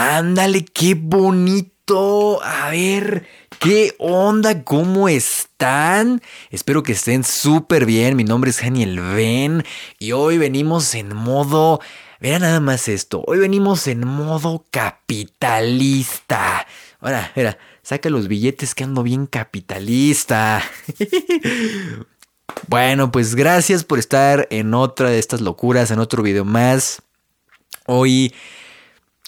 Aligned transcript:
Ándale, 0.00 0.64
qué 0.64 0.94
bonito. 0.94 2.40
A 2.44 2.70
ver, 2.70 3.26
¿qué 3.58 3.96
onda? 3.98 4.62
¿Cómo 4.62 5.08
están? 5.08 6.22
Espero 6.50 6.84
que 6.84 6.92
estén 6.92 7.24
súper 7.24 7.84
bien. 7.84 8.14
Mi 8.14 8.22
nombre 8.22 8.50
es 8.50 8.62
Daniel 8.62 9.00
Ben 9.00 9.64
y 9.98 10.12
hoy 10.12 10.38
venimos 10.38 10.94
en 10.94 11.16
modo... 11.16 11.80
Mira 12.20 12.38
nada 12.38 12.60
más 12.60 12.86
esto. 12.86 13.24
Hoy 13.26 13.40
venimos 13.40 13.88
en 13.88 14.06
modo 14.06 14.66
capitalista. 14.70 16.64
Ahora, 17.00 17.32
mira, 17.34 17.58
saca 17.82 18.08
los 18.08 18.28
billetes 18.28 18.76
que 18.76 18.84
ando 18.84 19.02
bien 19.02 19.26
capitalista. 19.26 20.62
bueno, 22.68 23.10
pues 23.10 23.34
gracias 23.34 23.82
por 23.82 23.98
estar 23.98 24.46
en 24.50 24.74
otra 24.74 25.10
de 25.10 25.18
estas 25.18 25.40
locuras, 25.40 25.90
en 25.90 25.98
otro 25.98 26.22
video 26.22 26.44
más. 26.44 27.02
Hoy 27.86 28.32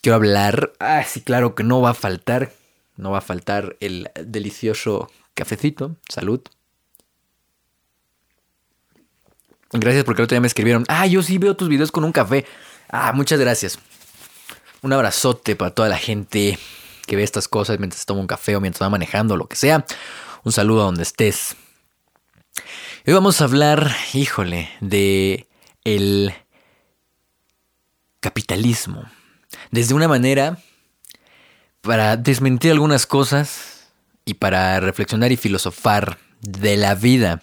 quiero 0.00 0.16
hablar. 0.16 0.72
Ah, 0.80 1.04
sí, 1.04 1.20
claro 1.20 1.54
que 1.54 1.62
no 1.62 1.80
va 1.80 1.90
a 1.90 1.94
faltar. 1.94 2.52
No 2.96 3.10
va 3.12 3.18
a 3.18 3.22
faltar 3.22 3.76
el 3.80 4.10
delicioso 4.14 5.10
cafecito. 5.34 5.96
Salud. 6.08 6.40
Gracias 9.72 10.04
porque 10.04 10.22
el 10.22 10.24
otro 10.24 10.34
día 10.34 10.40
me 10.40 10.48
escribieron. 10.48 10.84
Ah, 10.88 11.06
yo 11.06 11.22
sí 11.22 11.38
veo 11.38 11.56
tus 11.56 11.68
videos 11.68 11.92
con 11.92 12.04
un 12.04 12.12
café. 12.12 12.44
Ah, 12.88 13.12
muchas 13.12 13.38
gracias. 13.38 13.78
Un 14.82 14.92
abrazote 14.92 15.56
para 15.56 15.70
toda 15.70 15.88
la 15.88 15.98
gente 15.98 16.58
que 17.06 17.16
ve 17.16 17.22
estas 17.22 17.48
cosas 17.48 17.78
mientras 17.78 18.04
toma 18.04 18.20
un 18.20 18.26
café 18.26 18.56
o 18.56 18.60
mientras 18.60 18.82
va 18.82 18.90
manejando, 18.90 19.36
lo 19.36 19.46
que 19.46 19.56
sea. 19.56 19.84
Un 20.42 20.52
saludo 20.52 20.82
a 20.82 20.84
donde 20.86 21.02
estés. 21.02 21.56
Hoy 23.06 23.14
vamos 23.14 23.40
a 23.40 23.44
hablar, 23.44 23.94
híjole, 24.12 24.70
de 24.80 25.46
el 25.84 26.34
capitalismo 28.20 29.04
desde 29.70 29.94
una 29.94 30.08
manera 30.08 30.58
para 31.80 32.16
desmentir 32.16 32.72
algunas 32.72 33.06
cosas 33.06 33.88
y 34.24 34.34
para 34.34 34.80
reflexionar 34.80 35.32
y 35.32 35.36
filosofar 35.36 36.18
de 36.40 36.76
la 36.76 36.94
vida. 36.94 37.42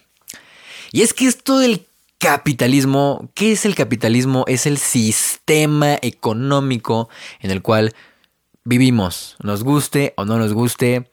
Y 0.91 1.01
es 1.01 1.13
que 1.13 1.27
esto 1.27 1.59
del 1.59 1.85
capitalismo, 2.17 3.29
¿qué 3.33 3.51
es 3.51 3.65
el 3.65 3.75
capitalismo? 3.75 4.45
Es 4.47 4.65
el 4.65 4.77
sistema 4.77 5.97
económico 6.01 7.09
en 7.39 7.51
el 7.51 7.61
cual 7.61 7.93
vivimos, 8.63 9.35
nos 9.41 9.63
guste 9.63 10.13
o 10.17 10.25
no 10.25 10.37
nos 10.37 10.53
guste. 10.53 11.09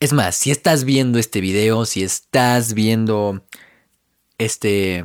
Es 0.00 0.12
más, 0.12 0.36
si 0.36 0.50
estás 0.50 0.84
viendo 0.84 1.18
este 1.18 1.40
video, 1.40 1.86
si 1.86 2.02
estás 2.02 2.74
viendo 2.74 3.42
este 4.38 5.04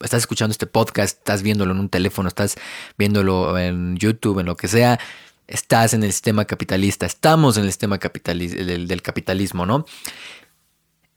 estás 0.00 0.22
escuchando 0.22 0.52
este 0.52 0.66
podcast, 0.66 1.18
estás 1.18 1.42
viéndolo 1.42 1.72
en 1.72 1.80
un 1.80 1.88
teléfono, 1.88 2.28
estás 2.28 2.56
viéndolo 2.98 3.58
en 3.58 3.96
YouTube, 3.96 4.40
en 4.40 4.46
lo 4.46 4.56
que 4.56 4.68
sea, 4.68 4.98
estás 5.46 5.94
en 5.94 6.02
el 6.04 6.12
sistema 6.12 6.44
capitalista, 6.44 7.06
estamos 7.06 7.56
en 7.56 7.64
el 7.64 7.70
sistema 7.70 7.98
del, 7.98 9.02
capitalismo, 9.02 9.66
¿no? 9.66 9.86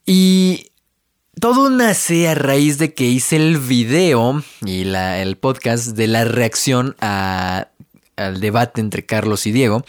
Y 0.06 0.72
todo 1.40 1.70
nace 1.70 2.28
a 2.28 2.36
raíz 2.36 2.78
de 2.78 2.94
que 2.94 3.06
hice 3.06 3.36
el 3.36 3.58
video 3.58 4.44
y 4.66 4.84
el 4.84 5.38
podcast 5.38 5.88
de 5.96 6.08
la 6.08 6.24
reacción 6.24 6.96
al 7.00 8.40
debate 8.40 8.82
entre 8.82 9.06
Carlos 9.06 9.46
y 9.46 9.52
Diego 9.52 9.86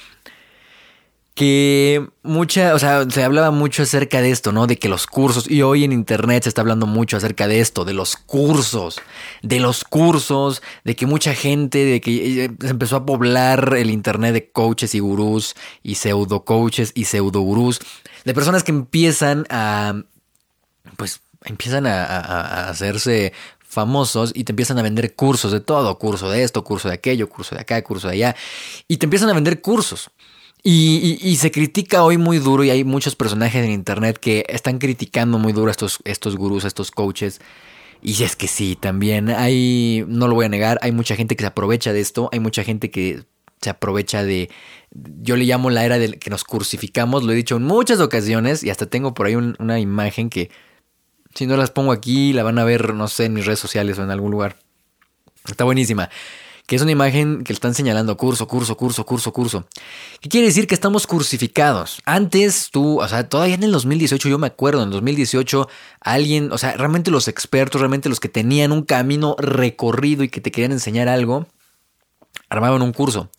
que 1.39 2.05
mucha, 2.25 2.75
o 2.75 2.81
sea, 2.81 3.09
se 3.09 3.23
hablaba 3.23 3.53
mucho 3.53 3.85
acerca 3.85 4.21
de 4.21 4.33
esto, 4.33 4.51
¿no? 4.51 4.67
De 4.67 4.77
que 4.77 4.89
los 4.89 5.07
cursos, 5.07 5.49
y 5.49 5.63
hoy 5.63 5.85
en 5.85 5.93
internet 5.93 6.43
se 6.43 6.49
está 6.49 6.63
hablando 6.63 6.85
mucho 6.85 7.17
acerca 7.17 7.47
de 7.47 7.61
esto, 7.61 7.85
de 7.85 7.93
los 7.93 8.17
cursos, 8.17 9.01
de 9.43 9.61
los 9.61 9.85
cursos, 9.85 10.63
de 10.83 10.97
que 10.97 11.07
mucha 11.07 11.35
gente, 11.35 11.85
de 11.85 12.01
que 12.01 12.47
eh, 12.47 12.51
se 12.61 12.67
empezó 12.67 12.97
a 12.97 13.07
poblar 13.07 13.77
el 13.79 13.91
internet 13.91 14.33
de 14.33 14.51
coaches 14.51 14.97
y 14.97 14.99
gurús, 14.99 15.55
y 15.85 15.95
pseudo 15.95 16.45
coaches 16.45 16.91
y 16.97 17.05
pseudo 17.05 17.41
gurús, 17.43 17.79
de 18.25 18.35
personas 18.35 18.65
que 18.65 18.73
empiezan 18.73 19.47
a, 19.49 19.95
pues, 20.97 21.21
empiezan 21.45 21.87
a, 21.87 22.05
a 22.05 22.69
hacerse 22.69 23.33
famosos 23.61 24.33
y 24.35 24.43
te 24.43 24.51
empiezan 24.51 24.81
a 24.81 24.83
vender 24.83 25.15
cursos 25.15 25.53
de 25.53 25.61
todo, 25.61 25.97
curso 26.01 26.29
de 26.31 26.43
esto, 26.43 26.65
curso 26.65 26.89
de 26.89 26.95
aquello, 26.95 27.29
curso 27.29 27.55
de 27.55 27.61
acá, 27.61 27.81
curso 27.85 28.09
de 28.09 28.15
allá, 28.15 28.37
y 28.89 28.97
te 28.97 29.07
empiezan 29.07 29.31
a 29.31 29.35
vender 29.35 29.61
cursos. 29.61 30.11
Y, 30.63 31.37
se 31.37 31.51
critica 31.51 32.03
hoy 32.03 32.19
muy 32.19 32.39
duro 32.39 32.65
y 32.65 32.71
hay 32.71 32.85
muchos 32.85 33.15
personajes 33.15 33.65
en 33.65 33.71
internet 33.71 34.19
que 34.19 34.45
están 34.49 34.79
criticando 34.79 35.39
muy 35.39 35.53
duro 35.53 35.69
a 35.69 35.71
estos, 35.71 36.01
estos 36.05 36.37
gurús, 36.37 36.65
a 36.65 36.69
estos 36.69 36.91
coaches. 36.91 37.41
Y 38.03 38.23
es 38.23 38.37
que 38.37 38.49
sí, 38.49 38.77
también 38.77 39.29
hay, 39.29 40.05
no 40.09 40.29
lo 40.29 40.35
voy 40.35 40.47
a 40.47 40.49
negar, 40.49 40.79
hay 40.83 40.93
mucha 40.93 41.17
gente 41.17 41.37
que 41.37 41.43
se 41.43 41.49
aprovecha 41.49 41.93
de 41.93 42.01
esto, 42.01 42.29
hay 42.33 42.41
mucha 42.41 42.65
gente 42.65 42.91
que 42.91 43.25
se 43.61 43.71
aprovecha 43.71 44.23
de, 44.23 44.51
yo 44.93 45.37
le 45.37 45.45
llamo 45.45 45.71
la 45.71 45.85
era 45.85 45.99
del 45.99 46.19
que 46.21 46.31
nos 46.31 46.45
crucificamos, 46.45 47.25
lo 47.25 47.33
he 47.33 47.37
dicho 47.37 47.57
en 47.57 47.65
muchas 47.65 47.99
ocasiones 47.99 48.63
y 48.63 48.71
hasta 48.71 48.87
tengo 48.87 49.15
por 49.15 49.27
ahí 49.27 49.35
una 49.35 49.81
imagen 49.81 50.31
que 50.31 50.51
si 51.35 51.47
no 51.47 51.57
las 51.57 51.73
pongo 51.73 51.91
aquí 51.91 52.33
la 52.33 52.45
van 52.45 52.59
a 52.61 52.65
ver, 52.65 52.95
no 52.95 53.09
sé, 53.09 53.25
en 53.25 53.35
mis 53.35 53.47
redes 53.47 53.59
sociales 53.59 53.99
o 53.99 54.05
en 54.05 54.11
algún 54.11 54.31
lugar. 54.31 54.59
Está 55.49 55.65
buenísima 55.65 56.09
que 56.69 56.77
es 56.77 56.83
una 56.83 56.93
imagen 56.93 57.45
que 57.45 57.55
están 57.55 57.73
señalando 57.73 58.19
curso, 58.19 58.47
curso, 58.47 58.77
curso, 58.77 59.07
curso, 59.07 59.33
curso. 59.33 59.67
¿Qué 60.21 60.29
quiere 60.29 60.49
decir? 60.49 60.67
Que 60.67 60.75
estamos 60.75 61.07
crucificados. 61.07 62.03
Antes 62.05 62.69
tú, 62.71 63.01
o 63.01 63.09
sea, 63.09 63.27
todavía 63.27 63.55
en 63.55 63.63
el 63.63 63.73
2018, 63.73 64.29
yo 64.29 64.37
me 64.37 64.49
acuerdo, 64.49 64.83
en 64.83 64.89
el 64.89 64.93
2018, 64.93 65.67
alguien, 66.03 66.53
o 66.53 66.59
sea, 66.59 66.77
realmente 66.77 67.11
los 67.11 67.27
expertos, 67.27 67.81
realmente 67.81 68.11
los 68.11 68.21
que 68.21 68.29
tenían 68.29 68.73
un 68.73 68.83
camino 68.83 69.35
recorrido 69.39 70.23
y 70.25 70.29
que 70.29 70.43
te 70.43 70.53
querían 70.53 70.73
enseñar 70.73 71.09
algo, 71.09 71.47
armaban 72.51 72.83
un 72.83 72.93
curso. 72.93 73.31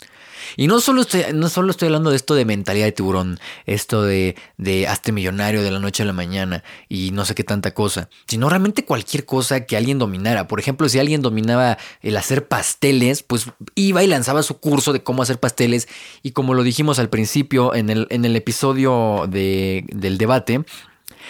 Y 0.57 0.67
no 0.67 0.79
solo 0.79 1.01
estoy, 1.01 1.23
no 1.33 1.49
solo 1.49 1.71
estoy 1.71 1.87
hablando 1.87 2.09
de 2.09 2.15
esto 2.15 2.35
de 2.35 2.45
mentalidad 2.45 2.85
de 2.85 2.91
tiburón, 2.91 3.39
esto 3.65 4.03
de, 4.03 4.35
de 4.57 4.87
hazte 4.87 5.11
millonario 5.11 5.61
de 5.61 5.71
la 5.71 5.79
noche 5.79 6.03
a 6.03 6.05
la 6.05 6.13
mañana 6.13 6.63
y 6.87 7.11
no 7.11 7.25
sé 7.25 7.35
qué 7.35 7.43
tanta 7.43 7.73
cosa, 7.73 8.09
sino 8.27 8.49
realmente 8.49 8.85
cualquier 8.85 9.25
cosa 9.25 9.65
que 9.65 9.77
alguien 9.77 9.99
dominara. 9.99 10.47
Por 10.47 10.59
ejemplo, 10.59 10.87
si 10.89 10.99
alguien 10.99 11.21
dominaba 11.21 11.77
el 12.01 12.17
hacer 12.17 12.47
pasteles, 12.47 13.23
pues 13.23 13.47
iba 13.75 14.03
y 14.03 14.07
lanzaba 14.07 14.43
su 14.43 14.59
curso 14.59 14.93
de 14.93 15.03
cómo 15.03 15.23
hacer 15.23 15.39
pasteles. 15.39 15.87
Y 16.23 16.31
como 16.31 16.53
lo 16.53 16.63
dijimos 16.63 16.99
al 16.99 17.09
principio 17.09 17.73
en 17.75 17.89
el, 17.89 18.07
en 18.09 18.25
el 18.25 18.35
episodio 18.35 19.25
de, 19.29 19.85
del 19.89 20.17
debate, 20.17 20.63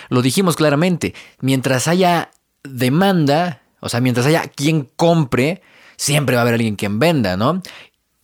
lo 0.10 0.22
dijimos 0.22 0.56
claramente, 0.56 1.14
mientras 1.42 1.88
haya 1.88 2.32
demanda, 2.64 3.62
o 3.80 3.90
sea, 3.90 4.02
mientras 4.02 4.26
haya 4.26 4.44
quien 4.44 4.90
compre, 4.96 5.62
siempre 5.98 6.36
va 6.36 6.42
a 6.42 6.44
haber 6.44 6.56
alguien 6.56 6.76
quien 6.76 7.00
venda, 7.00 7.36
¿no? 7.36 7.62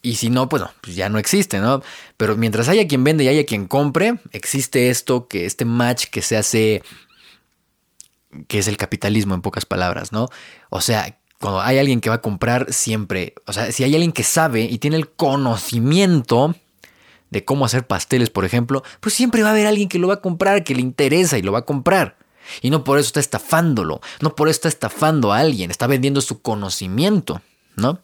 Y 0.06 0.18
si 0.18 0.30
no, 0.30 0.48
pues, 0.48 0.62
pues 0.82 0.96
ya 0.96 1.10
no 1.10 1.18
existe, 1.18 1.58
¿no? 1.58 1.82
Pero 2.16 2.38
mientras 2.38 2.70
haya 2.70 2.88
quien 2.88 3.04
vende 3.04 3.24
y 3.24 3.28
haya 3.28 3.44
quien 3.44 3.66
compre, 3.66 4.20
existe 4.34 4.92
esto, 4.92 5.28
que 5.28 5.48
este 5.48 5.66
match 5.66 6.06
que 6.12 6.22
se 6.22 6.38
hace, 6.38 6.84
que 8.48 8.60
es 8.60 8.68
el 8.68 8.78
capitalismo 8.78 9.34
en 9.34 9.42
pocas 9.42 9.66
palabras, 9.66 10.12
¿no? 10.12 10.28
O 10.70 10.80
sea, 10.80 11.18
cuando 11.40 11.60
hay 11.60 11.80
alguien 11.80 12.02
que 12.02 12.10
va 12.10 12.18
a 12.18 12.22
comprar, 12.22 12.72
siempre, 12.72 13.34
o 13.48 13.54
sea, 13.54 13.72
si 13.72 13.84
hay 13.84 13.96
alguien 13.96 14.12
que 14.12 14.22
sabe 14.22 14.62
y 14.62 14.78
tiene 14.78 14.98
el 14.98 15.10
conocimiento 15.10 16.54
de 17.32 17.44
cómo 17.44 17.66
hacer 17.66 17.88
pasteles, 17.88 18.30
por 18.30 18.46
ejemplo, 18.46 18.84
pues 19.00 19.16
siempre 19.16 19.42
va 19.42 19.48
a 19.50 19.52
haber 19.54 19.66
alguien 19.66 19.90
que 19.90 19.98
lo 19.98 20.10
va 20.10 20.16
a 20.16 20.22
comprar, 20.22 20.64
que 20.64 20.76
le 20.76 20.82
interesa 20.82 21.40
y 21.40 21.42
lo 21.42 21.52
va 21.52 21.60
a 21.60 21.66
comprar. 21.66 22.16
Y 22.62 22.70
no 22.70 22.84
por 22.84 23.00
eso 23.00 23.08
está 23.08 23.22
estafándolo, 23.22 24.02
no 24.22 24.36
por 24.36 24.50
eso 24.50 24.58
está 24.58 24.68
estafando 24.68 25.34
a 25.34 25.40
alguien, 25.40 25.72
está 25.72 25.88
vendiendo 25.88 26.22
su 26.22 26.44
conocimiento, 26.44 27.42
¿no? 27.76 28.02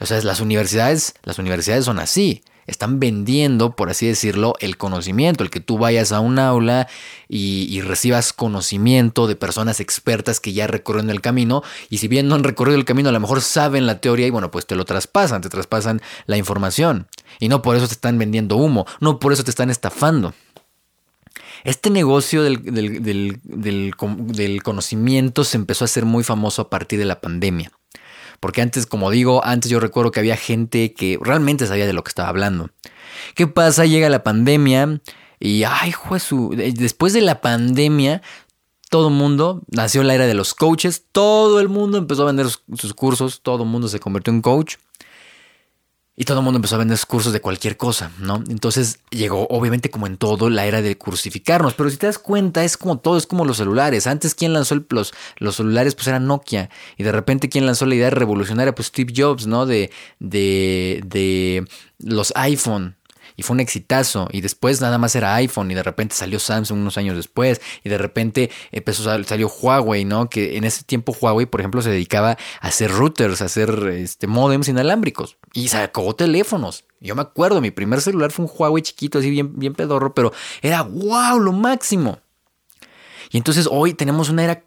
O 0.00 0.06
sea, 0.06 0.20
las 0.22 0.40
universidades, 0.40 1.14
las 1.24 1.38
universidades 1.38 1.84
son 1.84 1.98
así. 1.98 2.42
Están 2.68 3.00
vendiendo, 3.00 3.74
por 3.74 3.88
así 3.88 4.06
decirlo, 4.06 4.52
el 4.60 4.76
conocimiento, 4.76 5.42
el 5.42 5.48
que 5.48 5.60
tú 5.60 5.78
vayas 5.78 6.12
a 6.12 6.20
un 6.20 6.38
aula 6.38 6.86
y, 7.26 7.80
recibas 7.80 8.34
conocimiento 8.34 9.26
de 9.26 9.36
personas 9.36 9.80
expertas 9.80 10.38
que 10.38 10.52
ya 10.52 10.66
recorriendo 10.66 11.12
el 11.12 11.22
camino 11.22 11.62
y 11.88 11.96
si 11.98 12.08
bien 12.08 12.28
no 12.28 12.34
han 12.34 12.44
recorrido 12.44 12.76
el 12.76 12.84
camino, 12.84 13.08
a 13.08 13.12
lo 13.12 13.20
mejor 13.20 13.40
saben 13.40 13.86
la 13.86 14.02
teoría 14.02 14.26
y 14.26 14.30
bueno, 14.30 14.50
pues 14.50 14.66
te 14.66 14.76
lo 14.76 14.84
traspasan, 14.84 15.40
te 15.40 15.48
traspasan 15.48 16.02
la 16.26 16.36
información. 16.36 17.08
Y 17.40 17.48
no 17.48 17.62
por 17.62 17.74
eso 17.74 17.86
te 17.86 17.94
están 17.94 18.18
vendiendo 18.18 18.56
humo, 18.56 18.86
no 19.00 19.18
por 19.18 19.32
eso 19.32 19.44
te 19.44 19.50
están 19.50 19.70
estafando. 19.70 20.34
Este 21.64 21.88
negocio 21.88 22.42
del, 22.42 22.62
del, 23.42 24.62
conocimiento 24.62 25.44
se 25.44 25.56
empezó 25.56 25.84
a 25.84 25.86
hacer 25.86 26.04
muy 26.04 26.22
famoso 26.22 26.62
a 26.62 26.70
partir 26.70 26.98
de 26.98 27.06
la 27.06 27.20
pandemia. 27.20 27.72
Porque 28.40 28.62
antes, 28.62 28.86
como 28.86 29.10
digo, 29.10 29.44
antes 29.44 29.70
yo 29.70 29.80
recuerdo 29.80 30.10
que 30.10 30.20
había 30.20 30.36
gente 30.36 30.92
que 30.94 31.18
realmente 31.20 31.66
sabía 31.66 31.86
de 31.86 31.92
lo 31.92 32.04
que 32.04 32.10
estaba 32.10 32.28
hablando. 32.28 32.70
¿Qué 33.34 33.46
pasa? 33.46 33.84
Llega 33.84 34.08
la 34.08 34.22
pandemia 34.22 35.00
y, 35.40 35.64
ay, 35.64 35.92
juez, 35.92 36.28
después 36.74 37.12
de 37.12 37.20
la 37.20 37.40
pandemia, 37.40 38.22
todo 38.90 39.08
el 39.08 39.14
mundo, 39.14 39.62
nació 39.68 40.02
la 40.02 40.14
era 40.14 40.26
de 40.26 40.34
los 40.34 40.54
coaches, 40.54 41.04
todo 41.12 41.60
el 41.60 41.68
mundo 41.68 41.98
empezó 41.98 42.22
a 42.22 42.26
vender 42.26 42.46
sus, 42.48 42.94
cursos, 42.94 43.40
todo 43.42 43.64
el 43.64 43.68
mundo 43.68 43.88
se 43.88 44.00
convirtió 44.00 44.32
en 44.32 44.40
coach. 44.40 44.76
Y 46.20 46.24
todo 46.24 46.40
el 46.40 46.44
mundo 46.44 46.58
empezó 46.58 46.74
a 46.74 46.78
vender 46.78 46.98
cursos 47.06 47.32
de 47.32 47.40
cualquier 47.40 47.76
cosa, 47.76 48.10
¿no? 48.18 48.42
Entonces 48.50 48.98
llegó, 49.10 49.46
obviamente, 49.50 49.88
como 49.88 50.08
en 50.08 50.16
todo, 50.16 50.50
la 50.50 50.66
era 50.66 50.82
de 50.82 50.98
cursificarnos. 50.98 51.74
Pero 51.74 51.90
si 51.90 51.96
te 51.96 52.06
das 52.06 52.18
cuenta, 52.18 52.64
es 52.64 52.76
como 52.76 52.98
todo, 52.98 53.16
es 53.16 53.28
como 53.28 53.44
los 53.44 53.58
celulares. 53.58 54.08
Antes, 54.08 54.34
¿quién 54.34 54.52
lanzó 54.52 54.74
los, 54.90 55.14
los 55.36 55.54
celulares? 55.54 55.94
Pues 55.94 56.08
era 56.08 56.18
Nokia. 56.18 56.70
Y 56.96 57.04
de 57.04 57.12
repente, 57.12 57.48
¿quién 57.48 57.66
lanzó 57.66 57.86
la 57.86 57.94
idea 57.94 58.10
revolucionaria? 58.10 58.74
Pues 58.74 58.88
Steve 58.88 59.12
Jobs, 59.16 59.46
¿no? 59.46 59.64
De, 59.64 59.92
de, 60.18 61.04
de 61.06 61.68
los 62.00 62.32
iPhone 62.34 62.97
y 63.38 63.42
fue 63.44 63.54
un 63.54 63.60
exitazo. 63.60 64.28
Y 64.32 64.42
después 64.42 64.82
nada 64.82 64.98
más 64.98 65.14
era 65.14 65.36
iPhone 65.36 65.70
y 65.70 65.74
de 65.74 65.82
repente 65.84 66.14
salió 66.14 66.40
Samsung 66.40 66.80
unos 66.80 66.98
años 66.98 67.16
después 67.16 67.62
y 67.84 67.88
de 67.88 67.96
repente 67.96 68.50
empezó, 68.72 69.04
salió 69.24 69.48
Huawei, 69.48 70.04
¿no? 70.04 70.28
Que 70.28 70.58
en 70.58 70.64
ese 70.64 70.82
tiempo 70.82 71.16
Huawei, 71.18 71.46
por 71.46 71.60
ejemplo, 71.60 71.80
se 71.80 71.90
dedicaba 71.90 72.32
a 72.60 72.66
hacer 72.66 72.90
routers, 72.90 73.40
a 73.40 73.44
hacer 73.46 73.70
este, 73.94 74.26
modems 74.26 74.68
inalámbricos 74.68 75.38
y 75.54 75.68
sacó 75.68 76.14
teléfonos. 76.16 76.84
Yo 77.00 77.14
me 77.14 77.22
acuerdo, 77.22 77.60
mi 77.60 77.70
primer 77.70 78.00
celular 78.00 78.32
fue 78.32 78.44
un 78.44 78.50
Huawei 78.52 78.82
chiquito, 78.82 79.20
así 79.20 79.30
bien, 79.30 79.56
bien 79.56 79.74
pedorro, 79.74 80.14
pero 80.14 80.32
era 80.60 80.82
wow, 80.82 81.38
lo 81.38 81.52
máximo. 81.52 82.18
Y 83.30 83.36
entonces 83.36 83.68
hoy 83.70 83.94
tenemos 83.94 84.30
una 84.30 84.44
era, 84.44 84.62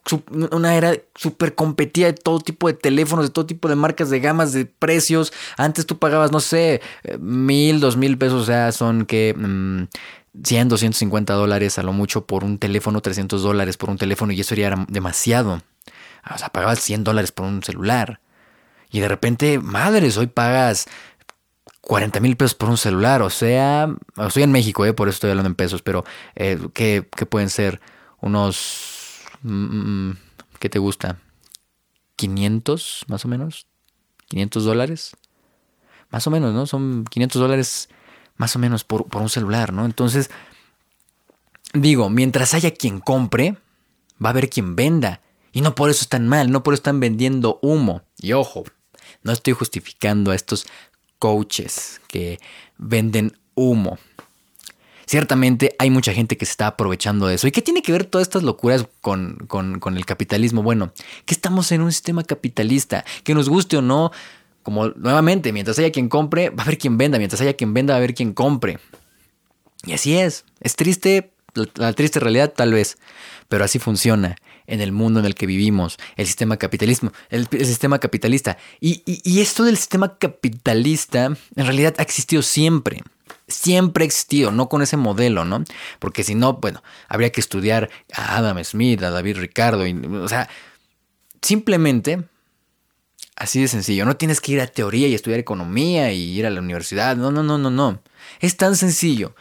una 0.52 0.76
era 0.76 0.96
súper 1.16 1.56
competida 1.56 2.08
de 2.08 2.14
todo 2.14 2.40
tipo 2.40 2.68
de 2.68 2.74
teléfonos, 2.74 3.26
de 3.26 3.32
todo 3.32 3.46
tipo 3.46 3.68
de 3.68 3.76
marcas, 3.76 4.10
de 4.10 4.20
gamas, 4.20 4.54
de 4.54 4.66
precios. 4.66 5.34
Antes 5.58 5.86
tú 5.86 5.98
pagabas, 5.98 6.32
no 6.32 6.40
sé, 6.40 6.82
mil, 7.20 7.80
dos 7.80 7.98
mil 7.98 8.18
pesos, 8.18 8.42
o 8.42 8.46
sea, 8.46 8.72
son 8.72 9.06
que... 9.06 9.34
100, 9.34 10.68
mm, 10.68 10.70
250 10.70 11.34
dólares 11.34 11.78
a 11.78 11.84
lo 11.84 11.92
mucho 11.92 12.26
por 12.26 12.44
un 12.44 12.58
teléfono, 12.58 13.02
300 13.02 13.42
dólares 13.42 13.78
por 13.78 13.90
un 13.90 13.98
teléfono 13.98 14.32
y 14.32 14.40
eso 14.40 14.56
era 14.56 14.86
demasiado. 14.88 15.62
O 16.34 16.38
sea, 16.38 16.50
pagabas 16.50 16.80
100 16.80 17.04
dólares 17.04 17.32
por 17.32 17.46
un 17.48 17.64
celular. 17.64 18.20
Y 18.92 19.00
de 19.00 19.08
repente, 19.08 19.60
madres, 19.60 20.18
hoy 20.18 20.28
pagas 20.28 20.88
40 21.82 22.20
mil 22.20 22.38
pesos 22.38 22.56
por 22.56 22.70
un 22.70 22.78
celular. 22.78 23.22
O 23.22 23.30
sea, 23.30 23.90
estoy 24.26 24.44
en 24.44 24.52
México, 24.52 24.86
eh, 24.86 24.94
por 24.94 25.08
eso 25.08 25.16
estoy 25.16 25.32
hablando 25.32 25.50
en 25.50 25.56
pesos, 25.56 25.82
pero 25.82 26.06
eh, 26.36 26.60
¿qué, 26.74 27.08
¿qué, 27.16 27.26
pueden 27.26 27.50
ser? 27.50 27.82
Unos... 28.22 29.22
Mm, 29.42 30.10
mm, 30.10 30.18
¿Qué 30.60 30.70
te 30.70 30.80
gusta? 30.80 31.20
500 32.16 33.06
más 33.08 33.26
o 33.26 33.28
menos. 33.28 33.68
500 34.28 34.64
dólares. 34.64 35.18
Más 36.10 36.28
o 36.28 36.32
menos, 36.32 36.54
¿no? 36.54 36.66
Son 36.68 37.06
500 37.06 37.42
dólares 37.42 37.90
más 38.38 38.56
o 38.56 38.60
menos 38.60 38.84
por, 38.84 39.08
por 39.08 39.22
un 39.22 39.30
celular, 39.30 39.74
¿no? 39.74 39.86
Entonces, 39.86 40.30
digo, 41.74 42.10
mientras 42.10 42.54
haya 42.54 42.72
quien 42.72 43.00
compre, 43.00 43.58
va 44.24 44.30
a 44.30 44.32
haber 44.32 44.50
quien 44.50 44.76
venda. 44.76 45.22
Y 45.52 45.62
no 45.62 45.76
por 45.76 45.90
eso 45.90 46.02
están 46.04 46.28
mal, 46.28 46.52
no 46.52 46.64
por 46.64 46.74
eso 46.74 46.80
están 46.80 47.00
vendiendo 47.00 47.60
humo. 47.62 48.04
Y 48.18 48.34
ojo, 48.34 48.64
no 49.24 49.32
estoy 49.32 49.54
justificando 49.54 50.32
a 50.32 50.36
estos 50.36 50.66
coaches 51.20 52.02
que 52.08 52.40
venden 52.78 53.38
humo. 53.56 53.98
Ciertamente 55.06 55.76
hay 55.80 55.90
mucha 55.90 56.14
gente 56.14 56.38
que 56.38 56.46
se 56.46 56.52
está 56.52 56.68
aprovechando 56.68 57.28
de 57.28 57.36
eso. 57.36 57.48
¿Y 57.48 57.52
qué 57.52 57.62
tiene 57.62 57.82
que 57.82 57.92
ver 57.92 58.06
todas 58.06 58.28
estas 58.28 58.44
locuras 58.44 58.86
con, 59.02 59.48
el 59.96 60.06
capitalismo? 60.06 60.64
Bueno, 60.64 60.94
que 61.26 61.34
estamos 61.34 61.72
en 61.72 61.82
un 61.82 61.92
sistema 61.92 62.24
capitalista, 62.24 63.04
que 63.24 63.34
nos 63.34 63.50
guste 63.50 63.78
o 63.78 63.82
no, 63.82 64.12
como 64.64 64.90
nuevamente, 64.90 65.52
mientras 65.52 65.80
haya 65.80 65.92
quien 65.92 66.10
compre, 66.10 66.50
va 66.50 66.64
a 66.64 66.66
haber 66.66 66.78
quien 66.78 66.98
venda, 66.98 67.18
mientras 67.18 67.42
haya 67.42 67.54
quien 67.54 67.74
venda, 67.74 67.94
va 67.94 67.96
a 67.96 68.00
haber 68.00 68.14
quien 68.14 68.34
compre. 68.34 68.80
Y 69.86 69.94
así 69.94 70.16
es. 70.16 70.46
Es 70.60 70.76
triste, 70.76 71.32
la, 71.76 71.94
triste 71.94 72.20
realidad 72.20 72.54
tal 72.56 72.74
vez, 72.74 72.98
pero 73.50 73.66
así 73.66 73.80
funciona 73.80 74.36
en 74.68 74.80
el 74.80 74.92
mundo 74.92 75.20
en 75.20 75.26
el 75.26 75.36
que 75.36 75.48
vivimos, 75.48 75.98
el 76.16 76.28
sistema 76.28 76.58
capitalismo, 76.58 77.12
el, 77.30 77.48
sistema 77.50 78.00
capitalista. 78.00 78.58
Y, 78.80 79.02
y 79.06 79.42
esto 79.42 79.64
del 79.64 79.76
sistema 79.76 80.18
capitalista 80.18 81.26
en 81.26 81.66
realidad 81.66 81.96
ha 81.98 82.04
existido 82.04 82.42
siempre 82.42 83.02
siempre 83.52 84.04
ha 84.04 84.08
existido, 84.08 84.52
no 84.52 84.70
con 84.70 84.82
ese 84.82 84.98
modelo, 84.98 85.46
¿no? 85.46 85.64
Porque 86.00 86.24
si 86.24 86.36
no, 86.36 86.54
bueno, 86.54 86.84
habría 87.08 87.32
que 87.32 87.42
estudiar 87.42 87.90
a 88.14 88.38
Adam 88.38 88.64
Smith, 88.64 89.04
a 89.04 89.12
David 89.12 89.38
Ricardo, 89.38 89.86
y, 89.86 89.94
o 89.94 90.28
sea, 90.28 90.50
simplemente 91.42 92.24
así 93.36 93.60
de 93.62 93.68
sencillo. 93.68 94.06
No 94.06 94.18
tienes 94.18 94.40
que 94.40 94.54
ir 94.54 94.62
a 94.62 94.68
teoría 94.68 95.08
y 95.08 95.16
estudiar 95.16 95.40
economía 95.40 96.12
y 96.14 96.22
ir 96.22 96.46
a 96.46 96.50
la 96.50 96.60
universidad, 96.60 97.16
no, 97.16 97.32
no, 97.32 97.44
no, 97.44 97.58
no, 97.58 97.70
no. 97.70 98.02
Es 98.40 98.56
tan 98.58 98.76
sencillo. 98.76 99.36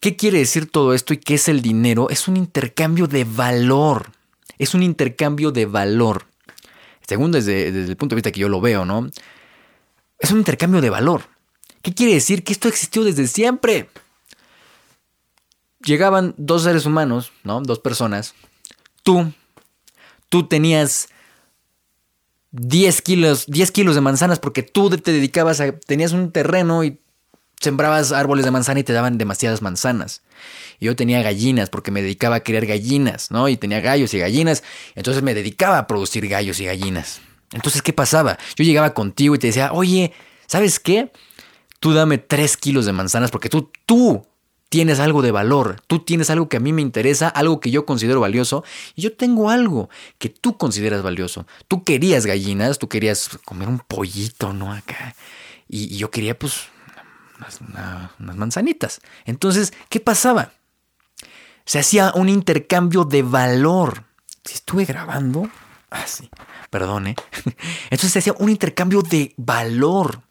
¿Qué 0.00 0.16
quiere 0.16 0.38
decir 0.38 0.70
todo 0.70 0.94
esto 0.94 1.14
y 1.14 1.18
qué 1.18 1.34
es 1.34 1.48
el 1.48 1.62
dinero? 1.62 2.10
Es 2.10 2.26
un 2.26 2.36
intercambio 2.36 3.06
de 3.06 3.24
valor. 3.24 4.12
Es 4.58 4.74
un 4.74 4.82
intercambio 4.82 5.52
de 5.52 5.66
valor. 5.66 6.26
Según 7.06 7.32
desde, 7.32 7.70
desde 7.70 7.90
el 7.90 7.96
punto 7.96 8.14
de 8.14 8.18
vista 8.18 8.32
que 8.32 8.40
yo 8.40 8.48
lo 8.48 8.60
veo, 8.60 8.84
¿no? 8.84 9.08
Es 10.18 10.30
un 10.30 10.38
intercambio 10.38 10.80
de 10.80 10.90
valor. 10.90 11.22
¿Qué 11.82 11.94
quiere 11.94 12.14
decir? 12.14 12.44
Que 12.44 12.52
esto 12.52 12.68
existió 12.68 13.04
desde 13.04 13.26
siempre. 13.26 13.88
Llegaban 15.82 16.34
dos 16.36 16.64
seres 16.64 16.84
humanos, 16.84 17.32
¿no? 17.42 17.60
Dos 17.62 17.78
personas. 17.78 18.34
Tú, 19.02 19.32
tú 20.28 20.46
tenías 20.46 21.08
10 22.52 23.02
kilos, 23.02 23.46
10 23.46 23.70
kilos 23.70 23.94
de 23.94 24.00
manzanas 24.00 24.38
porque 24.38 24.62
tú 24.62 24.90
te 24.90 25.12
dedicabas 25.12 25.60
a, 25.60 25.72
tenías 25.72 26.12
un 26.12 26.32
terreno 26.32 26.84
y 26.84 27.00
sembrabas 27.60 28.12
árboles 28.12 28.44
de 28.44 28.50
manzana 28.50 28.80
y 28.80 28.84
te 28.84 28.92
daban 28.92 29.18
demasiadas 29.18 29.62
manzanas. 29.62 30.22
Y 30.80 30.86
yo 30.86 30.96
tenía 30.96 31.22
gallinas 31.22 31.70
porque 31.70 31.90
me 31.90 32.02
dedicaba 32.02 32.36
a 32.36 32.40
criar 32.40 32.66
gallinas, 32.66 33.30
¿no? 33.30 33.48
Y 33.48 33.56
tenía 33.56 33.80
gallos 33.80 34.12
y 34.14 34.18
gallinas. 34.18 34.62
Entonces 34.94 35.22
me 35.22 35.34
dedicaba 35.34 35.78
a 35.78 35.86
producir 35.86 36.26
gallos 36.26 36.58
y 36.60 36.64
gallinas. 36.64 37.20
Entonces, 37.52 37.82
¿qué 37.82 37.92
pasaba? 37.92 38.38
Yo 38.56 38.64
llegaba 38.64 38.94
contigo 38.94 39.34
y 39.34 39.38
te 39.38 39.48
decía, 39.48 39.72
oye, 39.72 40.12
¿sabes 40.46 40.78
qué? 40.78 41.12
Tú 41.80 41.92
dame 41.92 42.18
tres 42.18 42.56
kilos 42.56 42.86
de 42.86 42.92
manzanas 42.92 43.30
porque 43.30 43.48
tú, 43.48 43.70
tú 43.86 44.24
tienes 44.70 45.00
algo 45.00 45.20
de 45.20 45.32
valor, 45.32 45.82
tú 45.88 45.98
tienes 45.98 46.30
algo 46.30 46.48
que 46.48 46.56
a 46.56 46.60
mí 46.60 46.72
me 46.72 46.80
interesa, 46.80 47.28
algo 47.28 47.58
que 47.58 47.72
yo 47.72 47.84
considero 47.84 48.20
valioso, 48.20 48.64
y 48.94 49.02
yo 49.02 49.16
tengo 49.16 49.50
algo 49.50 49.90
que 50.18 50.28
tú 50.28 50.56
consideras 50.56 51.02
valioso. 51.02 51.46
Tú 51.66 51.82
querías 51.82 52.24
gallinas, 52.24 52.78
tú 52.78 52.88
querías 52.88 53.40
comer 53.44 53.68
un 53.68 53.80
pollito, 53.80 54.52
¿no? 54.52 54.72
Acá. 54.72 55.16
Y, 55.68 55.96
yo 55.96 56.10
quería, 56.10 56.38
pues, 56.38 56.68
unas, 57.68 58.10
manzanitas. 58.18 59.00
Entonces, 59.24 59.72
¿qué 59.88 59.98
pasaba? 59.98 60.52
Se 61.64 61.80
hacía 61.80 62.12
un 62.14 62.28
intercambio 62.28 63.04
de 63.04 63.22
valor. 63.22 64.04
Si 64.44 64.54
estuve 64.54 64.84
grabando. 64.84 65.50
Ah, 65.90 66.06
sí. 66.06 66.30
Perdone. 66.70 67.16
Entonces 67.90 68.12
se 68.12 68.18
hacía 68.20 68.34
un 68.38 68.50
intercambio 68.50 69.02
de 69.02 69.34
valor. 69.36 70.22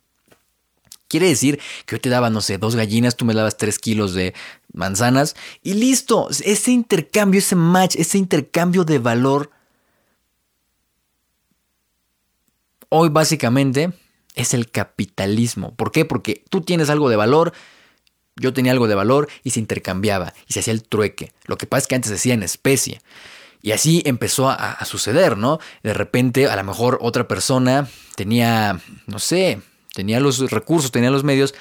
Quiere 1.09 1.27
decir 1.27 1.59
que 1.87 1.95
yo 1.95 2.01
te 2.01 2.09
daba, 2.09 2.29
no 2.29 2.39
sé, 2.39 2.59
dos 2.59 2.75
gallinas, 2.75 3.17
tú 3.17 3.25
me 3.25 3.33
dabas 3.33 3.57
tres 3.57 3.79
kilos 3.79 4.13
de 4.13 4.35
manzanas 4.71 5.35
y 5.63 5.73
listo. 5.73 6.29
Ese 6.29 6.71
intercambio, 6.71 7.39
ese 7.39 7.55
match, 7.55 7.95
ese 7.97 8.19
intercambio 8.19 8.85
de 8.85 8.99
valor, 8.99 9.49
hoy 12.89 13.09
básicamente 13.09 13.91
es 14.35 14.53
el 14.53 14.69
capitalismo. 14.69 15.73
¿Por 15.73 15.91
qué? 15.91 16.05
Porque 16.05 16.43
tú 16.47 16.61
tienes 16.61 16.91
algo 16.91 17.09
de 17.09 17.15
valor, 17.15 17.53
yo 18.35 18.53
tenía 18.53 18.71
algo 18.71 18.87
de 18.87 18.93
valor 18.93 19.29
y 19.43 19.49
se 19.49 19.59
intercambiaba 19.59 20.35
y 20.47 20.53
se 20.53 20.59
hacía 20.59 20.73
el 20.73 20.83
trueque. 20.83 21.33
Lo 21.45 21.57
que 21.57 21.65
pasa 21.65 21.79
es 21.79 21.87
que 21.87 21.95
antes 21.95 22.09
se 22.09 22.17
hacía 22.17 22.35
en 22.35 22.43
especie. 22.43 23.01
Y 23.63 23.71
así 23.71 24.03
empezó 24.05 24.47
a, 24.47 24.53
a, 24.53 24.85
suceder, 24.85 25.37
¿no? 25.37 25.59
De 25.81 25.95
repente, 25.95 26.47
a 26.47 26.55
lo 26.55 26.63
mejor 26.63 26.99
otra 27.01 27.27
persona 27.27 27.89
tenía, 28.15 28.79
no 29.07 29.17
sé, 29.19 29.59
tenía 29.93 30.19
los 30.19 30.51
recursos, 30.51 30.91
tenía 30.91 31.11
los 31.11 31.23
medios 31.23 31.53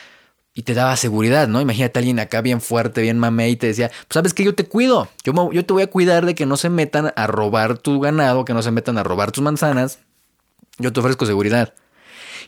y 0.58 0.62
te 0.62 0.75
daba 0.75 0.97
seguridad, 0.97 1.47
¿no? 1.47 1.61
Imagínate 1.61 1.99
a 1.99 2.00
alguien 2.00 2.18
acá 2.18 2.40
bien 2.40 2.61
fuerte, 2.61 3.00
bien 3.00 3.16
mame 3.18 3.49
y 3.49 3.54
te 3.54 3.68
decía, 3.68 3.90
pues 3.90 4.14
sabes 4.14 4.35
que 4.35 4.42
yo 4.42 4.56
te 4.56 4.66
cuido, 4.66 5.08
yo, 5.23 5.52
yo 5.52 5.64
te 5.64 5.73
voy 5.73 5.85
a 5.85 5.87
cuidar 5.87 6.26
de 6.26 6.35
que 6.35 6.47
no 6.47 6.56
se 6.56 6.68
metan 6.68 7.12
a 7.14 7.26
robar 7.28 7.78
tu 7.78 8.00
ganado, 8.00 8.44
que 8.44 8.54
no 8.54 8.62
se 8.62 8.73
metan 8.73 8.99
a 8.99 9.04
robar 9.04 9.30
tus 9.30 9.44
manzanas, 9.44 10.00
yo 10.78 10.92
te 10.92 10.99
ofrezco 10.99 11.26
seguridad. 11.26 11.75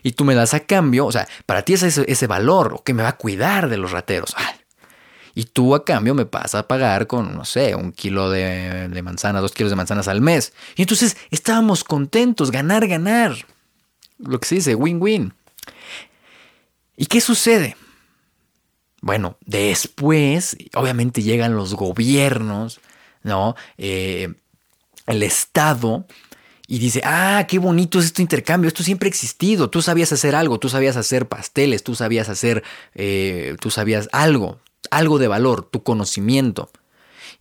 Y 0.03 0.11
tú 0.11 0.25
me 0.25 0.35
das 0.35 0.53
a 0.53 0.61
cambio, 0.61 1.05
o 1.05 1.11
sea, 1.13 1.25
para 1.45 1.61
ti 1.61 1.73
es 1.73 1.83
ese, 1.83 2.27
valor, 2.27 2.73
o 2.73 2.83
que 2.83 2.93
me 2.93 3.03
va 3.03 3.09
a 3.09 3.17
cuidar 3.17 3.69
de 3.69 3.77
los 3.77 3.91
rateros. 3.91 4.35
y 5.33 5.45
tú 5.45 5.73
a 5.73 5.85
cambio 5.85 6.13
me 6.13 6.25
vas 6.25 6.53
a 6.53 6.67
pagar 6.67 7.07
con, 7.07 7.33
no 7.33 7.45
sé, 7.45 7.75
un 7.75 7.93
kilo 7.93 8.29
de, 8.29 8.89
de 8.89 9.01
manzanas, 9.03 9.41
dos 9.41 9.53
kilos 9.53 9.69
de 9.69 9.77
manzanas 9.77 10.09
al 10.09 10.19
mes. 10.19 10.51
Y 10.75 10.81
entonces 10.81 11.15
estábamos 11.29 11.85
contentos, 11.85 12.51
ganar, 12.51 12.87
ganar. 12.87 13.45
Lo 14.17 14.37
que 14.37 14.47
se 14.49 14.55
dice, 14.55 14.75
win-win. 14.75 15.33
¿Y 16.95 17.05
qué 17.05 17.21
sucede? 17.21 17.75
Bueno, 19.01 19.37
después, 19.45 20.57
obviamente 20.75 21.23
llegan 21.23 21.55
los 21.55 21.73
gobiernos, 21.73 22.79
¿no? 23.23 23.55
Eh, 23.77 24.33
el 25.07 25.23
Estado, 25.23 26.05
y 26.71 26.79
dice, 26.79 27.01
ah, 27.03 27.47
qué 27.49 27.59
bonito 27.59 27.99
es 27.99 28.05
este 28.05 28.21
intercambio, 28.21 28.69
esto 28.69 28.81
siempre 28.81 29.07
ha 29.07 29.09
existido, 29.09 29.69
tú 29.69 29.81
sabías 29.81 30.13
hacer 30.13 30.35
algo, 30.35 30.57
tú 30.57 30.69
sabías 30.69 30.95
hacer 30.95 31.27
pasteles, 31.27 31.83
tú 31.83 31.95
sabías 31.95 32.29
hacer, 32.29 32.63
eh, 32.95 33.57
tú 33.59 33.69
sabías 33.69 34.07
algo, 34.13 34.61
algo 34.89 35.19
de 35.19 35.27
valor, 35.27 35.69
tu 35.69 35.83
conocimiento. 35.83 36.71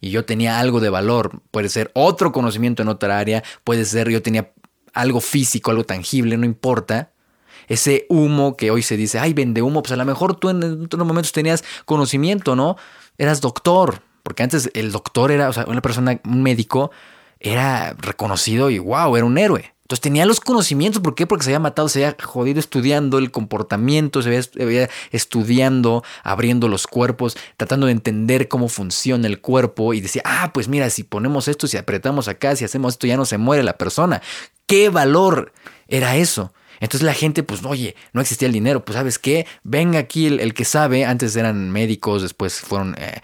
Y 0.00 0.10
yo 0.10 0.24
tenía 0.24 0.58
algo 0.58 0.80
de 0.80 0.90
valor, 0.90 1.42
puede 1.52 1.68
ser 1.68 1.92
otro 1.94 2.32
conocimiento 2.32 2.82
en 2.82 2.88
otra 2.88 3.20
área, 3.20 3.44
puede 3.62 3.84
ser 3.84 4.10
yo 4.10 4.20
tenía 4.20 4.52
algo 4.94 5.20
físico, 5.20 5.70
algo 5.70 5.84
tangible, 5.84 6.36
no 6.36 6.44
importa. 6.44 7.12
Ese 7.70 8.04
humo 8.08 8.56
que 8.56 8.72
hoy 8.72 8.82
se 8.82 8.96
dice, 8.96 9.20
ay, 9.20 9.32
vende 9.32 9.62
humo, 9.62 9.80
pues 9.82 9.92
a 9.92 9.96
lo 9.96 10.04
mejor 10.04 10.34
tú 10.34 10.48
en 10.50 10.84
otros 10.84 11.06
momentos 11.06 11.30
tenías 11.30 11.62
conocimiento, 11.84 12.56
¿no? 12.56 12.76
Eras 13.16 13.40
doctor, 13.40 14.02
porque 14.24 14.42
antes 14.42 14.70
el 14.74 14.90
doctor 14.90 15.30
era, 15.30 15.48
o 15.48 15.52
sea, 15.52 15.64
una 15.68 15.80
persona, 15.80 16.20
un 16.24 16.42
médico, 16.42 16.90
era 17.38 17.94
reconocido 17.96 18.70
y 18.70 18.80
wow, 18.80 19.16
era 19.16 19.24
un 19.24 19.38
héroe. 19.38 19.72
Entonces 19.82 20.00
tenía 20.00 20.26
los 20.26 20.40
conocimientos, 20.40 21.00
¿por 21.00 21.14
qué? 21.14 21.28
Porque 21.28 21.44
se 21.44 21.50
había 21.50 21.60
matado, 21.60 21.88
se 21.88 22.04
había 22.04 22.16
jodido 22.20 22.58
estudiando 22.58 23.18
el 23.18 23.30
comportamiento, 23.30 24.20
se 24.20 24.42
había, 24.60 24.90
estudiando, 25.12 26.02
abriendo 26.24 26.66
los 26.66 26.88
cuerpos, 26.88 27.36
tratando 27.56 27.86
de 27.86 27.92
entender 27.92 28.48
cómo 28.48 28.68
funciona 28.68 29.28
el 29.28 29.40
cuerpo 29.40 29.94
y 29.94 30.00
decía, 30.00 30.22
ah, 30.24 30.50
pues 30.52 30.66
mira, 30.66 30.90
si 30.90 31.04
ponemos 31.04 31.46
esto, 31.46 31.68
si 31.68 31.76
apretamos 31.76 32.26
acá, 32.26 32.56
si 32.56 32.64
hacemos 32.64 32.94
esto, 32.94 33.06
ya 33.06 33.16
no 33.16 33.24
se 33.24 33.38
muere 33.38 33.62
la 33.62 33.78
persona. 33.78 34.22
¿Qué 34.66 34.90
valor 34.90 35.52
era 35.86 36.16
eso? 36.16 36.52
Entonces 36.80 37.02
la 37.02 37.14
gente, 37.14 37.42
pues, 37.42 37.64
oye, 37.64 37.94
no 38.12 38.20
existía 38.20 38.46
el 38.46 38.52
dinero, 38.52 38.84
pues, 38.84 38.96
¿sabes 38.96 39.18
qué? 39.18 39.46
Venga 39.62 39.98
aquí 39.98 40.26
el, 40.26 40.54
que 40.54 40.64
sabe, 40.64 41.04
antes 41.04 41.36
eran 41.36 41.70
médicos, 41.70 42.22
después 42.22 42.60
fueron... 42.60 42.94
Eh, 42.98 43.20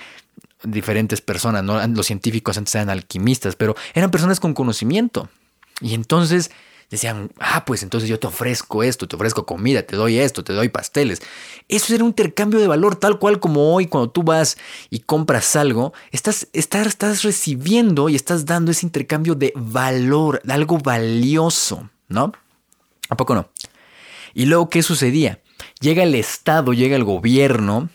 diferentes 0.62 1.20
personas, 1.20 1.62
¿no? 1.62 1.86
Los 1.88 2.06
científicos 2.06 2.58
antes 2.58 2.74
eran 2.74 2.90
alquimistas, 2.90 3.54
pero 3.54 3.76
eran 3.94 4.10
personas 4.10 4.40
con 4.40 4.54
conocimiento. 4.54 5.28
Y 5.80 5.94
entonces 5.94 6.50
decían, 6.90 7.30
ah, 7.38 7.64
pues 7.64 7.82
entonces 7.82 8.08
yo 8.08 8.18
te 8.18 8.26
ofrezco 8.26 8.82
esto, 8.82 9.08
te 9.08 9.16
ofrezco 9.16 9.44
comida, 9.44 9.82
te 9.82 9.96
doy 9.96 10.18
esto, 10.18 10.44
te 10.44 10.52
doy 10.52 10.68
pasteles. 10.68 11.20
Eso 11.68 11.94
era 11.94 12.04
un 12.04 12.10
intercambio 12.10 12.60
de 12.60 12.68
valor 12.68 12.96
tal 12.96 13.18
cual 13.18 13.40
como 13.40 13.74
hoy 13.74 13.86
cuando 13.86 14.10
tú 14.10 14.22
vas 14.22 14.56
y 14.88 15.00
compras 15.00 15.56
algo, 15.56 15.92
estás, 16.12 16.48
estás, 16.52 16.86
estás 16.86 17.22
recibiendo 17.22 18.08
y 18.08 18.14
estás 18.14 18.46
dando 18.46 18.70
ese 18.70 18.86
intercambio 18.86 19.34
de 19.34 19.52
valor, 19.56 20.40
de 20.44 20.52
algo 20.52 20.78
valioso, 20.78 21.90
¿no? 22.08 22.32
¿A 23.08 23.16
poco 23.16 23.34
no? 23.34 23.48
Y 24.34 24.46
luego, 24.46 24.68
¿qué 24.68 24.82
sucedía? 24.82 25.40
Llega 25.80 26.02
el 26.02 26.14
Estado, 26.14 26.72
llega 26.72 26.96
el 26.96 27.04
gobierno 27.04 27.88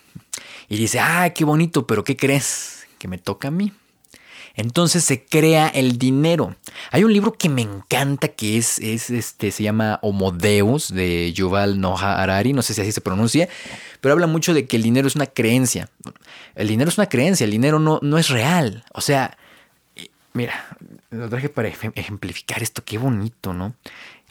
y 0.69 0.77
dice, 0.77 0.99
ah, 0.99 1.31
qué 1.33 1.45
bonito, 1.45 1.85
pero 1.85 2.03
¿qué 2.03 2.15
crees? 2.15 2.87
Que 2.97 3.07
me 3.07 3.17
toca 3.17 3.49
a 3.49 3.51
mí. 3.51 3.73
Entonces 4.55 5.03
se 5.03 5.25
crea 5.25 5.67
el 5.67 5.97
dinero. 5.97 6.55
Hay 6.91 7.03
un 7.03 7.13
libro 7.13 7.33
que 7.33 7.49
me 7.49 7.61
encanta 7.61 8.27
que 8.29 8.57
es, 8.57 8.79
es 8.79 9.09
este, 9.09 9.51
se 9.51 9.63
llama 9.63 9.99
Homo 10.01 10.31
Deus 10.31 10.93
de 10.93 11.31
Yuval 11.33 11.79
Noah 11.79 12.21
Harari, 12.21 12.53
no 12.53 12.61
sé 12.61 12.73
si 12.73 12.81
así 12.81 12.91
se 12.91 13.01
pronuncia, 13.01 13.47
pero 14.01 14.13
habla 14.13 14.27
mucho 14.27 14.53
de 14.53 14.65
que 14.65 14.77
el 14.77 14.83
dinero 14.83 15.07
es 15.07 15.15
una 15.15 15.27
creencia. 15.27 15.89
El 16.55 16.67
dinero 16.67 16.89
es 16.89 16.97
una 16.97 17.07
creencia, 17.07 17.45
el 17.45 17.51
dinero 17.51 17.79
no, 17.79 17.99
no 18.01 18.17
es 18.17 18.29
real. 18.29 18.83
O 18.93 19.01
sea, 19.01 19.37
mira, 20.33 20.77
lo 21.09 21.29
traje 21.29 21.49
para 21.49 21.69
ejemplificar 21.69 22.61
esto, 22.61 22.83
qué 22.83 22.97
bonito, 22.97 23.53
¿no? 23.53 23.75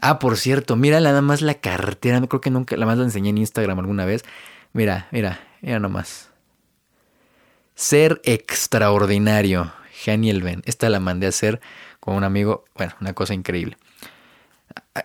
Ah, 0.03 0.19
por 0.19 0.39
cierto, 0.39 0.77
mira 0.77 0.99
nada 1.01 1.21
más 1.21 1.43
la 1.43 1.55
cartera, 1.55 2.21
creo 2.27 2.41
que 2.41 2.51
nunca 2.51 2.77
la 2.77 2.87
más 2.87 2.97
la 2.97 3.05
enseñé 3.05 3.31
en 3.31 3.39
Instagram 3.39 3.79
alguna 3.79 4.07
vez. 4.07 4.25
Mira, 4.73 5.09
mira, 5.11 5.41
mira 5.61 5.79
nomás. 5.79 6.31
Ser 7.75 8.21
extraordinario. 8.25 9.73
Genial 9.93 10.43
Ben. 10.43 10.63
Esta 10.65 10.89
la 10.89 11.01
mandé 11.01 11.27
a 11.27 11.29
hacer 11.29 11.61
con 11.99 12.15
un 12.15 12.25
amigo. 12.25 12.65
Bueno, 12.75 12.95
una 13.01 13.13
cosa 13.13 13.35
increíble. 13.35 13.77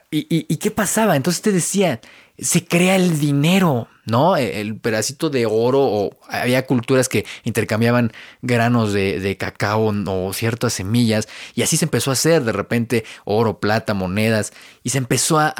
¿Y, 0.10 0.56
qué 0.58 0.72
pasaba? 0.72 1.16
Entonces 1.16 1.42
te 1.42 1.52
decía, 1.52 2.00
se 2.38 2.65
crea 2.65 2.96
el 2.96 3.20
dinero, 3.20 3.88
¿no? 4.06 4.38
E, 4.38 4.62
el 4.62 4.77
pedacito 4.77 5.30
de 5.30 5.46
oro, 5.46 5.82
o 5.82 6.18
había 6.30 6.65
culturas 6.65 7.10
que 7.10 7.25
intercambiaban 7.44 8.12
granos 8.42 8.94
de, 8.94 9.38
cacao 9.39 9.94
o 10.08 10.34
ciertas 10.34 10.74
semillas, 10.74 11.27
y 11.54 11.62
así 11.62 11.77
se 11.77 11.86
empezó 11.86 12.12
a 12.12 12.13
hacer 12.13 12.44
de 12.44 12.51
repente 12.51 13.06
oro, 13.24 13.60
plata, 13.60 13.94
monedas, 13.94 14.54
y 14.84 14.89
se 14.89 14.98
empezó 14.98 15.39
a, 15.39 15.54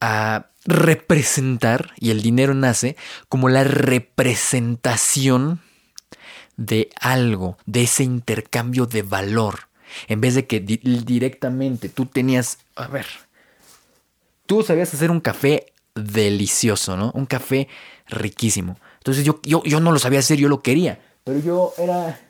a 0.00 0.46
representar, 0.64 1.92
y 1.98 2.10
el 2.10 2.22
dinero 2.22 2.54
nace 2.54 2.96
como 3.28 3.48
la 3.48 3.64
representación 3.64 5.60
de 6.56 6.90
algo, 7.00 7.58
de 7.66 7.82
ese 7.82 8.02
intercambio 8.02 8.86
de 8.86 9.02
valor. 9.02 9.68
En 10.08 10.20
vez 10.20 10.34
de 10.34 10.46
que 10.46 10.60
directamente 10.60 11.88
tú 11.88 12.06
tenías, 12.06 12.58
a 12.74 12.88
ver, 12.88 13.06
tú 14.46 14.62
sabías 14.62 14.92
hacer 14.92 15.10
un 15.10 15.20
café 15.20 15.72
delicioso, 15.94 16.96
¿no? 16.96 17.10
Un 17.14 17.26
café 17.26 17.68
riquísimo. 18.08 18.78
Entonces 18.98 19.24
yo, 19.24 19.40
yo, 19.42 19.62
yo 19.64 19.80
no 19.80 19.92
lo 19.92 19.98
sabía 19.98 20.20
hacer, 20.20 20.38
yo 20.38 20.48
lo 20.48 20.62
quería. 20.62 21.00
Pero 21.24 21.40
yo 21.40 21.74
era... 21.78 22.20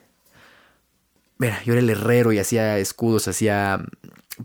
Mira, 1.39 1.61
yo 1.63 1.73
era 1.73 1.81
el 1.81 1.89
herrero 1.89 2.31
y 2.31 2.39
hacía 2.39 2.79
escudos, 2.79 3.27
hacía 3.27 3.83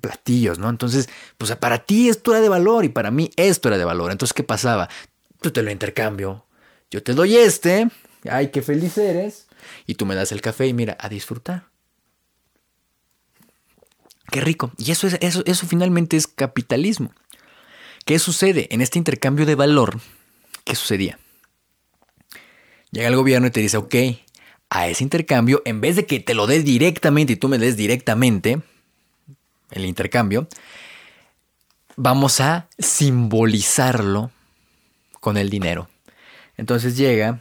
platillos, 0.01 0.59
¿no? 0.59 0.69
Entonces, 0.69 1.09
pues 1.39 1.55
para 1.57 1.79
ti 1.79 2.09
esto 2.09 2.33
era 2.33 2.41
de 2.41 2.49
valor 2.49 2.85
y 2.85 2.91
para 2.91 3.11
mí 3.11 3.31
esto 3.37 3.69
era 3.69 3.79
de 3.79 3.85
valor. 3.85 4.11
Entonces, 4.13 4.35
¿qué 4.35 4.43
pasaba? 4.43 4.89
Tú 5.41 5.51
te 5.51 5.63
lo 5.63 5.71
intercambio. 5.71 6.45
Yo 6.91 7.03
te 7.03 7.15
doy 7.15 7.37
este. 7.37 7.89
Ay, 8.29 8.51
qué 8.51 8.61
feliz 8.61 8.99
eres 8.99 9.47
y 9.87 9.95
tú 9.95 10.07
me 10.07 10.15
das 10.15 10.33
el 10.33 10.41
café 10.41 10.67
y 10.67 10.75
mira, 10.75 10.97
a 11.01 11.09
disfrutar. 11.09 11.67
Qué 14.31 14.41
rico. 14.41 14.73
Y 14.79 14.91
eso, 14.91 15.07
es, 15.07 15.19
eso, 15.21 15.43
eso 15.45 15.67
finalmente 15.67 16.17
es 16.17 16.27
capitalismo. 16.27 17.13
¿Qué 18.05 18.19
sucede 18.19 18.69
en 18.71 18.81
este 18.81 18.99
intercambio 18.99 19.47
de 19.47 19.55
valor? 19.55 20.01
¿Qué 20.65 20.75
sucedía? 20.75 21.19
Llega 22.91 23.09
el 23.09 23.17
gobierno 23.17 23.47
y 23.47 23.51
te 23.51 23.61
dice, 23.61 23.77
ok, 23.77 23.95
a 24.71 24.89
ese 24.89 25.05
intercambio, 25.05 25.63
en 25.65 25.81
vez 25.81 25.97
de 25.97 26.07
que 26.07 26.21
te 26.21 26.35
lo 26.35 26.47
des 26.47 26.65
directamente 26.65 27.35
y 27.35 27.37
tú 27.37 27.49
me 27.49 27.59
des 27.59 27.77
directamente 27.77 28.61
el 29.71 29.87
intercambio, 29.87 30.49
vamos 31.97 32.41
a 32.41 32.69
simbolizarlo 32.79 34.31
con 35.21 35.37
el 35.37 35.49
dinero. 35.49 35.89
Entonces 36.57 36.97
llega 36.97 37.41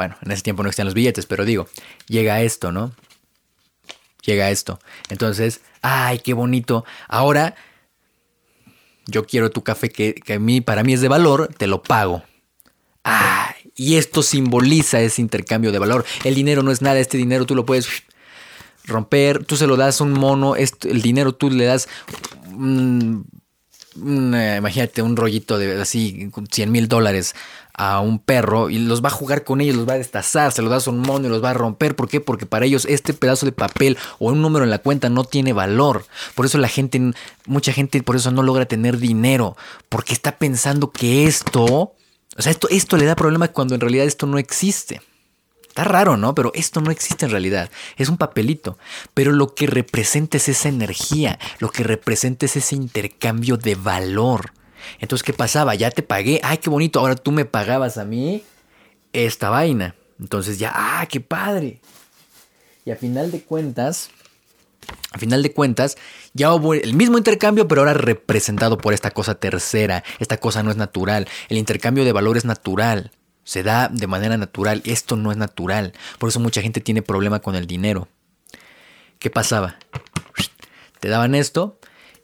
bueno, 0.00 0.16
en 0.22 0.32
ese 0.32 0.42
tiempo 0.42 0.62
no 0.62 0.70
existían 0.70 0.86
los 0.86 0.94
billetes, 0.94 1.26
pero 1.26 1.44
digo, 1.44 1.68
llega 2.06 2.40
esto, 2.40 2.72
¿no? 2.72 2.92
Llega 4.24 4.50
esto. 4.50 4.78
Entonces, 5.08 5.60
ay, 5.82 6.18
qué 6.18 6.34
bonito. 6.34 6.84
Ahora, 7.08 7.54
yo 9.06 9.26
quiero 9.26 9.50
tu 9.50 9.62
café 9.62 9.90
que, 9.90 10.22
a 10.32 10.38
mí, 10.38 10.60
para 10.60 10.82
mí 10.82 10.92
es 10.92 11.00
de 11.00 11.08
valor, 11.08 11.52
te 11.56 11.66
lo 11.66 11.82
pago. 11.82 12.22
Ay, 13.02 13.72
y 13.74 13.96
esto 13.96 14.22
simboliza 14.22 15.00
ese 15.00 15.22
intercambio 15.22 15.72
de 15.72 15.78
valor. 15.78 16.04
El 16.24 16.34
dinero 16.34 16.62
no 16.62 16.70
es 16.70 16.82
nada, 16.82 16.98
este 16.98 17.16
dinero 17.16 17.46
tú 17.46 17.54
lo 17.54 17.64
puedes 17.64 17.88
romper, 18.84 19.44
tú 19.44 19.56
se 19.56 19.66
lo 19.66 19.76
das 19.76 20.00
a 20.00 20.04
un 20.04 20.12
mono, 20.12 20.54
el 20.56 21.02
dinero 21.02 21.34
tú 21.34 21.50
le 21.50 21.64
das... 21.64 21.88
imagínate 23.96 25.02
un 25.02 25.16
rollito 25.16 25.58
de 25.58 25.80
así, 25.80 26.30
100 26.50 26.70
mil 26.70 26.88
dólares 26.88 27.34
a 27.80 28.00
un 28.00 28.18
perro 28.18 28.68
y 28.68 28.78
los 28.78 29.02
va 29.02 29.08
a 29.08 29.10
jugar 29.12 29.42
con 29.42 29.62
ellos, 29.62 29.74
los 29.74 29.88
va 29.88 29.94
a 29.94 29.98
destazar, 29.98 30.52
se 30.52 30.60
los 30.60 30.70
das 30.70 30.86
a 30.86 30.90
un 30.90 30.98
mono 30.98 31.26
y 31.26 31.30
los 31.30 31.42
va 31.42 31.50
a 31.50 31.54
romper. 31.54 31.96
¿Por 31.96 32.10
qué? 32.10 32.20
Porque 32.20 32.44
para 32.44 32.66
ellos 32.66 32.84
este 32.84 33.14
pedazo 33.14 33.46
de 33.46 33.52
papel 33.52 33.96
o 34.18 34.30
un 34.32 34.42
número 34.42 34.64
en 34.66 34.70
la 34.70 34.80
cuenta 34.80 35.08
no 35.08 35.24
tiene 35.24 35.54
valor. 35.54 36.04
Por 36.34 36.44
eso 36.44 36.58
la 36.58 36.68
gente, 36.68 37.00
mucha 37.46 37.72
gente 37.72 38.02
por 38.02 38.16
eso 38.16 38.30
no 38.32 38.42
logra 38.42 38.66
tener 38.66 38.98
dinero, 38.98 39.56
porque 39.88 40.12
está 40.12 40.36
pensando 40.36 40.90
que 40.90 41.24
esto, 41.24 41.64
o 41.64 41.96
sea, 42.36 42.52
esto, 42.52 42.68
esto 42.68 42.98
le 42.98 43.06
da 43.06 43.16
problemas 43.16 43.48
cuando 43.48 43.74
en 43.74 43.80
realidad 43.80 44.04
esto 44.04 44.26
no 44.26 44.36
existe. 44.36 45.00
Está 45.66 45.84
raro, 45.84 46.18
¿no? 46.18 46.34
Pero 46.34 46.52
esto 46.54 46.82
no 46.82 46.90
existe 46.90 47.24
en 47.24 47.30
realidad. 47.30 47.70
Es 47.96 48.10
un 48.10 48.18
papelito. 48.18 48.76
Pero 49.14 49.32
lo 49.32 49.54
que 49.54 49.66
representa 49.66 50.36
es 50.36 50.50
esa 50.50 50.68
energía. 50.68 51.38
Lo 51.60 51.70
que 51.70 51.84
representa 51.84 52.44
es 52.44 52.56
ese 52.56 52.74
intercambio 52.74 53.56
de 53.56 53.76
valor. 53.76 54.52
Entonces, 54.98 55.22
¿qué 55.24 55.32
pasaba? 55.32 55.74
Ya 55.74 55.90
te 55.90 56.02
pagué, 56.02 56.40
ay, 56.42 56.58
qué 56.58 56.70
bonito, 56.70 57.00
ahora 57.00 57.16
tú 57.16 57.32
me 57.32 57.44
pagabas 57.44 57.98
a 57.98 58.04
mí 58.04 58.42
esta 59.12 59.50
vaina. 59.50 59.94
Entonces 60.18 60.58
ya, 60.58 60.72
ah, 60.74 61.06
qué 61.06 61.20
padre. 61.20 61.80
Y 62.84 62.90
a 62.90 62.96
final 62.96 63.30
de 63.30 63.42
cuentas, 63.42 64.10
a 65.12 65.18
final 65.18 65.42
de 65.42 65.52
cuentas, 65.52 65.96
ya 66.34 66.54
hubo 66.54 66.74
el 66.74 66.94
mismo 66.94 67.18
intercambio, 67.18 67.66
pero 67.66 67.80
ahora 67.80 67.94
representado 67.94 68.78
por 68.78 68.92
esta 68.92 69.10
cosa 69.10 69.34
tercera. 69.34 70.04
Esta 70.18 70.36
cosa 70.36 70.62
no 70.62 70.70
es 70.70 70.76
natural. 70.76 71.26
El 71.48 71.58
intercambio 71.58 72.04
de 72.04 72.12
valor 72.12 72.36
es 72.36 72.44
natural. 72.44 73.10
Se 73.44 73.62
da 73.62 73.88
de 73.88 74.06
manera 74.06 74.36
natural. 74.36 74.82
Esto 74.84 75.16
no 75.16 75.32
es 75.32 75.38
natural. 75.38 75.92
Por 76.18 76.28
eso 76.28 76.38
mucha 76.38 76.62
gente 76.62 76.80
tiene 76.80 77.02
problema 77.02 77.40
con 77.40 77.56
el 77.56 77.66
dinero. 77.66 78.08
¿Qué 79.18 79.30
pasaba? 79.30 79.76
Te 81.00 81.08
daban 81.08 81.34
esto 81.34 81.79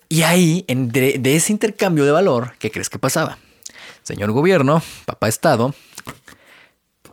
y 0.08 0.22
ahí, 0.22 0.64
de, 0.68 1.36
ese 1.36 1.52
intercambio 1.52 2.04
de 2.04 2.12
valor, 2.12 2.54
¿qué 2.58 2.70
crees 2.70 2.88
que 2.88 2.98
pasaba? 2.98 3.38
Señor 4.02 4.30
gobierno, 4.30 4.82
papá 5.04 5.28
Estado, 5.28 5.74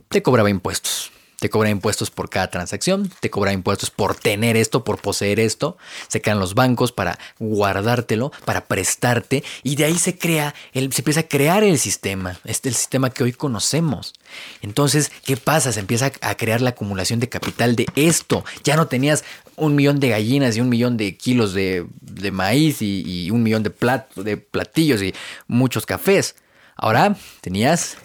te 0.09 0.21
cobraba 0.21 0.49
impuestos. 0.49 1.11
te 1.39 1.49
cobra 1.49 1.69
impuestos 1.69 2.09
por 2.09 2.29
cada 2.29 2.49
transacción, 2.49 3.11
te 3.19 3.29
cobra 3.29 3.51
impuestos 3.51 3.91
por 3.91 4.15
tener 4.15 4.55
esto, 4.55 4.85
por 4.85 5.01
poseer 5.01 5.41
esto, 5.41 5.77
se 6.07 6.21
crean 6.21 6.39
los 6.39 6.53
bancos 6.53 6.93
para 6.93 7.19
guardártelo, 7.37 8.31
para 8.45 8.63
prestarte, 8.63 9.43
y 9.61 9.75
de 9.75 9.83
ahí 9.83 9.97
se 9.97 10.17
crea, 10.17 10.55
se 10.73 10.79
empieza 10.79 11.19
a 11.19 11.27
crear 11.27 11.65
el 11.65 11.79
sistema, 11.79 12.39
este 12.45 12.69
el 12.69 12.75
sistema 12.75 13.09
que 13.09 13.25
hoy 13.25 13.33
conocemos. 13.33 14.13
Entonces, 14.61 15.11
¿qué 15.25 15.35
pasa? 15.35 15.73
Se 15.73 15.81
empieza 15.81 16.13
a 16.21 16.35
crear 16.35 16.61
la 16.61 16.69
acumulación 16.69 17.19
de 17.19 17.27
capital 17.27 17.75
de 17.75 17.87
esto. 17.95 18.45
Ya 18.63 18.77
no 18.77 18.87
tenías 18.87 19.25
un 19.55 19.75
millón 19.75 19.99
de 19.99 20.09
gallinas 20.09 20.57
y 20.57 20.61
un 20.61 20.69
millón 20.69 20.97
de 20.97 21.17
kilos 21.17 21.53
de, 21.53 21.87
maíz 22.31 22.81
y, 22.81 23.03
y, 23.05 23.31
un 23.31 23.43
millón 23.43 23.63
de, 23.63 23.69
plat, 23.69 24.13
de 24.15 24.37
platillos 24.37 25.01
y 25.01 25.13
muchos 25.47 25.85
cafés. 25.85 26.35
Ahora 26.75 27.15
tenías 27.41 27.97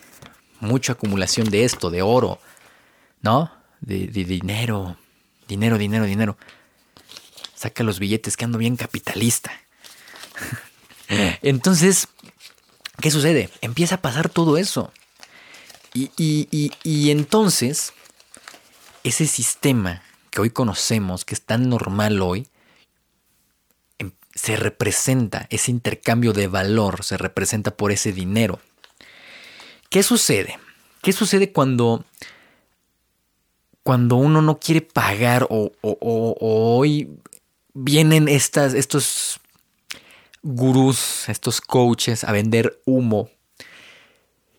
mucha 0.60 0.92
acumulación 0.92 1.48
de 1.50 1.64
esto, 1.64 1.90
de 1.90 2.02
oro, 2.02 2.38
¿no? 3.22 3.50
De, 3.80 4.06
dinero, 4.08 4.96
dinero, 5.46 5.78
dinero, 5.78 6.04
dinero. 6.04 6.36
Saca 7.54 7.82
los 7.82 7.98
billetes, 7.98 8.36
que 8.36 8.44
ando 8.44 8.58
bien 8.58 8.76
capitalista. 8.76 9.50
Entonces, 11.42 12.08
¿qué 13.00 13.10
sucede? 13.10 13.50
Empieza 13.60 13.96
a 13.96 14.02
pasar 14.02 14.28
todo 14.28 14.58
eso. 14.58 14.92
Y, 15.94 16.10
y, 16.84 17.10
entonces, 17.10 17.92
ese 19.02 19.26
sistema 19.26 20.02
que 20.30 20.40
hoy 20.40 20.50
conocemos, 20.50 21.25
que 21.25 21.35
es 21.35 21.42
tan 21.42 21.68
normal 21.68 22.20
hoy, 22.23 22.49
em, 23.99 24.12
se 24.35 24.56
representa, 24.56 25.47
ese 25.50 25.70
intercambio 25.70 26.32
de 26.32 26.47
valor 26.47 27.04
se 27.04 27.16
representa 27.16 27.76
por 27.76 27.92
ese 27.92 28.12
dinero. 28.12 28.61
¿Qué 29.90 30.02
sucede? 30.02 30.58
¿Qué 31.02 31.12
sucede 31.12 31.52
cuando 31.52 32.04
cuando 33.88 34.16
uno 34.16 34.42
no 34.42 34.61
quiere 34.61 34.82
pagar 34.82 35.47
o, 35.49 35.73
hoy 35.80 37.08
vienen 37.73 38.28
estas, 38.28 38.75
estos 38.75 39.40
gurús, 40.42 41.26
estos 41.30 41.62
coaches 41.62 42.23
a 42.23 42.32
vender 42.32 42.82
humo 42.85 43.30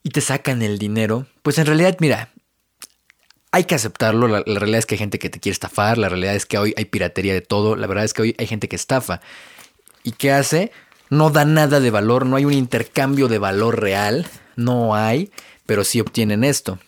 y 0.01 0.09
te 0.09 0.21
sacan 0.21 0.63
el 0.63 0.79
dinero, 0.79 1.27
pues 1.43 1.59
en 1.59 1.67
realidad, 1.67 1.95
mira, 1.99 2.33
hay 3.51 3.63
que 3.63 3.75
aceptarlo. 3.75 4.27
La, 4.27 4.43
realidad 4.45 4.79
es 4.79 4.85
que 4.85 4.95
hay 4.95 4.99
gente 4.99 5.19
que 5.19 5.29
te 5.29 5.39
quiere 5.39 5.53
estafar. 5.53 5.97
La 5.97 6.09
realidad 6.09 6.35
es 6.35 6.45
que 6.45 6.57
hoy 6.57 6.73
hay 6.77 6.85
piratería 6.85 7.33
de 7.33 7.41
todo. 7.41 7.75
La 7.75 7.87
verdad 7.87 8.05
es 8.05 8.13
que 8.13 8.21
hoy 8.21 8.35
hay 8.37 8.47
gente 8.47 8.67
que 8.67 8.75
estafa. 8.75 9.21
¿Y 10.03 10.13
qué 10.13 10.31
hace? 10.31 10.71
No 11.09 11.29
da 11.29 11.45
nada 11.45 11.79
de 11.79 11.91
valor. 11.91 12.25
No 12.25 12.35
hay 12.35 12.45
un 12.45 12.53
intercambio 12.53 13.27
de 13.27 13.39
valor 13.39 13.81
real. 13.81 14.27
No 14.55 14.95
hay. 14.95 15.31
Pero 15.65 15.83
sí 15.83 15.99
obtienen 15.99 16.43
esto. 16.43 16.79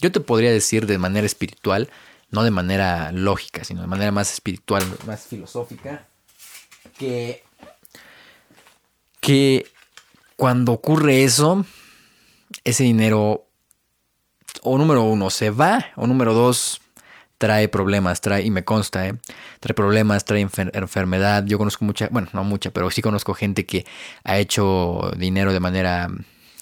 Yo 0.00 0.12
te 0.12 0.20
podría 0.20 0.52
decir 0.52 0.86
de 0.86 0.98
manera 0.98 1.26
espiritual, 1.26 1.90
no 2.30 2.44
de 2.44 2.50
manera 2.52 3.10
lógica, 3.10 3.64
sino 3.64 3.80
de 3.80 3.88
manera 3.88 4.12
más 4.12 4.32
espiritual, 4.32 4.84
más 5.06 5.26
filosófica, 5.26 6.06
que, 6.96 7.42
que 9.20 9.66
cuando 10.36 10.72
ocurre 10.72 11.24
eso, 11.24 11.66
ese 12.62 12.84
dinero, 12.84 13.47
o 14.62 14.78
número 14.78 15.02
uno, 15.02 15.30
se 15.30 15.50
va, 15.50 15.86
o 15.96 16.06
número 16.06 16.34
dos, 16.34 16.80
trae 17.38 17.68
problemas, 17.68 18.20
trae, 18.20 18.44
y 18.44 18.50
me 18.50 18.64
consta, 18.64 19.06
¿eh? 19.06 19.14
trae 19.60 19.74
problemas, 19.74 20.24
trae 20.24 20.40
enfermedad. 20.40 21.44
Yo 21.46 21.56
conozco 21.56 21.84
mucha, 21.84 22.08
bueno, 22.10 22.28
no 22.32 22.44
mucha, 22.44 22.70
pero 22.70 22.90
sí 22.90 23.00
conozco 23.00 23.32
gente 23.34 23.64
que 23.64 23.86
ha 24.24 24.38
hecho 24.38 25.12
dinero 25.16 25.52
de 25.52 25.60
manera 25.60 26.10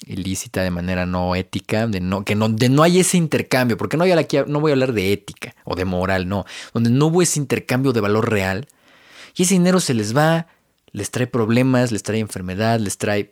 ilícita, 0.07 0.63
de 0.63 0.71
manera 0.71 1.07
no 1.07 1.35
ética, 1.35 1.87
de 1.87 2.01
no, 2.01 2.25
que 2.25 2.35
no, 2.35 2.49
de 2.51 2.69
no 2.69 2.83
hay 2.83 3.01
ese 3.01 3.17
intercambio, 3.17 3.77
porque 3.77 3.97
no, 3.97 4.05
voy 4.05 4.13
a, 4.13 4.45
no 4.47 4.61
voy 4.61 4.71
a 4.71 4.75
hablar 4.75 4.93
de 4.93 5.13
ética 5.13 5.55
o 5.65 5.75
de 5.75 5.85
moral, 5.85 6.29
no, 6.29 6.45
donde 6.75 6.91
no 6.91 7.07
hubo 7.07 7.23
ese 7.23 7.41
intercambio 7.41 7.93
de 7.93 8.01
valor 8.01 8.31
real, 8.31 8.69
y 9.35 9.43
ese 9.43 9.55
dinero 9.55 9.81
se 9.81 9.95
les 9.95 10.17
va, 10.17 10.47
les 10.93 11.11
trae 11.11 11.27
problemas, 11.27 11.91
les 11.93 12.03
trae 12.03 12.21
enfermedad, 12.21 12.79
les 12.79 12.99
trae... 12.99 13.31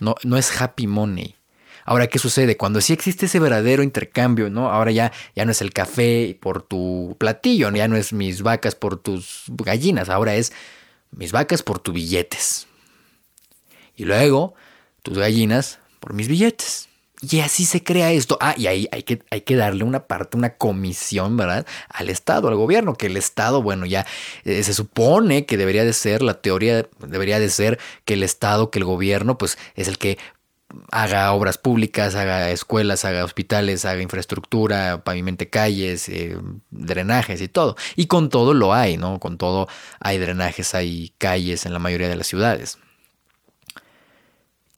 no, 0.00 0.14
no 0.24 0.36
es 0.36 0.60
happy 0.60 0.86
money. 0.86 1.35
Ahora, 1.86 2.08
¿qué 2.08 2.18
sucede? 2.18 2.56
Cuando 2.56 2.80
sí 2.80 2.92
existe 2.92 3.26
ese 3.26 3.38
verdadero 3.38 3.84
intercambio, 3.84 4.50
¿no? 4.50 4.70
Ahora 4.70 4.90
ya, 4.90 5.12
ya 5.36 5.44
no 5.44 5.52
es 5.52 5.62
el 5.62 5.72
café 5.72 6.36
por 6.40 6.62
tu 6.62 7.14
platillo, 7.16 7.70
ya 7.70 7.86
no 7.86 7.96
es 7.96 8.12
mis 8.12 8.42
vacas 8.42 8.74
por 8.74 8.96
tus 8.98 9.44
gallinas, 9.46 10.08
ahora 10.08 10.34
es 10.34 10.52
mis 11.12 11.30
vacas 11.30 11.62
por 11.62 11.78
tus 11.78 11.94
billetes. 11.94 12.66
Y 13.94 14.04
luego 14.04 14.54
tus 15.02 15.16
gallinas 15.16 15.78
por 16.00 16.12
mis 16.12 16.26
billetes. 16.26 16.88
Y 17.22 17.40
así 17.40 17.64
se 17.64 17.82
crea 17.82 18.12
esto. 18.12 18.36
Ah, 18.40 18.54
y 18.58 18.66
ahí 18.66 18.88
hay 18.92 19.02
que, 19.02 19.22
hay 19.30 19.40
que 19.40 19.56
darle 19.56 19.84
una 19.84 20.06
parte, 20.06 20.36
una 20.36 20.56
comisión, 20.56 21.36
¿verdad? 21.36 21.66
Al 21.88 22.10
Estado, 22.10 22.48
al 22.48 22.56
gobierno, 22.56 22.94
que 22.94 23.06
el 23.06 23.16
Estado, 23.16 23.62
bueno, 23.62 23.86
ya 23.86 24.06
eh, 24.44 24.62
se 24.62 24.74
supone 24.74 25.46
que 25.46 25.56
debería 25.56 25.84
de 25.84 25.94
ser, 25.94 26.20
la 26.20 26.34
teoría 26.34 26.86
debería 26.98 27.38
de 27.38 27.48
ser 27.48 27.78
que 28.04 28.14
el 28.14 28.22
Estado, 28.22 28.70
que 28.70 28.80
el 28.80 28.84
gobierno, 28.84 29.38
pues 29.38 29.56
es 29.76 29.88
el 29.88 29.96
que 29.96 30.18
haga 30.90 31.32
obras 31.32 31.58
públicas, 31.58 32.14
haga 32.14 32.50
escuelas, 32.50 33.04
haga 33.04 33.24
hospitales, 33.24 33.84
haga 33.84 34.02
infraestructura, 34.02 35.02
pavimente 35.04 35.48
calles, 35.48 36.08
eh, 36.08 36.38
drenajes 36.70 37.40
y 37.40 37.48
todo. 37.48 37.76
Y 37.94 38.06
con 38.06 38.28
todo 38.28 38.54
lo 38.54 38.74
hay, 38.74 38.96
¿no? 38.96 39.20
Con 39.20 39.38
todo 39.38 39.68
hay 40.00 40.18
drenajes, 40.18 40.74
hay 40.74 41.12
calles 41.18 41.66
en 41.66 41.72
la 41.72 41.78
mayoría 41.78 42.08
de 42.08 42.16
las 42.16 42.26
ciudades. 42.26 42.78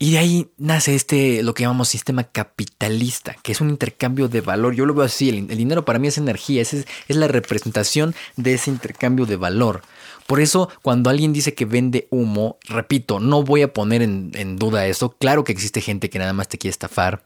Y 0.01 0.13
de 0.13 0.17
ahí 0.17 0.49
nace 0.57 0.95
este, 0.95 1.43
lo 1.43 1.53
que 1.53 1.63
llamamos 1.63 1.89
sistema 1.89 2.23
capitalista, 2.23 3.35
que 3.43 3.51
es 3.51 3.59
un 3.59 3.69
intercambio 3.69 4.29
de 4.29 4.39
valor. 4.39 4.73
Yo 4.73 4.85
lo 4.85 4.93
veo 4.93 5.03
así, 5.03 5.27
el, 5.27 5.47
dinero 5.47 5.83
para 5.83 5.99
mí 5.99 6.07
es 6.07 6.17
energía, 6.17 6.61
es, 6.61 6.73
es, 6.73 6.85
la 7.09 7.27
representación 7.27 8.15
de 8.37 8.53
ese 8.53 8.69
intercambio 8.69 9.25
de 9.25 9.35
valor. 9.35 9.81
Por 10.29 10.41
eso, 10.41 10.69
cuando 10.83 11.09
alguien 11.09 11.33
dice 11.33 11.55
que 11.55 11.65
vende 11.65 12.07
humo, 12.11 12.59
repito, 12.65 13.19
no 13.19 13.41
voy 13.41 13.63
a 13.63 13.73
poner 13.73 14.03
en, 14.03 14.57
duda 14.57 14.85
eso. 14.85 15.09
Claro 15.17 15.43
que 15.43 15.51
existe 15.51 15.81
gente 15.81 16.11
que 16.11 16.19
nada 16.19 16.33
más 16.33 16.47
te 16.47 16.59
quiere 16.59 16.69
estafar, 16.69 17.25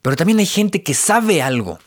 pero 0.00 0.16
también 0.16 0.38
hay 0.38 0.46
gente 0.46 0.82
que 0.82 0.94
sabe 0.94 1.42
algo. 1.42 1.78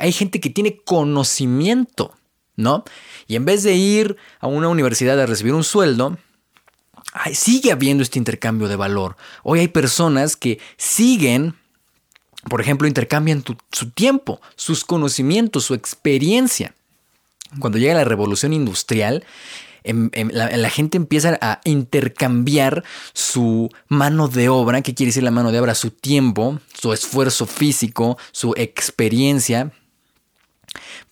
Hay 0.00 0.10
gente 0.10 0.40
que 0.40 0.50
tiene 0.50 0.78
conocimiento, 0.78 2.12
¿no? 2.56 2.82
Y 3.28 3.36
en 3.36 3.44
vez 3.44 3.62
de 3.62 3.74
ir 3.74 4.16
a 4.40 4.48
una 4.48 4.68
universidad 4.68 5.20
a 5.20 5.26
recibir 5.26 5.54
un 5.54 5.62
sueldo, 5.62 6.18
sigue 7.32 7.70
habiendo 7.70 8.02
este 8.02 8.18
intercambio 8.18 8.66
de 8.66 8.74
valor. 8.74 9.16
Hoy 9.44 9.60
hay 9.60 9.68
personas 9.68 10.34
que 10.34 10.58
siguen, 10.76 11.54
por 12.50 12.60
ejemplo, 12.60 12.88
intercambian 12.88 13.44
su 13.70 13.90
tiempo, 13.90 14.40
sus 14.56 14.84
conocimientos, 14.84 15.66
su 15.66 15.74
experiencia. 15.74 16.74
Cuando 17.60 17.78
llega 17.78 17.94
la 17.94 18.02
revolución 18.02 18.52
industrial, 18.52 19.24
em, 19.88 20.10
em, 20.12 20.30
la, 20.32 20.70
gente 20.70 20.96
empieza 20.96 21.38
a 21.40 21.60
intercambiar 21.64 22.84
su 23.12 23.70
mano 23.88 24.28
de 24.28 24.48
obra, 24.48 24.82
¿qué 24.82 24.94
quiere 24.94 25.08
decir 25.08 25.22
la 25.22 25.30
mano 25.30 25.52
de 25.52 25.60
obra? 25.60 25.74
Su 25.74 25.90
tiempo, 25.90 26.60
su 26.74 26.92
esfuerzo 26.92 27.46
físico, 27.46 28.18
su 28.32 28.54
experiencia 28.56 29.72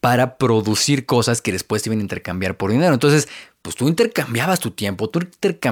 para 0.00 0.36
producir 0.38 1.06
cosas 1.06 1.40
que 1.40 1.52
después 1.52 1.82
se 1.82 1.88
iban 1.88 1.98
a 1.98 2.02
intercambiar 2.02 2.56
por 2.56 2.70
dinero. 2.70 2.94
Entonces, 2.94 3.28
pues 3.62 3.74
tú 3.74 3.88
intercambiabas 3.88 4.60
tu 4.60 4.70
tiempo, 4.70 5.08
tú 5.10 5.20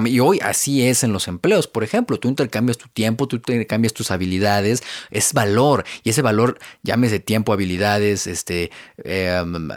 y 0.06 0.20
hoy 0.20 0.40
así 0.42 0.82
es 0.82 1.04
en 1.04 1.12
los 1.12 1.28
empleos, 1.28 1.68
por 1.68 1.84
ejemplo, 1.84 2.18
tú 2.18 2.28
intercambias 2.28 2.76
tu 2.76 2.88
tiempo, 2.88 3.28
tú 3.28 3.36
intercambias 3.36 3.92
tus 3.92 4.10
habilidades, 4.10 4.82
es 5.10 5.32
valor, 5.32 5.84
y 6.02 6.10
ese 6.10 6.20
valor, 6.20 6.58
llámese 6.82 7.20
tiempo, 7.20 7.52
habilidades, 7.52 8.26
este, 8.26 8.72
em, 9.04 9.68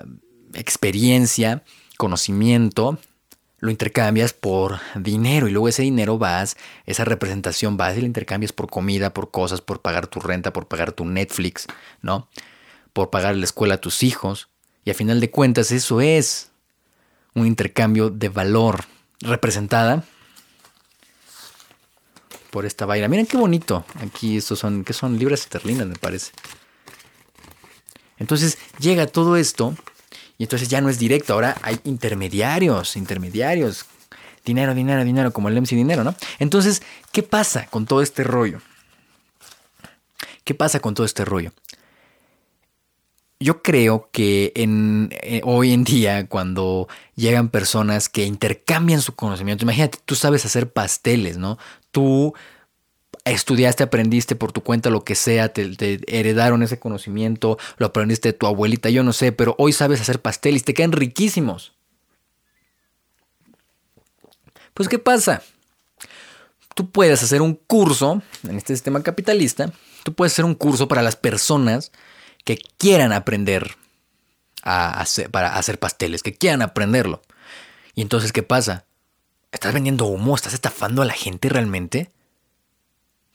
experiencia, 0.55 1.63
conocimiento, 1.97 2.97
lo 3.59 3.71
intercambias 3.71 4.33
por 4.33 4.79
dinero 4.95 5.47
y 5.47 5.51
luego 5.51 5.67
ese 5.67 5.81
dinero 5.81 6.17
vas, 6.17 6.57
esa 6.85 7.05
representación 7.05 7.75
vas 7.75 7.97
y 7.97 8.01
la 8.01 8.05
intercambias 8.05 8.53
por 8.53 8.69
comida, 8.69 9.13
por 9.13 9.31
cosas, 9.31 9.61
por 9.61 9.81
pagar 9.81 10.07
tu 10.07 10.19
renta, 10.19 10.53
por 10.53 10.67
pagar 10.67 10.91
tu 10.91 11.05
Netflix, 11.05 11.67
¿no? 12.01 12.27
Por 12.93 13.09
pagar 13.09 13.35
la 13.35 13.45
escuela 13.45 13.75
a 13.75 13.81
tus 13.81 14.03
hijos. 14.03 14.47
Y 14.85 14.91
a 14.91 14.93
final 14.93 15.19
de 15.19 15.31
cuentas 15.31 15.71
eso 15.71 16.01
es 16.01 16.51
un 17.33 17.47
intercambio 17.47 18.09
de 18.09 18.29
valor 18.29 18.85
representada 19.21 20.03
por 22.51 22.65
esta 22.65 22.85
vaina. 22.85 23.07
Miren 23.07 23.25
qué 23.25 23.37
bonito. 23.37 23.85
Aquí 24.01 24.37
estos 24.37 24.59
son, 24.59 24.83
que 24.83 24.93
son 24.93 25.17
libras 25.17 25.41
esterlinas, 25.41 25.87
me 25.87 25.95
parece. 25.95 26.31
Entonces 28.17 28.57
llega 28.79 29.07
todo 29.07 29.35
esto 29.35 29.75
y 30.37 30.43
entonces 30.43 30.69
ya 30.69 30.81
no 30.81 30.89
es 30.89 30.99
directo, 30.99 31.33
ahora 31.33 31.57
hay 31.61 31.79
intermediarios, 31.83 32.95
intermediarios. 32.95 33.85
Dinero, 34.45 34.73
dinero, 34.73 35.03
dinero, 35.03 35.33
como 35.33 35.49
el 35.49 35.61
MC 35.61 35.75
Dinero, 35.75 36.05
¿no? 36.05 36.15
Entonces, 36.39 36.81
¿qué 37.11 37.21
pasa 37.21 37.65
con 37.65 37.85
todo 37.85 38.01
este 38.01 38.23
rollo? 38.23 38.61
¿Qué 40.45 40.53
pasa 40.53 40.79
con 40.79 40.93
todo 40.93 41.05
este 41.05 41.25
rollo? 41.25 41.51
yo 43.39 43.61
creo 43.61 44.09
que 44.11 44.51
eh, 44.55 45.41
hoy 45.43 45.73
en 45.73 45.83
día 45.83 46.27
cuando 46.27 46.87
llegan 47.15 47.49
personas 47.49 48.09
que 48.09 48.25
intercambian 48.25 49.01
su 49.01 49.15
conocimiento, 49.15 49.63
imagínate, 49.63 49.99
tú 50.05 50.15
sabes 50.15 50.45
hacer 50.45 50.71
pasteles, 50.71 51.37
¿no? 51.37 51.57
Tú 51.91 52.33
estudiaste, 53.31 53.83
aprendiste 53.83 54.35
por 54.35 54.51
tu 54.51 54.61
cuenta 54.61 54.89
lo 54.89 55.03
que 55.03 55.15
sea, 55.15 55.51
te, 55.51 55.99
heredaron 56.07 56.63
ese 56.63 56.79
conocimiento, 56.79 57.57
lo 57.77 57.87
aprendiste 57.87 58.29
de 58.29 58.33
tu 58.33 58.47
abuelita, 58.47 58.89
yo 58.89 59.03
no 59.03 59.13
sé, 59.13 59.31
pero 59.31 59.55
hoy 59.57 59.73
sabes 59.73 60.01
hacer 60.01 60.21
pasteles, 60.21 60.63
te 60.63 60.73
quedan 60.73 60.91
riquísimos. 60.91 61.73
Pues 64.73 64.89
¿qué 64.89 64.99
pasa? 64.99 65.41
Tú 66.75 66.91
puedes 66.91 67.23
hacer 67.23 67.41
un 67.41 67.55
curso 67.55 68.21
en 68.47 68.57
este 68.57 68.75
sistema 68.75 69.01
capitalista, 69.01 69.71
tú 70.03 70.13
puedes 70.13 70.33
hacer 70.33 70.45
un 70.45 70.55
curso 70.55 70.87
para 70.87 71.01
las 71.01 71.15
personas 71.15 71.91
que 72.45 72.59
quieran 72.77 73.11
aprender 73.11 73.75
a 74.61 75.01
hacer, 75.01 75.31
para 75.31 75.55
hacer 75.55 75.79
pasteles, 75.79 76.21
que 76.23 76.33
quieran 76.33 76.61
aprenderlo. 76.61 77.21
Y 77.95 78.01
entonces, 78.01 78.31
¿qué 78.31 78.43
pasa? 78.43 78.85
¿Estás 79.51 79.73
vendiendo 79.73 80.05
humo? 80.05 80.35
¿Estás 80.35 80.53
estafando 80.53 81.01
a 81.01 81.05
la 81.05 81.13
gente 81.13 81.49
realmente? 81.49 82.11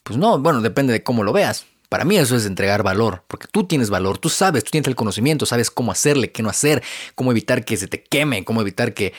Pues 0.02 0.18
no, 0.18 0.38
bueno, 0.38 0.60
depende 0.60 0.92
de 0.92 1.02
cómo 1.02 1.24
lo 1.24 1.32
veas. 1.32 1.66
Para 1.88 2.04
mí 2.04 2.16
eso 2.16 2.36
es 2.36 2.46
entregar 2.46 2.82
valor, 2.82 3.22
porque 3.28 3.46
tú 3.50 3.64
tienes 3.64 3.90
valor, 3.90 4.16
tú 4.16 4.30
sabes, 4.30 4.64
tú 4.64 4.70
tienes 4.70 4.88
el 4.88 4.96
conocimiento, 4.96 5.44
sabes 5.44 5.70
cómo 5.70 5.92
hacerle, 5.92 6.32
qué 6.32 6.42
no 6.42 6.48
hacer, 6.48 6.82
cómo 7.14 7.30
evitar 7.30 7.64
que 7.64 7.76
se 7.76 7.86
te 7.86 8.02
queme, 8.02 8.44
cómo 8.44 8.60
evitar 8.60 8.94
que... 8.94 9.12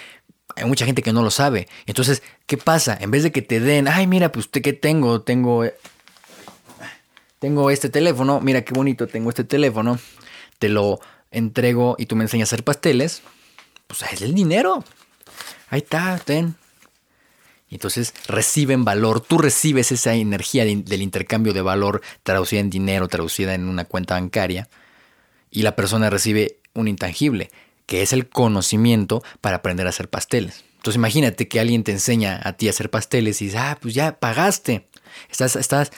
Hay 0.55 0.65
mucha 0.65 0.85
gente 0.85 1.01
que 1.01 1.13
no 1.13 1.23
lo 1.23 1.31
sabe. 1.31 1.67
Entonces, 1.85 2.21
¿qué 2.45 2.57
pasa? 2.57 2.97
En 2.99 3.11
vez 3.11 3.23
de 3.23 3.31
que 3.31 3.41
te 3.41 3.59
den, 3.59 3.87
ay, 3.87 4.07
mira, 4.07 4.31
pues, 4.31 4.47
¿qué 4.47 4.73
tengo? 4.73 5.21
Tengo... 5.21 5.65
Tengo 7.39 7.69
este 7.69 7.89
teléfono, 7.89 8.39
mira 8.39 8.61
qué 8.61 8.73
bonito, 8.73 9.05
tengo 9.05 9.29
este 9.29 9.43
teléfono, 9.43 9.99
te 10.59 10.69
lo 10.69 11.01
entrego 11.29 11.95
y 11.99 12.05
tú 12.05 12.15
me 12.15 12.23
enseñas 12.23 12.47
a 12.47 12.55
hacer 12.55 12.63
pasteles, 12.63 13.21
pues 13.85 14.01
es 14.03 14.21
el 14.21 14.33
dinero. 14.33 14.83
Ahí 15.69 15.79
está, 15.79 16.17
ten, 16.19 16.55
entonces 17.73 18.13
reciben 18.27 18.85
valor, 18.85 19.21
tú 19.21 19.37
recibes 19.37 19.91
esa 19.91 20.13
energía 20.13 20.65
del 20.65 21.01
intercambio 21.01 21.53
de 21.53 21.61
valor 21.61 22.01
traducida 22.23 22.59
en 22.59 22.69
dinero, 22.69 23.07
traducida 23.07 23.53
en 23.53 23.67
una 23.67 23.85
cuenta 23.85 24.15
bancaria, 24.15 24.69
y 25.49 25.61
la 25.61 25.75
persona 25.75 26.09
recibe 26.09 26.59
un 26.73 26.87
intangible, 26.87 27.51
que 27.85 28.01
es 28.01 28.13
el 28.13 28.29
conocimiento 28.29 29.23
para 29.41 29.57
aprender 29.57 29.85
a 29.85 29.89
hacer 29.89 30.09
pasteles. 30.09 30.63
Entonces 30.77 30.97
imagínate 30.97 31.47
que 31.47 31.59
alguien 31.59 31.83
te 31.83 31.91
enseña 31.91 32.41
a 32.43 32.53
ti 32.53 32.67
a 32.67 32.71
hacer 32.71 32.89
pasteles 32.89 33.41
y 33.41 33.45
dices, 33.45 33.59
ah, 33.59 33.77
pues 33.81 33.93
ya 33.93 34.19
pagaste, 34.19 34.87
estás, 35.29 35.55
estás 35.55 35.91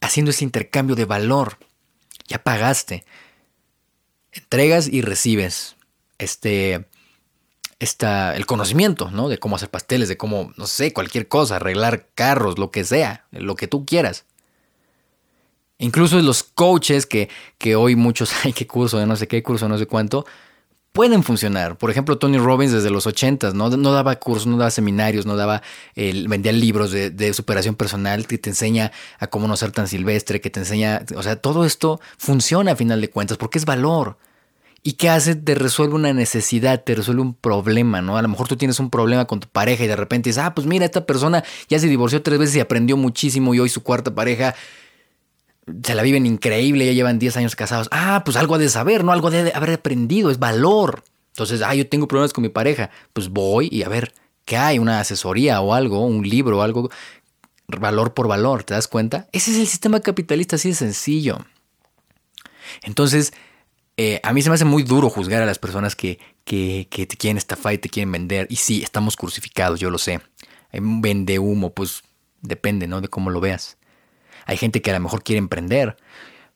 haciendo 0.00 0.30
ese 0.30 0.44
intercambio 0.44 0.96
de 0.96 1.04
valor, 1.04 1.58
ya 2.28 2.42
pagaste. 2.42 3.04
Entregas 4.32 4.88
y 4.88 5.00
recibes 5.00 5.76
este, 6.18 6.86
el 7.78 8.46
conocimiento, 8.46 9.10
¿no? 9.10 9.28
De 9.28 9.38
cómo 9.38 9.56
hacer 9.56 9.68
pasteles, 9.68 10.08
de 10.08 10.16
cómo, 10.16 10.52
no 10.56 10.66
sé, 10.66 10.92
cualquier 10.92 11.28
cosa, 11.28 11.56
arreglar 11.56 12.08
carros, 12.14 12.58
lo 12.58 12.70
que 12.70 12.84
sea, 12.84 13.26
lo 13.30 13.54
que 13.54 13.68
tú 13.68 13.84
quieras. 13.84 14.24
Incluso 15.78 16.18
los 16.20 16.42
coaches 16.42 17.04
que, 17.04 17.28
que 17.58 17.76
hoy 17.76 17.96
muchos 17.96 18.32
hay 18.44 18.52
que 18.52 18.66
curso 18.66 18.98
de 18.98 19.06
no 19.06 19.16
sé 19.16 19.28
qué 19.28 19.42
curso, 19.42 19.68
no 19.68 19.76
sé 19.78 19.86
cuánto, 19.86 20.24
pueden 20.92 21.22
funcionar. 21.22 21.76
Por 21.76 21.90
ejemplo, 21.90 22.16
Tony 22.16 22.38
Robbins 22.38 22.72
desde 22.72 22.88
los 22.88 23.06
80 23.06 23.52
¿no? 23.52 23.68
no 23.68 23.92
daba 23.92 24.16
cursos, 24.16 24.46
no 24.46 24.56
daba 24.56 24.70
seminarios, 24.70 25.26
no 25.26 25.36
daba, 25.36 25.62
vendía 25.94 26.52
libros 26.52 26.90
de, 26.90 27.10
de, 27.10 27.34
superación 27.34 27.74
personal 27.74 28.26
que 28.26 28.38
te 28.38 28.48
enseña 28.48 28.92
a 29.18 29.26
cómo 29.26 29.46
no 29.46 29.56
ser 29.58 29.72
tan 29.72 29.88
silvestre, 29.88 30.40
que 30.40 30.48
te 30.48 30.60
enseña, 30.60 31.04
o 31.14 31.22
sea, 31.22 31.36
todo 31.36 31.66
esto 31.66 32.00
funciona 32.16 32.72
a 32.72 32.76
final 32.76 33.02
de 33.02 33.10
cuentas 33.10 33.36
porque 33.36 33.58
es 33.58 33.66
valor. 33.66 34.16
¿Y 34.86 34.92
qué 34.92 35.10
hace? 35.10 35.34
Te 35.34 35.56
resuelve 35.56 35.96
una 35.96 36.12
necesidad, 36.12 36.84
te 36.84 36.94
resuelve 36.94 37.20
un 37.20 37.34
problema, 37.34 38.02
¿no? 38.02 38.16
A 38.18 38.22
lo 38.22 38.28
mejor 38.28 38.46
tú 38.46 38.56
tienes 38.56 38.78
un 38.78 38.88
problema 38.88 39.24
con 39.24 39.40
tu 39.40 39.48
pareja 39.48 39.82
y 39.82 39.88
de 39.88 39.96
repente 39.96 40.28
dices, 40.28 40.40
ah, 40.44 40.54
pues 40.54 40.64
mira, 40.64 40.84
esta 40.84 41.06
persona 41.06 41.42
ya 41.68 41.80
se 41.80 41.88
divorció 41.88 42.22
tres 42.22 42.38
veces 42.38 42.54
y 42.54 42.60
aprendió 42.60 42.96
muchísimo 42.96 43.52
y 43.52 43.58
hoy 43.58 43.68
su 43.68 43.82
cuarta 43.82 44.14
pareja 44.14 44.54
se 45.82 45.92
la 45.96 46.04
viven 46.04 46.24
increíble, 46.24 46.86
ya 46.86 46.92
llevan 46.92 47.18
10 47.18 47.36
años 47.36 47.56
casados. 47.56 47.88
Ah, 47.90 48.22
pues 48.24 48.36
algo 48.36 48.58
de 48.58 48.68
saber, 48.68 49.02
¿no? 49.02 49.10
Algo 49.10 49.32
de 49.32 49.50
haber 49.52 49.70
aprendido, 49.70 50.30
es 50.30 50.38
valor. 50.38 51.02
Entonces, 51.32 51.62
ah, 51.62 51.74
yo 51.74 51.88
tengo 51.88 52.06
problemas 52.06 52.32
con 52.32 52.42
mi 52.42 52.48
pareja, 52.48 52.90
pues 53.12 53.28
voy 53.28 53.68
y 53.72 53.82
a 53.82 53.88
ver, 53.88 54.14
¿qué 54.44 54.56
hay? 54.56 54.78
Una 54.78 55.00
asesoría 55.00 55.60
o 55.62 55.74
algo, 55.74 56.06
un 56.06 56.22
libro 56.28 56.58
o 56.58 56.62
algo, 56.62 56.90
valor 57.66 58.14
por 58.14 58.28
valor, 58.28 58.62
¿te 58.62 58.74
das 58.74 58.86
cuenta? 58.86 59.26
Ese 59.32 59.50
es 59.50 59.56
el 59.58 59.66
sistema 59.66 59.98
capitalista 59.98 60.54
así 60.54 60.68
de 60.68 60.76
sencillo. 60.76 61.44
Entonces, 62.84 63.32
eh, 63.96 64.20
a 64.22 64.32
mí 64.32 64.42
se 64.42 64.50
me 64.50 64.54
hace 64.54 64.64
muy 64.64 64.82
duro 64.82 65.08
juzgar 65.08 65.42
a 65.42 65.46
las 65.46 65.58
personas 65.58 65.96
que, 65.96 66.18
que, 66.44 66.86
te 66.90 67.16
quieren 67.16 67.38
estafar 67.38 67.72
y 67.74 67.78
te 67.78 67.88
quieren 67.88 68.12
vender. 68.12 68.46
Y 68.50 68.56
sí, 68.56 68.82
estamos 68.82 69.16
crucificados, 69.16 69.80
yo 69.80 69.90
lo 69.90 69.98
sé. 69.98 70.20
Vende 70.72 71.38
humo, 71.38 71.72
pues 71.72 72.02
depende, 72.42 72.86
¿no? 72.86 73.00
De 73.00 73.08
cómo 73.08 73.30
lo 73.30 73.40
veas. 73.40 73.78
Hay 74.44 74.56
gente 74.58 74.82
que 74.82 74.90
a 74.90 74.94
lo 74.94 75.00
mejor 75.00 75.22
quiere 75.22 75.38
emprender. 75.38 75.96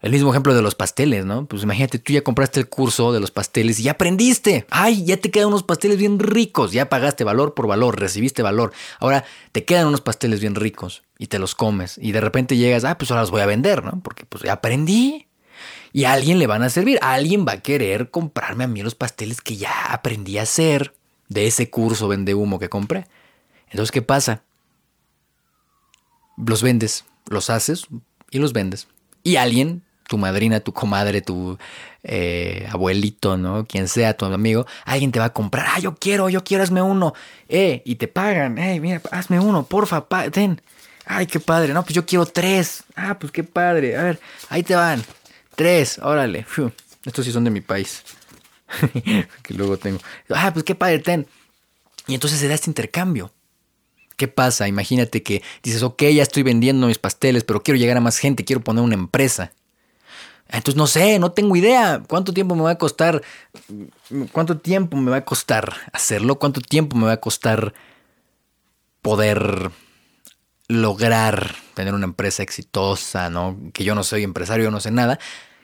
El 0.00 0.12
mismo 0.12 0.30
ejemplo 0.30 0.54
de 0.54 0.62
los 0.62 0.74
pasteles, 0.74 1.26
¿no? 1.26 1.46
Pues 1.46 1.62
imagínate, 1.62 1.98
tú 1.98 2.12
ya 2.12 2.22
compraste 2.22 2.60
el 2.60 2.68
curso 2.68 3.12
de 3.12 3.20
los 3.20 3.30
pasteles 3.30 3.78
y 3.80 3.84
ya 3.84 3.92
aprendiste. 3.92 4.66
¡Ay! 4.70 5.04
Ya 5.04 5.18
te 5.18 5.30
quedan 5.30 5.48
unos 5.48 5.62
pasteles 5.62 5.98
bien 5.98 6.18
ricos. 6.18 6.72
Ya 6.72 6.88
pagaste 6.88 7.24
valor 7.24 7.54
por 7.54 7.66
valor, 7.66 8.00
recibiste 8.00 8.42
valor. 8.42 8.72
Ahora 8.98 9.24
te 9.52 9.64
quedan 9.64 9.86
unos 9.86 10.00
pasteles 10.00 10.40
bien 10.40 10.54
ricos 10.54 11.02
y 11.18 11.26
te 11.26 11.38
los 11.38 11.54
comes. 11.54 11.98
Y 11.98 12.12
de 12.12 12.20
repente 12.20 12.56
llegas, 12.56 12.84
ah, 12.84 12.96
pues 12.96 13.10
ahora 13.10 13.22
los 13.22 13.30
voy 13.30 13.42
a 13.42 13.46
vender, 13.46 13.84
¿no? 13.84 14.00
Porque 14.02 14.24
pues 14.24 14.42
ya 14.42 14.54
aprendí. 14.54 15.26
Y 15.92 16.04
a 16.04 16.12
alguien 16.12 16.38
le 16.38 16.46
van 16.46 16.62
a 16.62 16.70
servir. 16.70 16.98
alguien 17.02 17.46
va 17.46 17.52
a 17.52 17.60
querer 17.60 18.10
comprarme 18.10 18.64
a 18.64 18.68
mí 18.68 18.82
los 18.82 18.94
pasteles 18.94 19.40
que 19.40 19.56
ya 19.56 19.72
aprendí 19.92 20.38
a 20.38 20.42
hacer 20.42 20.94
de 21.28 21.46
ese 21.46 21.70
curso 21.70 22.08
vende 22.08 22.34
humo 22.34 22.58
que 22.58 22.68
compré. 22.68 23.06
Entonces, 23.70 23.92
¿qué 23.92 24.02
pasa? 24.02 24.42
Los 26.36 26.62
vendes, 26.62 27.04
los 27.28 27.50
haces 27.50 27.86
y 28.30 28.38
los 28.38 28.52
vendes. 28.52 28.88
Y 29.22 29.36
alguien, 29.36 29.82
tu 30.08 30.18
madrina, 30.18 30.60
tu 30.60 30.72
comadre, 30.72 31.22
tu 31.22 31.56
eh, 32.02 32.66
abuelito, 32.70 33.36
¿no? 33.36 33.64
Quien 33.64 33.86
sea 33.86 34.16
tu 34.16 34.24
amigo, 34.24 34.66
alguien 34.84 35.12
te 35.12 35.20
va 35.20 35.26
a 35.26 35.32
comprar. 35.32 35.66
Ah, 35.68 35.78
yo 35.78 35.94
quiero, 35.94 36.28
yo 36.28 36.42
quiero, 36.42 36.64
hazme 36.64 36.82
uno. 36.82 37.14
Eh, 37.48 37.82
y 37.84 37.94
te 37.94 38.08
pagan. 38.08 38.58
Eh, 38.58 38.80
mira, 38.80 39.00
hazme 39.12 39.38
uno, 39.38 39.62
porfa, 39.64 40.04
ten. 40.32 40.60
Ay, 41.06 41.26
qué 41.26 41.38
padre. 41.38 41.72
No, 41.72 41.82
pues 41.84 41.94
yo 41.94 42.04
quiero 42.04 42.26
tres. 42.26 42.82
Ah, 42.96 43.16
pues 43.18 43.30
qué 43.30 43.44
padre. 43.44 43.96
A 43.96 44.02
ver, 44.02 44.20
ahí 44.48 44.64
te 44.64 44.74
van. 44.74 45.02
Tres, 45.60 46.00
órale. 46.02 46.46
Estos 47.04 47.26
sí 47.26 47.32
son 47.32 47.44
de 47.44 47.50
mi 47.50 47.60
país. 47.60 48.02
que 49.42 49.52
luego 49.52 49.76
tengo. 49.76 49.98
Ah, 50.30 50.54
pues 50.54 50.64
qué 50.64 50.74
padre, 50.74 51.00
ten. 51.00 51.26
Y 52.06 52.14
entonces 52.14 52.40
se 52.40 52.48
da 52.48 52.54
este 52.54 52.70
intercambio. 52.70 53.30
¿Qué 54.16 54.26
pasa? 54.26 54.68
Imagínate 54.68 55.22
que 55.22 55.42
dices, 55.62 55.82
ok, 55.82 56.04
ya 56.14 56.22
estoy 56.22 56.44
vendiendo 56.44 56.86
mis 56.86 56.96
pasteles, 56.96 57.44
pero 57.44 57.62
quiero 57.62 57.76
llegar 57.76 57.98
a 57.98 58.00
más 58.00 58.16
gente, 58.16 58.46
quiero 58.46 58.62
poner 58.62 58.82
una 58.82 58.94
empresa. 58.94 59.52
Entonces 60.48 60.76
no 60.76 60.86
sé, 60.86 61.18
no 61.18 61.32
tengo 61.32 61.54
idea. 61.54 62.02
¿Cuánto 62.08 62.32
tiempo 62.32 62.54
me 62.54 62.62
va 62.62 62.70
a 62.70 62.78
costar? 62.78 63.20
¿Cuánto 64.32 64.56
tiempo 64.56 64.96
me 64.96 65.10
va 65.10 65.18
a 65.18 65.24
costar 65.26 65.74
hacerlo? 65.92 66.38
¿Cuánto 66.38 66.62
tiempo 66.62 66.96
me 66.96 67.04
va 67.04 67.12
a 67.12 67.20
costar 67.20 67.74
poder 69.02 69.70
lograr 70.68 71.54
tener 71.74 71.92
una 71.92 72.06
empresa 72.06 72.42
exitosa, 72.42 73.28
¿no? 73.28 73.58
Que 73.74 73.84
yo 73.84 73.94
no 73.94 74.04
soy 74.04 74.22
empresario, 74.22 74.64
yo 74.64 74.70
no 74.70 74.80
sé 74.80 74.90
nada 74.90 75.18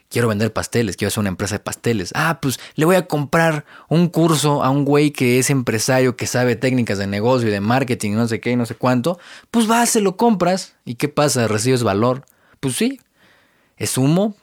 quiero 0.08 0.28
vender 0.28 0.52
pasteles, 0.52 0.96
quiero 0.96 1.08
hacer 1.08 1.20
una 1.20 1.28
empresa 1.28 1.56
de 1.56 1.60
pasteles. 1.60 2.10
Ah, 2.14 2.38
pues 2.40 2.58
le 2.74 2.84
voy 2.84 2.96
a 2.96 3.06
comprar 3.06 3.64
un 3.88 4.08
curso 4.08 4.62
a 4.62 4.70
un 4.70 4.84
güey 4.84 5.10
que 5.10 5.38
es 5.38 5.50
empresario, 5.50 6.16
que 6.16 6.26
sabe 6.26 6.56
técnicas 6.56 6.98
de 6.98 7.06
negocio 7.06 7.48
y 7.48 7.52
de 7.52 7.60
marketing, 7.60 8.12
no 8.12 8.28
sé 8.28 8.40
qué 8.40 8.56
no 8.56 8.66
sé 8.66 8.74
cuánto. 8.74 9.18
Pues 9.50 9.70
va, 9.70 9.84
se 9.86 10.00
lo 10.00 10.16
compras. 10.16 10.74
¿Y 10.84 10.94
qué 10.94 11.08
pasa? 11.08 11.48
¿Recibes 11.48 11.82
valor? 11.82 12.24
Pues 12.60 12.76
sí. 12.76 13.00
¿Es 13.76 13.98
humo? 13.98 14.34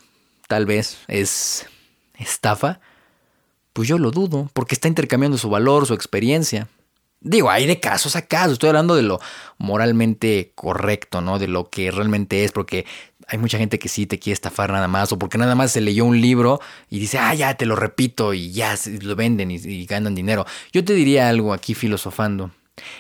Tal 0.47 0.65
vez. 0.65 0.99
¿Es 1.08 1.65
estafa? 2.17 2.80
Pues 3.73 3.88
yo 3.88 3.97
lo 3.97 4.12
dudo, 4.12 4.49
porque 4.54 4.76
está 4.76 4.88
intercambiando 4.88 5.38
su 5.38 5.49
valor, 5.49 5.88
su 5.88 5.95
experiencia. 5.95 6.67
Digo, 7.21 7.49
hay 7.49 7.65
de 7.65 7.80
casos 7.80 8.15
a 8.15 8.23
casos. 8.23 8.54
Estoy 8.54 8.69
hablando 8.69 8.95
de 8.95 9.02
lo 9.02 9.19
moralmente 9.58 10.52
correcto, 10.56 11.21
¿no? 11.21 11.39
De 11.39 11.47
lo 11.47 11.69
que 11.69 11.89
realmente 11.89 12.43
es, 12.43 12.52
porque 12.52 12.86
hay 13.27 13.38
mucha 13.38 13.57
gente 13.57 13.79
que 13.79 13.89
sí 13.89 14.05
te 14.05 14.19
quiere 14.19 14.33
estafar 14.33 14.71
nada 14.71 14.88
más, 14.88 15.12
o 15.12 15.19
porque 15.19 15.38
nada 15.38 15.55
más 15.55 15.71
se 15.71 15.81
leyó 15.81 16.05
un 16.05 16.19
libro 16.19 16.59
y 16.89 16.99
dice, 16.99 17.17
ah, 17.19 17.33
ya 17.33 17.55
te 17.55 17.65
lo 17.65 17.75
repito, 17.75 18.33
y 18.33 18.51
ya 18.51 18.75
lo 19.01 19.15
venden 19.15 19.51
y, 19.51 19.86
ganan 19.86 20.15
dinero. 20.15 20.45
Yo 20.71 20.83
te 20.83 20.93
diría 20.93 21.29
algo 21.29 21.53
aquí 21.53 21.73
filosofando. 21.73 22.51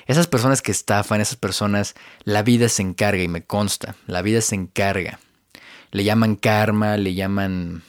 Esas 0.05 0.27
personas 0.27 0.61
que 0.61 0.71
estafan, 0.71 1.21
esas 1.21 1.35
personas, 1.35 1.95
la 2.23 2.43
vida 2.43 2.69
se 2.69 2.81
encarga 2.83 3.23
y 3.23 3.27
me 3.27 3.43
consta, 3.43 3.95
la 4.07 4.21
vida 4.21 4.41
se 4.41 4.55
encarga. 4.55 5.19
Le 5.91 6.03
llaman 6.03 6.35
karma, 6.35 6.97
le 6.97 7.13
llaman 7.13 7.83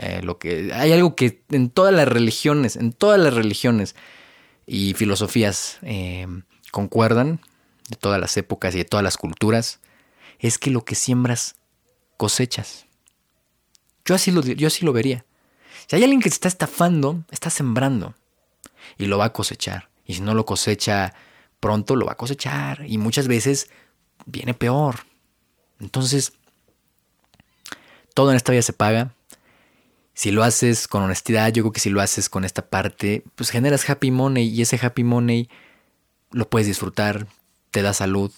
eh, 0.00 0.20
lo 0.22 0.38
que... 0.38 0.72
Hay 0.74 0.92
algo 0.92 1.16
que 1.16 1.42
en 1.50 1.70
todas 1.70 1.94
las 1.94 2.08
religiones, 2.08 2.76
en 2.76 2.92
todas 2.92 3.18
las 3.18 3.34
religiones 3.34 3.94
y 4.66 4.94
filosofías 4.94 5.78
eh, 5.82 6.26
concuerdan, 6.70 7.40
de 7.88 7.96
todas 7.96 8.20
las 8.20 8.36
épocas 8.36 8.74
y 8.74 8.78
de 8.78 8.84
todas 8.84 9.04
las 9.04 9.16
culturas, 9.16 9.80
es 10.38 10.58
que 10.58 10.70
lo 10.70 10.84
que 10.84 10.94
siembras 10.94 11.56
cosechas. 12.22 12.86
Yo 14.04 14.14
así 14.14 14.30
lo, 14.30 14.42
yo 14.42 14.68
así 14.68 14.84
lo 14.84 14.92
vería. 14.92 15.24
Si 15.88 15.96
hay 15.96 16.04
alguien 16.04 16.20
que 16.20 16.28
se 16.28 16.34
está 16.34 16.46
estafando, 16.46 17.24
está 17.32 17.50
sembrando 17.50 18.14
y 18.96 19.06
lo 19.06 19.18
va 19.18 19.24
a 19.24 19.32
cosechar. 19.32 19.88
Y 20.06 20.14
si 20.14 20.20
no 20.20 20.32
lo 20.32 20.46
cosecha 20.46 21.14
pronto, 21.58 21.96
lo 21.96 22.06
va 22.06 22.12
a 22.12 22.16
cosechar. 22.16 22.84
Y 22.86 22.96
muchas 22.98 23.26
veces 23.26 23.70
viene 24.24 24.54
peor. 24.54 25.00
Entonces, 25.80 26.34
todo 28.14 28.30
en 28.30 28.36
esta 28.36 28.52
vida 28.52 28.62
se 28.62 28.72
paga. 28.72 29.16
Si 30.14 30.30
lo 30.30 30.44
haces 30.44 30.86
con 30.86 31.02
honestidad, 31.02 31.52
yo 31.52 31.64
creo 31.64 31.72
que 31.72 31.80
si 31.80 31.90
lo 31.90 32.00
haces 32.00 32.28
con 32.28 32.44
esta 32.44 32.70
parte, 32.70 33.24
pues 33.34 33.50
generas 33.50 33.90
happy 33.90 34.12
money 34.12 34.46
y 34.48 34.62
ese 34.62 34.78
happy 34.80 35.02
money 35.02 35.48
lo 36.30 36.48
puedes 36.48 36.68
disfrutar, 36.68 37.26
te 37.72 37.82
da 37.82 37.92
salud, 37.92 38.30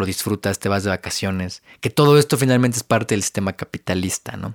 lo 0.00 0.06
disfrutas, 0.06 0.58
te 0.58 0.68
vas 0.68 0.82
de 0.82 0.90
vacaciones, 0.90 1.62
que 1.80 1.90
todo 1.90 2.18
esto 2.18 2.36
finalmente 2.36 2.78
es 2.78 2.82
parte 2.82 3.14
del 3.14 3.22
sistema 3.22 3.52
capitalista, 3.52 4.36
¿no? 4.36 4.54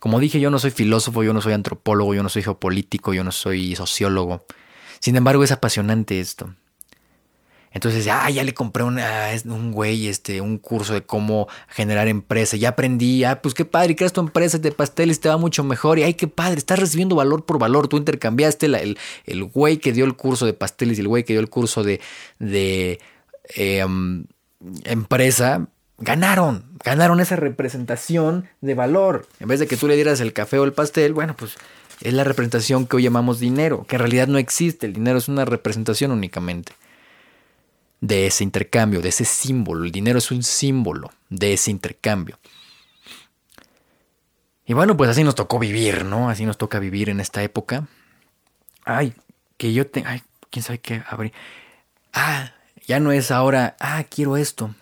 Como 0.00 0.18
dije, 0.18 0.40
yo 0.40 0.50
no 0.50 0.58
soy 0.58 0.70
filósofo, 0.70 1.22
yo 1.22 1.32
no 1.32 1.40
soy 1.40 1.52
antropólogo, 1.52 2.14
yo 2.14 2.22
no 2.22 2.28
soy 2.28 2.42
geopolítico, 2.42 3.14
yo 3.14 3.22
no 3.22 3.30
soy 3.30 3.76
sociólogo. 3.76 4.44
Sin 4.98 5.14
embargo, 5.14 5.44
es 5.44 5.52
apasionante 5.52 6.18
esto. 6.18 6.54
Entonces, 7.74 8.06
ah, 8.08 8.28
ya 8.28 8.44
le 8.44 8.52
compré 8.52 8.82
un 8.84 9.72
güey, 9.72 10.08
este, 10.08 10.40
un 10.40 10.58
curso 10.58 10.92
de 10.92 11.02
cómo 11.02 11.48
generar 11.68 12.06
empresa. 12.06 12.56
Ya 12.56 12.70
aprendí, 12.70 13.24
ah, 13.24 13.40
pues 13.40 13.54
qué 13.54 13.64
padre, 13.64 13.96
creas 13.96 14.12
tu 14.12 14.20
empresa 14.20 14.58
de 14.58 14.72
pasteles, 14.72 15.20
te 15.20 15.28
va 15.28 15.38
mucho 15.38 15.64
mejor. 15.64 15.98
Y 15.98 16.02
ay, 16.02 16.14
qué 16.14 16.28
padre, 16.28 16.58
estás 16.58 16.78
recibiendo 16.78 17.16
valor 17.16 17.46
por 17.46 17.58
valor. 17.58 17.88
Tú 17.88 17.96
intercambiaste 17.96 18.66
el, 18.66 18.98
el, 19.24 19.44
güey 19.44 19.78
que 19.78 19.92
dio 19.92 20.04
el 20.04 20.16
curso 20.16 20.44
de 20.44 20.52
pasteles 20.52 20.98
y 20.98 21.00
el 21.00 21.08
güey 21.08 21.24
que 21.24 21.32
dio 21.32 21.40
el 21.40 21.48
curso 21.48 21.82
de, 21.82 22.00
de 22.38 23.00
em, 23.54 24.26
empresa. 24.84 25.68
Ganaron, 25.98 26.64
ganaron 26.84 27.20
esa 27.20 27.36
representación 27.36 28.48
de 28.60 28.74
valor. 28.74 29.28
En 29.38 29.48
vez 29.48 29.60
de 29.60 29.66
que 29.66 29.76
tú 29.76 29.86
le 29.86 29.94
dieras 29.94 30.20
el 30.20 30.32
café 30.32 30.58
o 30.58 30.64
el 30.64 30.72
pastel, 30.72 31.12
bueno, 31.12 31.36
pues 31.36 31.56
es 32.00 32.12
la 32.12 32.24
representación 32.24 32.86
que 32.86 32.96
hoy 32.96 33.04
llamamos 33.04 33.38
dinero, 33.38 33.84
que 33.86 33.96
en 33.96 34.00
realidad 34.00 34.26
no 34.26 34.38
existe. 34.38 34.86
El 34.86 34.92
dinero 34.92 35.18
es 35.18 35.28
una 35.28 35.44
representación 35.44 36.10
únicamente 36.10 36.72
de 38.00 38.26
ese 38.26 38.42
intercambio, 38.42 39.00
de 39.00 39.10
ese 39.10 39.24
símbolo. 39.24 39.84
El 39.84 39.92
dinero 39.92 40.18
es 40.18 40.30
un 40.30 40.42
símbolo 40.42 41.12
de 41.30 41.52
ese 41.52 41.70
intercambio. 41.70 42.38
Y 44.66 44.74
bueno, 44.74 44.96
pues 44.96 45.10
así 45.10 45.22
nos 45.24 45.34
tocó 45.34 45.58
vivir, 45.58 46.04
¿no? 46.04 46.28
Así 46.28 46.44
nos 46.44 46.58
toca 46.58 46.78
vivir 46.78 47.08
en 47.08 47.20
esta 47.20 47.42
época. 47.42 47.86
Ay, 48.84 49.14
que 49.56 49.72
yo 49.72 49.86
tengo... 49.86 50.08
Ay, 50.08 50.22
quién 50.50 50.62
sabe 50.64 50.78
qué 50.78 51.02
abrí. 51.08 51.32
Ah, 52.12 52.52
ya 52.86 53.00
no 53.00 53.12
es 53.12 53.30
ahora, 53.30 53.76
ah, 53.80 54.04
quiero 54.04 54.36
esto. 54.36 54.74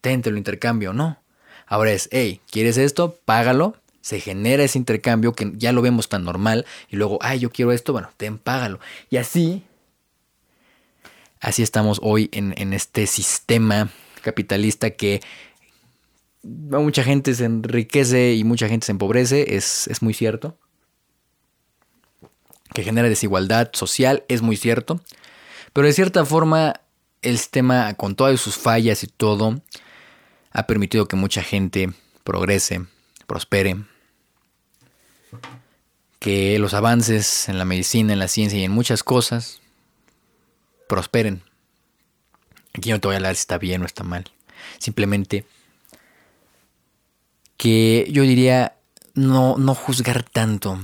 Tente 0.00 0.30
lo 0.30 0.38
intercambio, 0.38 0.92
no. 0.92 1.18
Ahora 1.66 1.92
es, 1.92 2.08
hey, 2.12 2.40
¿quieres 2.50 2.76
esto? 2.76 3.18
Págalo. 3.24 3.76
Se 4.00 4.18
genera 4.18 4.64
ese 4.64 4.78
intercambio 4.78 5.32
que 5.32 5.52
ya 5.54 5.72
lo 5.72 5.80
vemos 5.80 6.08
tan 6.08 6.24
normal. 6.24 6.66
Y 6.88 6.96
luego, 6.96 7.18
ay, 7.20 7.38
yo 7.38 7.50
quiero 7.50 7.72
esto, 7.72 7.92
bueno, 7.92 8.10
ten, 8.16 8.38
págalo. 8.38 8.80
Y 9.10 9.16
así 9.16 9.64
Así 11.42 11.64
estamos 11.64 11.98
hoy 12.04 12.30
en, 12.30 12.72
este 12.72 13.08
sistema 13.08 13.90
capitalista 14.22 14.90
que 14.90 15.20
mucha 16.44 17.02
gente 17.02 17.34
se 17.34 17.46
enriquece 17.46 18.34
y 18.34 18.44
mucha 18.44 18.68
gente 18.68 18.86
se 18.86 18.92
empobrece, 18.92 19.56
es, 19.56 19.88
es 19.88 20.02
muy 20.02 20.14
cierto. 20.14 20.56
Que 22.72 22.84
genera 22.84 23.08
desigualdad 23.08 23.70
social, 23.72 24.22
es 24.28 24.40
muy 24.40 24.56
cierto. 24.56 25.00
Pero 25.72 25.88
de 25.88 25.92
cierta 25.92 26.24
forma, 26.24 26.80
el 27.22 27.38
sistema, 27.38 27.94
con 27.94 28.14
todas 28.16 28.40
sus 28.40 28.56
fallas 28.56 29.02
y 29.04 29.06
todo, 29.06 29.60
ha 30.50 30.66
permitido 30.66 31.06
que 31.08 31.16
mucha 31.16 31.42
gente 31.42 31.92
progrese, 32.24 32.84
prospere. 33.26 33.76
Que 36.18 36.58
los 36.58 36.74
avances 36.74 37.48
en 37.48 37.58
la 37.58 37.64
medicina, 37.64 38.12
en 38.12 38.18
la 38.18 38.28
ciencia 38.28 38.58
y 38.58 38.64
en 38.64 38.72
muchas 38.72 39.02
cosas 39.02 39.60
prosperen. 40.88 41.42
Aquí 42.74 42.90
no 42.90 43.00
te 43.00 43.08
voy 43.08 43.14
a 43.14 43.16
hablar 43.16 43.34
si 43.34 43.40
está 43.40 43.58
bien 43.58 43.82
o 43.82 43.86
está 43.86 44.04
mal. 44.04 44.24
Simplemente 44.78 45.46
que 47.56 48.06
yo 48.10 48.22
diría 48.22 48.76
no, 49.14 49.56
no 49.58 49.74
juzgar 49.74 50.22
tanto. 50.22 50.78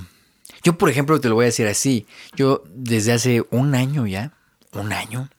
Yo, 0.63 0.77
por 0.77 0.91
ejemplo, 0.91 1.21
te 1.21 1.29
lo 1.29 1.35
voy 1.35 1.45
a 1.45 1.47
decir 1.47 1.67
así. 1.67 2.07
Yo 2.35 2.63
desde 2.67 3.13
hace 3.13 3.45
un 3.51 3.75
año 3.75 4.07
ya, 4.07 4.33
un 4.73 4.93
año, 4.93 5.31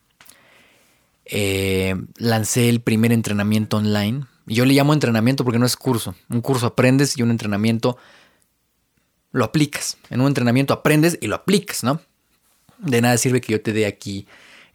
eh, 1.30 1.94
lancé 2.16 2.68
el 2.68 2.80
primer 2.80 3.12
entrenamiento 3.12 3.76
online. 3.78 4.24
Yo 4.46 4.64
le 4.64 4.74
llamo 4.74 4.92
entrenamiento 4.92 5.44
porque 5.44 5.58
no 5.58 5.66
es 5.66 5.76
curso. 5.76 6.14
Un 6.28 6.40
curso 6.40 6.66
aprendes 6.66 7.16
y 7.16 7.22
un 7.22 7.30
entrenamiento 7.30 7.96
lo 9.32 9.44
aplicas. 9.44 9.96
En 10.10 10.20
un 10.20 10.26
entrenamiento 10.26 10.74
aprendes 10.74 11.18
y 11.20 11.28
lo 11.28 11.36
aplicas, 11.36 11.84
¿no? 11.84 12.00
De 12.78 13.00
nada 13.00 13.16
sirve 13.16 13.40
que 13.40 13.52
yo 13.52 13.62
te 13.62 13.72
dé 13.72 13.86
aquí 13.86 14.26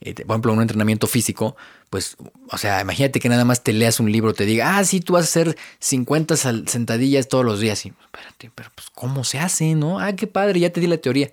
eh, 0.02 0.14
por 0.14 0.36
ejemplo, 0.36 0.54
un 0.54 0.62
entrenamiento 0.62 1.08
físico, 1.08 1.56
pues, 1.90 2.18
o 2.52 2.58
sea, 2.58 2.82
imagínate 2.82 3.20
que 3.20 3.30
nada 3.30 3.46
más 3.46 3.64
te 3.64 3.74
leas 3.74 4.00
un 4.00 4.12
libro, 4.12 4.34
te 4.34 4.46
diga, 4.46 4.78
ah, 4.78 4.84
sí, 4.84 5.00
tú 5.00 5.14
vas 5.14 5.24
a 5.24 5.30
hacer 5.30 5.58
50 5.80 6.36
sentadillas 6.36 7.28
todos 7.28 7.46
los 7.46 7.60
días. 7.60 7.86
Y, 7.86 7.94
espérate, 8.04 8.52
pero 8.54 8.70
pues, 8.76 8.90
¿cómo 8.94 9.24
se 9.24 9.40
hace, 9.40 9.74
no? 9.74 10.00
Ah, 10.00 10.14
qué 10.14 10.28
padre, 10.28 10.60
ya 10.60 10.70
te 10.70 10.82
di 10.82 10.88
la 10.88 10.98
teoría. 10.98 11.32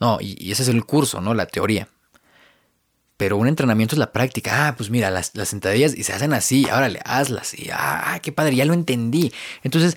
No, 0.00 0.18
y, 0.20 0.50
ese 0.50 0.62
es 0.62 0.68
el 0.68 0.84
curso, 0.84 1.20
¿no? 1.20 1.34
La 1.34 1.46
teoría. 1.46 1.88
Pero 3.16 3.36
un 3.36 3.46
entrenamiento 3.46 3.94
es 3.94 3.98
la 3.98 4.12
práctica. 4.12 4.68
Ah, 4.68 4.76
pues 4.76 4.90
mira, 4.90 5.10
las, 5.10 5.32
sentadillas 5.44 5.94
y 5.96 6.02
se 6.02 6.12
hacen 6.12 6.32
así, 6.32 6.64
órale, 6.66 7.00
hazlas. 7.04 7.54
Y 7.54 7.68
ah, 7.72 8.18
qué 8.22 8.32
padre, 8.32 8.56
ya 8.56 8.64
lo 8.64 8.74
entendí. 8.74 9.32
Entonces, 9.62 9.96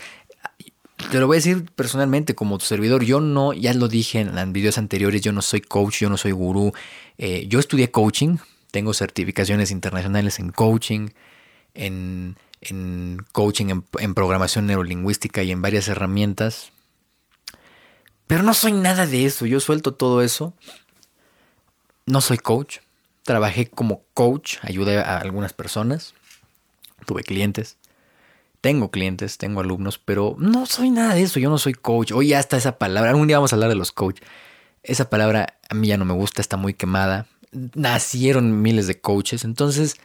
te 1.11 1.19
lo 1.19 1.27
voy 1.27 1.35
a 1.35 1.39
decir 1.39 1.65
personalmente 1.75 2.35
como 2.35 2.57
tu 2.57 2.65
servidor, 2.65 3.03
yo 3.03 3.21
no, 3.21 3.53
ya 3.53 3.73
lo 3.73 3.87
dije 3.87 4.19
en, 4.19 4.53
videos 4.53 4.77
anteriores, 4.77 5.21
yo 5.21 5.31
no 5.31 5.41
soy 5.41 5.61
coach, 5.61 5.99
yo 5.99 6.09
no 6.09 6.17
soy 6.17 6.31
gurú. 6.31 6.73
Eh, 7.17 7.45
yo 7.47 7.59
estudié 7.59 7.91
coaching, 7.91 8.37
tengo 8.71 8.93
certificaciones 8.93 9.71
internacionales 9.71 10.39
en 10.39 10.51
coaching, 10.51 11.09
en, 11.73 12.35
coaching, 13.31 13.67
en, 13.67 13.85
en, 13.99 14.13
programación 14.13 14.67
neurolingüística 14.67 15.43
y 15.43 15.51
en 15.51 15.61
varias 15.61 15.87
herramientas. 15.87 16.71
Pero 18.25 18.43
no 18.43 18.53
soy 18.53 18.73
nada 18.73 19.05
de 19.05 19.25
eso, 19.25 19.45
yo 19.45 19.59
suelto 19.59 19.93
todo 19.93 20.21
eso. 20.21 20.53
No 22.05 22.21
soy 22.21 22.37
coach, 22.37 22.79
trabajé 23.27 23.67
como 23.67 24.03
coach, 24.13 24.55
ayudé 24.61 24.99
a 24.99 25.17
algunas 25.17 25.51
personas, 25.51 26.13
tuve 27.05 27.23
clientes. 27.23 27.75
Tengo 28.61 28.89
clientes, 28.89 29.37
tengo 29.37 29.59
alumnos, 29.59 29.99
pero 29.99 30.35
no 30.39 30.65
soy 30.65 30.89
nada 30.89 31.13
de 31.13 31.23
eso. 31.23 31.39
Yo 31.39 31.49
no 31.49 31.57
soy 31.57 31.73
coach. 31.73 32.13
Hoy 32.13 32.33
hasta 32.33 32.55
esa 32.55 32.79
palabra. 32.79 33.11
Algún 33.11 33.27
día 33.27 33.37
vamos 33.37 33.51
a 33.51 33.57
hablar 33.57 33.69
de 33.69 33.75
los 33.75 33.91
coach. 33.91 34.21
Esa 34.81 35.09
palabra 35.09 35.57
a 35.69 35.75
mí 35.75 35.87
ya 35.87 35.97
no 35.97 36.05
me 36.05 36.13
gusta, 36.13 36.41
está 36.41 36.55
muy 36.55 36.73
quemada. 36.73 37.27
Nacieron 37.51 38.61
miles 38.61 38.87
de 38.87 38.99
coaches. 38.99 39.43
Entonces, 39.43 39.97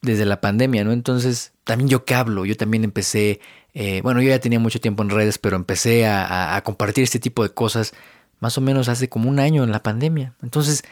desde 0.00 0.24
la 0.24 0.40
pandemia, 0.40 0.84
¿no? 0.84 0.92
Entonces, 0.92 1.52
también 1.64 1.88
yo 1.88 2.04
que 2.04 2.14
hablo, 2.14 2.46
yo 2.46 2.56
también 2.56 2.84
empecé, 2.84 3.40
eh, 3.74 4.00
bueno, 4.02 4.22
yo 4.22 4.28
ya 4.28 4.38
tenía 4.38 4.60
mucho 4.60 4.80
tiempo 4.80 5.02
en 5.02 5.10
redes, 5.10 5.38
pero 5.38 5.56
empecé 5.56 6.06
a, 6.06 6.60
compartir 6.64 7.04
este 7.04 7.18
tipo 7.18 7.42
de 7.42 7.50
cosas 7.50 7.92
más 8.38 8.56
o 8.56 8.60
menos 8.60 8.88
hace 8.88 9.08
como 9.08 9.28
un 9.28 9.40
año 9.40 9.64
en 9.64 9.72
la 9.72 9.82
pandemia. 9.82 10.34
Entonces, 10.40 10.84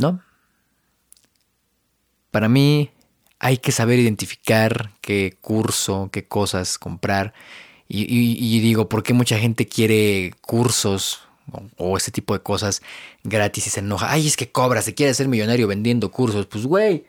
¿no? 0.00 0.22
Para 2.30 2.48
mí, 2.48 2.90
hay 3.40 3.56
que 3.56 3.72
saber 3.72 3.98
identificar 3.98 4.92
qué 5.00 5.36
curso, 5.40 6.10
qué 6.12 6.26
cosas 6.26 6.78
comprar. 6.78 7.32
Y, 7.88 8.60
digo, 8.60 8.88
¿por 8.88 9.02
qué 9.02 9.14
mucha 9.14 9.36
gente 9.38 9.66
quiere 9.66 10.32
cursos 10.42 11.22
o, 11.76 11.96
ese 11.96 12.12
tipo 12.12 12.34
de 12.34 12.40
cosas 12.40 12.82
gratis 13.24 13.66
y 13.66 13.70
se 13.70 13.80
enoja? 13.80 14.12
Ay, 14.12 14.28
es 14.28 14.36
que 14.36 14.52
cobra, 14.52 14.80
se 14.80 14.94
quiere 14.94 15.10
hacer 15.10 15.26
millonario 15.26 15.66
vendiendo 15.66 16.12
cursos. 16.12 16.46
Pues, 16.46 16.66
güey, 16.66 17.04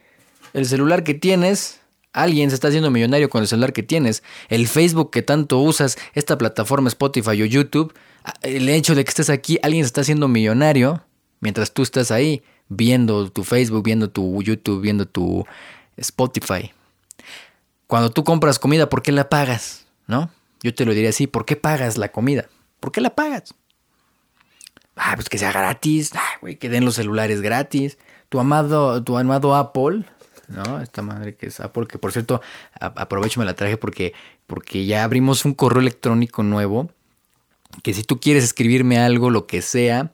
el 0.53 0.65
celular 0.65 1.03
que 1.03 1.13
tienes, 1.13 1.81
alguien 2.13 2.49
se 2.49 2.55
está 2.55 2.69
haciendo 2.69 2.89
millonario 2.89 3.29
con 3.29 3.41
el 3.41 3.47
celular 3.47 3.73
que 3.73 3.83
tienes. 3.83 4.23
El 4.49 4.67
Facebook 4.67 5.11
que 5.11 5.21
tanto 5.21 5.59
usas, 5.59 5.99
esta 6.15 6.37
plataforma 6.37 6.87
Spotify 6.87 7.43
o 7.43 7.45
YouTube, 7.45 7.93
el 8.41 8.67
hecho 8.69 8.95
de 8.95 9.03
que 9.03 9.09
estés 9.09 9.29
aquí, 9.29 9.59
alguien 9.61 9.83
se 9.83 9.87
está 9.87 10.01
haciendo 10.01 10.27
millonario 10.27 11.05
mientras 11.41 11.73
tú 11.73 11.83
estás 11.83 12.09
ahí 12.09 12.41
viendo 12.71 13.29
tu 13.29 13.43
Facebook, 13.43 13.83
viendo 13.83 14.09
tu 14.09 14.41
YouTube, 14.41 14.81
viendo 14.81 15.05
tu 15.05 15.45
Spotify. 15.97 16.71
Cuando 17.85 18.09
tú 18.11 18.23
compras 18.23 18.59
comida, 18.59 18.87
¿por 18.87 19.01
qué 19.01 19.11
la 19.11 19.29
pagas? 19.29 19.85
¿No? 20.07 20.31
Yo 20.63 20.73
te 20.73 20.85
lo 20.85 20.93
diría 20.93 21.09
así, 21.09 21.27
¿por 21.27 21.45
qué 21.45 21.57
pagas 21.57 21.97
la 21.97 22.11
comida? 22.11 22.47
¿Por 22.79 22.93
qué 22.93 23.01
la 23.01 23.13
pagas? 23.13 23.53
Ah, 24.95 25.13
pues 25.15 25.27
que 25.27 25.37
sea 25.37 25.51
gratis, 25.51 26.11
ah, 26.15 26.37
güey, 26.39 26.55
que 26.55 26.69
den 26.69 26.85
los 26.85 26.95
celulares 26.95 27.41
gratis. 27.41 27.97
Tu 28.29 28.39
amado, 28.39 29.03
tu 29.03 29.17
amado 29.17 29.55
Apple, 29.55 30.05
¿no? 30.47 30.79
Esta 30.79 31.01
madre 31.01 31.35
que 31.35 31.47
es 31.47 31.59
Apple, 31.59 31.87
que 31.87 31.97
por 31.97 32.13
cierto, 32.13 32.41
aprovecho 32.79 33.41
me 33.41 33.45
la 33.45 33.53
traje 33.53 33.75
porque, 33.75 34.13
porque 34.47 34.85
ya 34.85 35.03
abrimos 35.03 35.43
un 35.43 35.53
correo 35.53 35.81
electrónico 35.81 36.43
nuevo. 36.43 36.89
Que 37.83 37.93
si 37.93 38.03
tú 38.03 38.19
quieres 38.19 38.45
escribirme 38.45 38.99
algo, 38.99 39.29
lo 39.29 39.47
que 39.47 39.61
sea, 39.61 40.11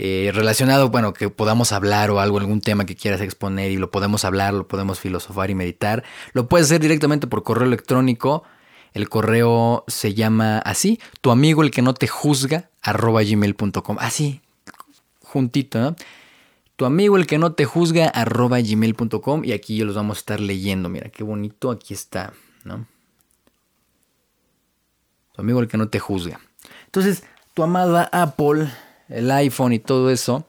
eh, 0.00 0.30
relacionado, 0.32 0.90
bueno, 0.90 1.12
que 1.12 1.28
podamos 1.28 1.72
hablar 1.72 2.12
o 2.12 2.20
algo, 2.20 2.38
algún 2.38 2.60
tema 2.60 2.86
que 2.86 2.94
quieras 2.94 3.20
exponer 3.20 3.72
y 3.72 3.78
lo 3.78 3.90
podemos 3.90 4.24
hablar, 4.24 4.54
lo 4.54 4.68
podemos 4.68 5.00
filosofar 5.00 5.50
y 5.50 5.56
meditar, 5.56 6.04
lo 6.34 6.46
puedes 6.46 6.68
hacer 6.68 6.80
directamente 6.80 7.26
por 7.26 7.42
correo 7.42 7.66
electrónico. 7.66 8.44
El 8.92 9.08
correo 9.08 9.82
se 9.88 10.14
llama 10.14 10.58
así, 10.58 11.00
tu 11.20 11.32
amigo 11.32 11.64
el 11.64 11.72
que 11.72 11.82
no 11.82 11.94
te 11.94 12.06
juzga, 12.06 12.70
arroba 12.80 13.24
gmail.com. 13.24 13.96
Así, 13.98 14.40
juntito, 15.20 15.80
¿no? 15.80 15.96
Tu 16.76 16.84
amigo 16.84 17.16
el 17.16 17.26
que 17.26 17.38
no 17.38 17.54
te 17.54 17.64
juzga, 17.64 18.06
arroba 18.06 18.60
gmail.com 18.60 19.44
y 19.44 19.50
aquí 19.50 19.82
los 19.82 19.96
vamos 19.96 20.18
a 20.18 20.20
estar 20.20 20.38
leyendo. 20.38 20.88
Mira, 20.88 21.10
qué 21.10 21.24
bonito, 21.24 21.72
aquí 21.72 21.92
está, 21.92 22.34
¿no? 22.62 22.86
Tu 25.32 25.42
amigo 25.42 25.58
el 25.58 25.66
que 25.66 25.76
no 25.76 25.88
te 25.88 25.98
juzga. 25.98 26.38
Entonces, 26.84 27.24
tu 27.52 27.64
amada 27.64 28.08
Apple, 28.12 28.68
el 29.08 29.30
iPhone 29.30 29.72
y 29.72 29.78
todo 29.78 30.10
eso, 30.10 30.46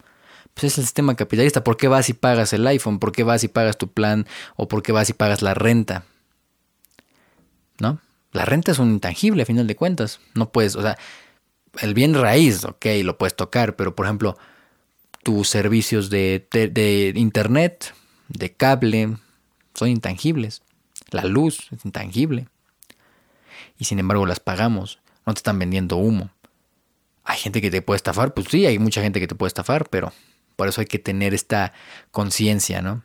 pues 0.53 0.73
es 0.73 0.77
el 0.77 0.83
sistema 0.85 1.15
capitalista. 1.15 1.63
¿Por 1.63 1.77
qué 1.77 1.87
vas 1.87 2.09
y 2.09 2.13
pagas 2.13 2.53
el 2.53 2.65
iPhone? 2.67 2.99
¿Por 2.99 3.11
qué 3.11 3.23
vas 3.23 3.43
y 3.43 3.47
pagas 3.47 3.77
tu 3.77 3.91
plan? 3.91 4.25
¿O 4.55 4.67
por 4.67 4.83
qué 4.83 4.91
vas 4.91 5.09
y 5.09 5.13
pagas 5.13 5.41
la 5.41 5.53
renta? 5.53 6.03
¿No? 7.79 7.99
La 8.31 8.45
renta 8.45 8.71
es 8.71 8.79
un 8.79 8.91
intangible 8.91 9.43
a 9.43 9.45
final 9.45 9.67
de 9.67 9.75
cuentas. 9.75 10.19
No 10.35 10.51
puedes, 10.51 10.75
o 10.75 10.81
sea, 10.81 10.97
el 11.79 11.93
bien 11.93 12.13
raíz, 12.13 12.65
ok, 12.65 12.85
lo 13.03 13.17
puedes 13.17 13.35
tocar, 13.35 13.75
pero 13.75 13.95
por 13.95 14.05
ejemplo, 14.05 14.37
tus 15.23 15.47
servicios 15.47 16.09
de, 16.09 16.47
de, 16.51 17.13
internet, 17.15 17.93
de 18.27 18.53
cable, 18.53 19.17
son 19.73 19.89
intangibles. 19.89 20.61
La 21.11 21.23
luz 21.23 21.67
es 21.71 21.85
intangible. 21.85 22.47
Y 23.77 23.85
sin 23.85 23.99
embargo 23.99 24.25
las 24.25 24.39
pagamos. 24.39 24.99
No 25.25 25.33
te 25.33 25.39
están 25.39 25.59
vendiendo 25.59 25.97
humo. 25.97 26.29
Hay 27.29 27.37
gente 27.37 27.61
que 27.61 27.71
te 27.71 27.81
puede 27.81 27.97
estafar, 27.97 28.33
pues 28.33 28.47
sí, 28.49 28.65
hay 28.65 28.79
mucha 28.79 29.01
gente 29.01 29.19
que 29.19 29.27
te 29.27 29.35
puede 29.35 29.49
estafar, 29.49 29.89
pero 29.89 30.11
por 30.55 30.67
eso 30.67 30.81
hay 30.81 30.87
que 30.87 30.99
tener 30.99 31.33
esta 31.33 31.73
conciencia, 32.11 32.81
¿no? 32.81 33.03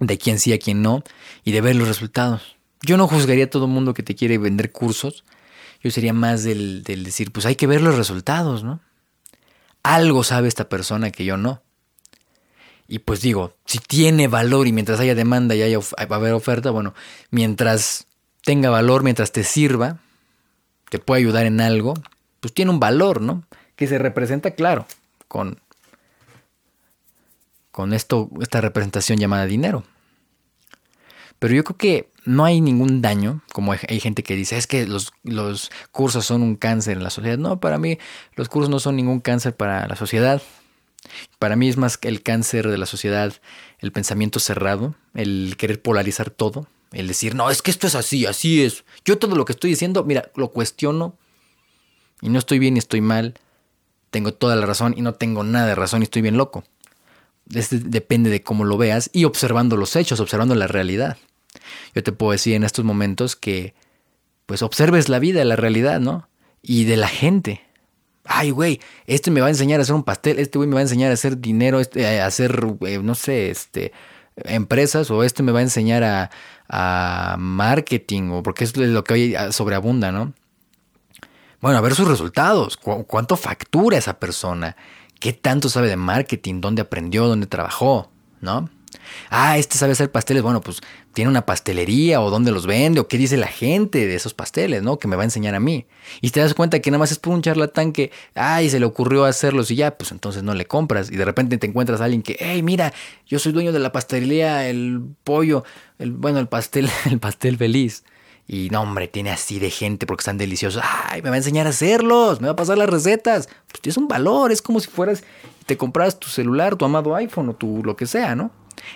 De 0.00 0.18
quién 0.18 0.38
sí, 0.40 0.52
a 0.52 0.58
quién 0.58 0.82
no, 0.82 1.02
y 1.44 1.52
de 1.52 1.60
ver 1.60 1.76
los 1.76 1.86
resultados. 1.86 2.56
Yo 2.82 2.96
no 2.96 3.06
juzgaría 3.08 3.44
a 3.44 3.50
todo 3.50 3.66
mundo 3.66 3.94
que 3.94 4.02
te 4.02 4.14
quiere 4.14 4.38
vender 4.38 4.72
cursos. 4.72 5.24
Yo 5.82 5.90
sería 5.90 6.12
más 6.12 6.44
del, 6.44 6.82
del 6.82 7.04
decir, 7.04 7.30
pues 7.30 7.46
hay 7.46 7.56
que 7.56 7.66
ver 7.66 7.82
los 7.82 7.96
resultados, 7.96 8.64
¿no? 8.64 8.80
algo 9.86 10.24
sabe 10.24 10.48
esta 10.48 10.68
persona 10.68 11.12
que 11.12 11.24
yo 11.24 11.36
no. 11.36 11.62
Y 12.88 13.00
pues 13.00 13.20
digo, 13.20 13.54
si 13.64 13.78
tiene 13.78 14.26
valor 14.26 14.66
y 14.66 14.72
mientras 14.72 14.98
haya 15.00 15.14
demanda 15.14 15.54
y 15.54 15.62
haya, 15.62 15.78
va 15.78 16.06
a 16.08 16.14
haber 16.14 16.32
oferta, 16.32 16.70
bueno, 16.70 16.94
mientras 17.30 18.06
tenga 18.42 18.70
valor, 18.70 19.04
mientras 19.04 19.32
te 19.32 19.44
sirva, 19.44 19.98
te 20.90 20.98
puede 20.98 21.20
ayudar 21.20 21.46
en 21.46 21.60
algo, 21.60 21.94
pues 22.40 22.52
tiene 22.52 22.70
un 22.70 22.80
valor, 22.80 23.20
¿no? 23.20 23.44
Que 23.76 23.86
se 23.86 23.98
representa, 23.98 24.52
claro, 24.52 24.86
con, 25.28 25.60
con 27.70 27.92
esto, 27.92 28.30
esta 28.40 28.60
representación 28.60 29.18
llamada 29.18 29.46
dinero. 29.46 29.84
Pero 31.38 31.54
yo 31.54 31.64
creo 31.64 31.76
que 31.76 32.10
no 32.24 32.44
hay 32.44 32.60
ningún 32.60 33.02
daño, 33.02 33.42
como 33.52 33.72
hay 33.72 34.00
gente 34.00 34.22
que 34.22 34.34
dice, 34.34 34.56
es 34.56 34.66
que 34.66 34.86
los, 34.86 35.12
los, 35.22 35.70
cursos 35.92 36.24
son 36.24 36.42
un 36.42 36.56
cáncer 36.56 36.96
en 36.96 37.04
la 37.04 37.10
sociedad. 37.10 37.38
No, 37.38 37.60
para 37.60 37.78
mí 37.78 37.98
los 38.34 38.48
cursos 38.48 38.70
no 38.70 38.80
son 38.80 38.96
ningún 38.96 39.20
cáncer 39.20 39.54
para 39.54 39.86
la 39.86 39.96
sociedad. 39.96 40.42
Para 41.38 41.54
mí 41.54 41.68
es 41.68 41.76
más 41.76 41.98
el 42.02 42.22
cáncer 42.22 42.68
de 42.68 42.78
la 42.78 42.86
sociedad 42.86 43.34
el 43.78 43.92
pensamiento 43.92 44.40
cerrado, 44.40 44.94
el 45.14 45.54
querer 45.58 45.80
polarizar 45.80 46.30
todo, 46.30 46.66
el 46.92 47.08
decir, 47.08 47.34
no, 47.34 47.50
es 47.50 47.62
que 47.62 47.70
esto 47.70 47.86
es 47.86 47.94
así, 47.94 48.26
así 48.26 48.64
es. 48.64 48.84
Yo 49.04 49.18
todo 49.18 49.36
lo 49.36 49.44
que 49.44 49.52
estoy 49.52 49.70
diciendo, 49.70 50.04
mira, 50.04 50.30
lo 50.34 50.50
cuestiono 50.50 51.16
y 52.20 52.28
no 52.28 52.38
estoy 52.38 52.58
bien 52.58 52.76
y 52.76 52.78
estoy 52.78 53.00
mal. 53.00 53.34
Tengo 54.10 54.32
toda 54.32 54.56
la 54.56 54.66
razón 54.66 54.94
y 54.96 55.02
no 55.02 55.14
tengo 55.14 55.44
nada 55.44 55.66
de 55.66 55.74
razón 55.74 56.02
y 56.02 56.04
estoy 56.04 56.22
bien 56.22 56.36
loco. 56.36 56.64
Este 57.52 57.78
depende 57.78 58.30
de 58.30 58.42
cómo 58.42 58.64
lo 58.64 58.76
veas 58.76 59.10
y 59.12 59.24
observando 59.24 59.76
los 59.76 59.94
hechos, 59.96 60.20
observando 60.20 60.54
la 60.54 60.66
realidad. 60.66 61.18
Yo 61.94 62.02
te 62.02 62.12
puedo 62.12 62.32
decir 62.32 62.54
en 62.54 62.64
estos 62.64 62.84
momentos 62.84 63.36
que 63.36 63.74
pues 64.46 64.62
observes 64.62 65.08
la 65.08 65.18
vida, 65.18 65.44
la 65.44 65.56
realidad, 65.56 66.00
¿no? 66.00 66.28
Y 66.62 66.84
de 66.84 66.96
la 66.96 67.08
gente. 67.08 67.62
Ay, 68.24 68.50
güey, 68.50 68.80
este 69.06 69.30
me 69.30 69.40
va 69.40 69.46
a 69.46 69.50
enseñar 69.50 69.78
a 69.80 69.82
hacer 69.82 69.94
un 69.94 70.02
pastel, 70.02 70.38
este 70.38 70.58
güey 70.58 70.68
me 70.68 70.74
va 70.74 70.80
a 70.80 70.82
enseñar 70.82 71.10
a 71.10 71.14
hacer 71.14 71.38
dinero, 71.40 71.78
este, 71.78 72.20
a 72.20 72.26
hacer, 72.26 72.64
eh, 72.80 72.98
no 73.00 73.14
sé, 73.14 73.50
este, 73.50 73.92
empresas, 74.36 75.10
o 75.10 75.22
este 75.22 75.44
me 75.44 75.52
va 75.52 75.60
a 75.60 75.62
enseñar 75.62 76.02
a, 76.02 76.30
a 76.68 77.36
marketing, 77.38 78.30
o 78.30 78.42
porque 78.42 78.64
es 78.64 78.76
lo 78.76 79.04
que 79.04 79.14
hoy 79.14 79.36
sobreabunda, 79.50 80.10
¿no? 80.10 80.32
Bueno, 81.60 81.78
a 81.78 81.80
ver 81.80 81.94
sus 81.94 82.08
resultados, 82.08 82.76
cuánto 82.76 83.36
factura 83.36 83.98
esa 83.98 84.18
persona, 84.18 84.76
qué 85.20 85.32
tanto 85.32 85.68
sabe 85.68 85.88
de 85.88 85.96
marketing, 85.96 86.60
dónde 86.60 86.82
aprendió, 86.82 87.26
dónde 87.26 87.46
trabajó, 87.46 88.10
¿no? 88.40 88.68
Ah, 89.30 89.58
este 89.58 89.78
sabe 89.78 89.92
hacer 89.92 90.10
pasteles. 90.10 90.42
Bueno, 90.42 90.60
pues 90.60 90.80
tiene 91.12 91.30
una 91.30 91.46
pastelería 91.46 92.20
o 92.20 92.30
dónde 92.30 92.52
los 92.52 92.66
vende 92.66 93.00
o 93.00 93.08
qué 93.08 93.18
dice 93.18 93.36
la 93.36 93.46
gente 93.46 94.06
de 94.06 94.14
esos 94.14 94.34
pasteles, 94.34 94.82
¿no? 94.82 94.98
Que 94.98 95.08
me 95.08 95.16
va 95.16 95.22
a 95.22 95.24
enseñar 95.24 95.54
a 95.54 95.60
mí. 95.60 95.86
Y 96.20 96.30
te 96.30 96.40
das 96.40 96.54
cuenta 96.54 96.80
que 96.80 96.90
nada 96.90 96.98
más 96.98 97.12
es 97.12 97.18
por 97.18 97.32
un 97.32 97.42
charlatán 97.42 97.92
que, 97.92 98.10
ay, 98.34 98.70
se 98.70 98.80
le 98.80 98.86
ocurrió 98.86 99.24
hacerlos 99.24 99.70
y 99.70 99.76
ya, 99.76 99.96
pues 99.96 100.12
entonces 100.12 100.42
no 100.42 100.54
le 100.54 100.66
compras. 100.66 101.10
Y 101.10 101.16
de 101.16 101.24
repente 101.24 101.58
te 101.58 101.66
encuentras 101.66 102.00
a 102.00 102.04
alguien 102.04 102.22
que, 102.22 102.36
hey, 102.38 102.62
mira, 102.62 102.92
yo 103.26 103.38
soy 103.38 103.52
dueño 103.52 103.72
de 103.72 103.78
la 103.78 103.92
pastelería, 103.92 104.68
el 104.68 105.00
pollo, 105.24 105.64
el, 105.98 106.12
bueno, 106.12 106.38
el 106.38 106.48
pastel, 106.48 106.88
el 107.10 107.18
pastel 107.18 107.56
feliz. 107.56 108.04
Y 108.48 108.70
no, 108.70 108.82
hombre, 108.82 109.08
tiene 109.08 109.30
así 109.30 109.58
de 109.58 109.70
gente 109.70 110.06
porque 110.06 110.20
están 110.20 110.38
deliciosos. 110.38 110.82
Ay, 110.84 111.20
me 111.22 111.30
va 111.30 111.34
a 111.34 111.38
enseñar 111.38 111.66
a 111.66 111.70
hacerlos, 111.70 112.40
me 112.40 112.46
va 112.46 112.52
a 112.52 112.56
pasar 112.56 112.78
las 112.78 112.88
recetas. 112.88 113.48
Pues 113.68 113.80
tienes 113.80 113.96
un 113.96 114.06
valor, 114.06 114.52
es 114.52 114.62
como 114.62 114.78
si 114.78 114.88
fueras 114.88 115.24
y 115.60 115.64
te 115.64 115.76
compras 115.76 116.20
tu 116.20 116.28
celular, 116.28 116.76
tu 116.76 116.84
amado 116.84 117.14
iPhone 117.16 117.48
o 117.48 117.54
tu 117.54 117.82
lo 117.82 117.96
que 117.96 118.06
sea, 118.06 118.36
¿no? 118.36 118.52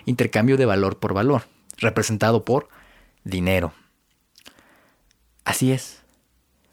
Intercambio 0.07 0.57
de 0.57 0.67
valor 0.67 0.99
por 0.99 1.15
valor, 1.15 1.43
representado 1.79 2.45
por 2.45 2.69
dinero. 3.25 3.73
Así 5.45 5.73
es. 5.73 6.01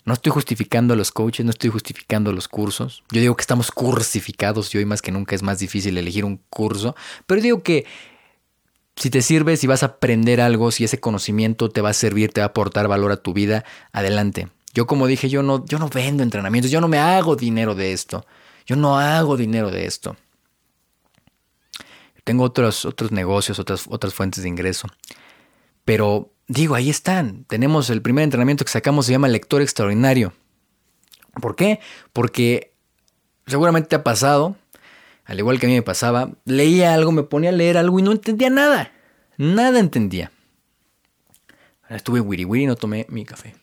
No 0.06 0.14
estoy 0.14 0.32
justificando 0.32 0.94
a 0.94 0.98
los 0.98 1.12
coaches, 1.12 1.46
no 1.46 1.50
estoy 1.50 1.70
justificando 1.70 2.32
los 2.32 2.48
cursos. 2.48 3.04
Yo 3.12 3.20
digo 3.20 3.36
que 3.36 3.42
estamos 3.42 3.72
cursificados 3.72 4.74
y 4.74 4.78
hoy 4.78 4.86
más 4.86 5.02
que 5.02 5.12
nunca 5.12 5.36
es 5.36 5.44
más 5.44 5.60
difícil 5.60 5.98
elegir 5.98 6.24
un 6.24 6.40
curso. 6.50 6.96
Pero 7.26 7.42
digo 7.42 7.62
que 7.62 7.86
si 8.98 9.10
te 9.12 9.22
sirve, 9.22 9.58
si 9.58 9.68
vas 9.68 9.84
a 9.84 9.88
aprender 9.88 10.42
algo, 10.42 10.72
si 10.72 10.84
ese 10.84 11.00
conocimiento 11.00 11.70
te 11.70 11.82
va 11.82 11.90
a 11.90 11.94
servir, 11.94 12.34
te 12.34 12.42
va 12.42 12.46
a 12.46 12.50
aportar 12.50 12.88
valor 12.88 13.12
a 13.12 13.18
tu 13.18 13.32
vida, 13.32 13.64
adelante. 13.92 14.50
Yo 14.74 14.88
como 14.88 15.08
dije, 15.08 15.30
yo 15.30 15.44
no, 15.44 15.64
yo 15.66 15.78
no 15.80 15.88
vendo 15.88 16.24
entrenamientos, 16.24 16.72
yo 16.72 16.82
no 16.82 16.88
me 16.88 16.98
hago 16.98 17.36
dinero 17.36 17.76
de 17.76 17.94
esto. 17.94 18.26
Yo 18.66 18.76
no 18.76 19.00
hago 19.00 19.38
dinero 19.38 19.72
de 19.72 19.86
esto. 19.86 20.18
Tengo 22.24 22.44
otros, 22.44 22.86
otros 22.86 23.12
negocios, 23.12 23.60
otras, 23.60 23.86
otras 23.88 24.14
fuentes 24.14 24.44
de 24.44 24.50
ingreso. 24.50 24.88
Pero 25.86 26.34
digo, 26.48 26.76
ahí 26.76 26.90
están. 26.90 27.46
Tenemos 27.46 27.90
el 27.90 28.02
primer 28.02 28.24
entrenamiento 28.24 28.66
que 28.66 28.72
sacamos, 28.72 29.06
se 29.06 29.14
llama 29.14 29.28
lector 29.30 29.62
extraordinario. 29.62 30.34
¿Por 31.40 31.56
qué? 31.56 31.80
Porque 32.14 32.74
seguramente 33.46 33.90
te 33.90 33.96
ha 33.96 34.04
pasado, 34.04 34.56
al 35.28 35.40
igual 35.40 35.60
que 35.60 35.66
a 35.66 35.70
mí 35.70 35.76
me 35.76 35.82
pasaba, 35.82 36.32
leía 36.46 36.94
algo, 36.94 37.12
me 37.12 37.24
ponía 37.24 37.50
a 37.50 37.54
leer 37.54 37.78
algo 37.78 38.00
y 38.00 38.02
no 38.02 38.14
entendía 38.14 38.50
nada. 38.50 38.94
Nada 39.38 39.80
entendía. 39.80 40.32
Estuve 41.90 42.22
wiri 42.22 42.46
wiri 42.46 42.64
y 42.64 42.68
no 42.68 42.78
tomé 42.78 43.06
mi 43.10 43.26
café. 43.26 43.54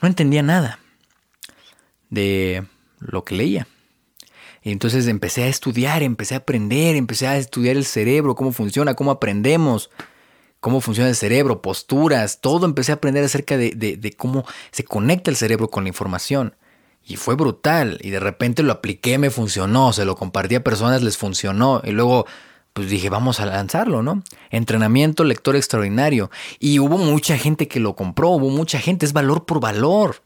No 0.00 0.08
entendía 0.08 0.42
nada 0.42 0.78
de 2.10 2.66
lo 3.00 3.24
que 3.24 3.34
leía. 3.34 3.66
Y 4.62 4.70
entonces 4.70 5.08
empecé 5.08 5.44
a 5.44 5.48
estudiar, 5.48 6.02
empecé 6.02 6.34
a 6.34 6.38
aprender, 6.38 6.96
empecé 6.96 7.26
a 7.26 7.38
estudiar 7.38 7.76
el 7.76 7.86
cerebro, 7.86 8.34
cómo 8.34 8.52
funciona, 8.52 8.94
cómo 8.94 9.10
aprendemos, 9.10 9.90
cómo 10.60 10.82
funciona 10.82 11.08
el 11.08 11.16
cerebro, 11.16 11.62
posturas, 11.62 12.40
todo 12.42 12.66
empecé 12.66 12.92
a 12.92 12.96
aprender 12.96 13.24
acerca 13.24 13.56
de, 13.56 13.70
de, 13.70 14.12
cómo 14.12 14.44
se 14.70 14.84
conecta 14.84 15.30
el 15.30 15.36
cerebro 15.36 15.68
con 15.68 15.84
la 15.84 15.88
información. 15.88 16.54
Y 17.04 17.16
fue 17.16 17.34
brutal. 17.34 17.98
Y 18.02 18.10
de 18.10 18.20
repente 18.20 18.62
lo 18.62 18.72
apliqué, 18.72 19.18
me 19.18 19.30
funcionó, 19.30 19.92
se 19.92 20.04
lo 20.04 20.16
compartí 20.16 20.54
a 20.54 20.64
personas, 20.64 21.02
les 21.02 21.16
funcionó. 21.16 21.82
Y 21.84 21.90
luego, 21.90 22.26
pues 22.72 22.88
dije, 22.88 23.10
vamos 23.10 23.40
a 23.40 23.46
lanzarlo, 23.46 24.02
¿no? 24.02 24.22
Entrenamiento 24.50 25.24
lector 25.24 25.56
extraordinario. 25.56 26.30
Y 26.58 26.78
hubo 26.78 26.98
mucha 26.98 27.36
gente 27.38 27.68
que 27.68 27.80
lo 27.80 27.94
compró, 27.96 28.30
hubo 28.30 28.50
mucha 28.50 28.78
gente, 28.78 29.06
es 29.06 29.12
valor 29.12 29.44
por 29.44 29.60
valor. 29.60 30.22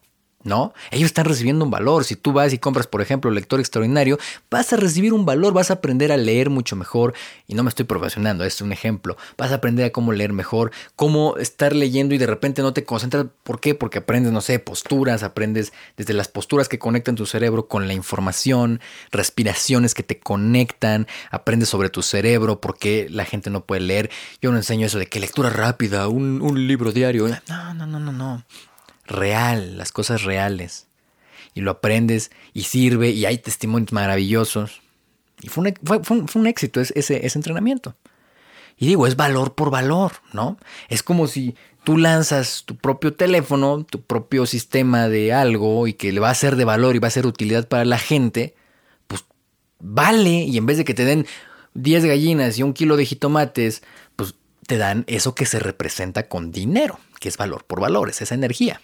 ¿No? 0.46 0.72
Ellos 0.90 1.06
están 1.06 1.26
recibiendo 1.26 1.64
un 1.64 1.70
valor. 1.70 2.04
Si 2.04 2.16
tú 2.16 2.32
vas 2.32 2.52
y 2.52 2.58
compras, 2.58 2.86
por 2.86 3.02
ejemplo, 3.02 3.30
lector 3.30 3.60
extraordinario, 3.60 4.18
vas 4.48 4.72
a 4.72 4.76
recibir 4.76 5.12
un 5.12 5.26
valor, 5.26 5.52
vas 5.52 5.70
a 5.70 5.74
aprender 5.74 6.12
a 6.12 6.16
leer 6.16 6.48
mucho 6.48 6.76
mejor. 6.76 7.14
Y 7.46 7.54
no 7.54 7.62
me 7.62 7.68
estoy 7.68 7.84
profesionando, 7.84 8.44
es 8.44 8.60
un 8.60 8.72
ejemplo. 8.72 9.16
Vas 9.36 9.50
a 9.50 9.56
aprender 9.56 9.84
a 9.86 9.90
cómo 9.90 10.12
leer 10.12 10.32
mejor, 10.32 10.70
cómo 10.94 11.36
estar 11.36 11.74
leyendo 11.74 12.14
y 12.14 12.18
de 12.18 12.26
repente 12.26 12.62
no 12.62 12.72
te 12.72 12.84
concentras. 12.84 13.26
¿Por 13.42 13.60
qué? 13.60 13.74
Porque 13.74 13.98
aprendes, 13.98 14.32
no 14.32 14.40
sé, 14.40 14.58
posturas, 14.58 15.22
aprendes 15.22 15.72
desde 15.96 16.14
las 16.14 16.28
posturas 16.28 16.68
que 16.68 16.78
conectan 16.78 17.16
tu 17.16 17.26
cerebro 17.26 17.66
con 17.66 17.88
la 17.88 17.94
información, 17.94 18.80
respiraciones 19.10 19.94
que 19.94 20.04
te 20.04 20.18
conectan, 20.18 21.06
aprendes 21.30 21.68
sobre 21.68 21.90
tu 21.90 22.02
cerebro, 22.02 22.60
por 22.60 22.78
qué 22.78 23.08
la 23.10 23.24
gente 23.24 23.50
no 23.50 23.64
puede 23.64 23.80
leer. 23.80 24.10
Yo 24.40 24.52
no 24.52 24.56
enseño 24.56 24.86
eso 24.86 24.98
de 24.98 25.06
que 25.06 25.18
lectura 25.18 25.50
rápida, 25.50 26.08
un, 26.08 26.40
un 26.40 26.66
libro 26.68 26.92
diario. 26.92 27.26
No, 27.48 27.74
no, 27.74 27.86
no, 27.86 27.98
no, 27.98 28.12
no 28.12 28.44
real, 29.06 29.78
las 29.78 29.92
cosas 29.92 30.22
reales. 30.22 30.86
Y 31.54 31.60
lo 31.60 31.70
aprendes 31.70 32.30
y 32.52 32.64
sirve 32.64 33.10
y 33.10 33.24
hay 33.24 33.38
testimonios 33.38 33.92
maravillosos. 33.92 34.82
Y 35.40 35.48
fue 35.48 35.72
un, 36.34 36.46
éxito 36.46 36.80
ese, 36.80 37.26
ese 37.26 37.38
entrenamiento. 37.38 37.94
Y 38.78 38.86
digo, 38.86 39.06
es 39.06 39.16
valor 39.16 39.54
por 39.54 39.70
valor, 39.70 40.12
¿no? 40.32 40.58
Es 40.88 41.02
como 41.02 41.26
si 41.26 41.54
tú 41.84 41.96
lanzas 41.96 42.64
tu 42.66 42.76
propio 42.76 43.14
teléfono, 43.14 43.84
tu 43.88 44.02
propio 44.02 44.44
sistema 44.44 45.08
de 45.08 45.32
algo 45.32 45.86
y 45.86 45.94
que 45.94 46.12
le 46.12 46.20
va 46.20 46.30
a 46.30 46.34
ser 46.34 46.56
de 46.56 46.64
valor 46.64 46.96
y 46.96 46.98
va 46.98 47.08
a 47.08 47.12
ser 47.12 47.26
utilidad 47.26 47.68
para 47.68 47.84
la 47.84 47.98
gente, 47.98 48.54
pues 49.06 49.24
vale 49.78 50.30
y 50.30 50.58
en 50.58 50.66
vez 50.66 50.78
de 50.78 50.84
que 50.84 50.94
te 50.94 51.04
den 51.04 51.26
10 51.74 52.06
gallinas 52.06 52.58
y 52.58 52.62
un 52.64 52.72
kilo 52.72 52.96
de 52.96 53.06
jitomates, 53.06 53.82
pues 54.16 54.34
te 54.66 54.78
dan 54.78 55.04
eso 55.06 55.34
que 55.34 55.46
se 55.46 55.58
representa 55.58 56.28
con 56.28 56.50
dinero, 56.50 56.98
que 57.20 57.28
es 57.28 57.36
valor 57.36 57.64
por 57.64 57.80
valores, 57.80 58.20
esa 58.20 58.34
energía. 58.34 58.80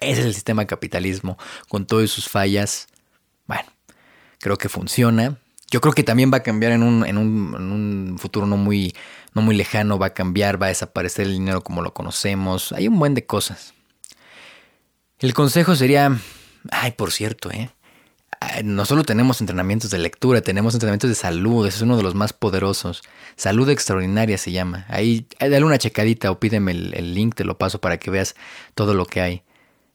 Ese 0.00 0.20
es 0.20 0.26
el 0.26 0.34
sistema 0.34 0.66
capitalismo 0.66 1.38
con 1.68 1.86
todas 1.86 2.10
sus 2.10 2.28
fallas. 2.28 2.88
Bueno, 3.46 3.68
creo 4.38 4.58
que 4.58 4.68
funciona. 4.68 5.38
Yo 5.70 5.80
creo 5.80 5.94
que 5.94 6.04
también 6.04 6.30
va 6.32 6.38
a 6.38 6.42
cambiar 6.42 6.72
en 6.72 6.82
un, 6.82 7.04
en 7.04 7.18
un, 7.18 8.16
futuro 8.18 8.46
no 8.46 8.56
muy, 8.56 8.94
no 9.34 9.42
muy 9.42 9.56
lejano, 9.56 9.98
va 9.98 10.06
a 10.06 10.14
cambiar, 10.14 10.60
va 10.60 10.66
a 10.66 10.68
desaparecer 10.68 11.26
el 11.26 11.32
dinero 11.32 11.62
como 11.62 11.82
lo 11.82 11.92
conocemos. 11.92 12.72
Hay 12.72 12.86
un 12.86 12.98
buen 12.98 13.14
de 13.14 13.26
cosas. 13.26 13.74
El 15.18 15.34
consejo 15.34 15.74
sería, 15.74 16.16
ay, 16.70 16.92
por 16.92 17.10
cierto, 17.10 17.50
¿eh? 17.50 17.70
no 18.62 18.84
solo 18.84 19.02
tenemos 19.02 19.40
entrenamientos 19.40 19.90
de 19.90 19.98
lectura, 19.98 20.40
tenemos 20.40 20.74
entrenamientos 20.74 21.08
de 21.08 21.16
salud, 21.16 21.66
ese 21.66 21.78
es 21.78 21.82
uno 21.82 21.96
de 21.96 22.02
los 22.02 22.14
más 22.14 22.32
poderosos. 22.32 23.02
Salud 23.34 23.68
extraordinaria 23.68 24.38
se 24.38 24.52
llama. 24.52 24.84
Ahí, 24.88 25.26
dale 25.40 25.64
una 25.64 25.78
checadita 25.78 26.30
o 26.30 26.38
pídeme 26.38 26.72
el, 26.72 26.94
el, 26.94 27.14
link, 27.14 27.34
te 27.34 27.44
lo 27.44 27.58
paso 27.58 27.80
para 27.80 27.98
que 27.98 28.10
veas 28.10 28.36
todo 28.74 28.94
lo 28.94 29.06
que 29.06 29.20
hay 29.20 29.45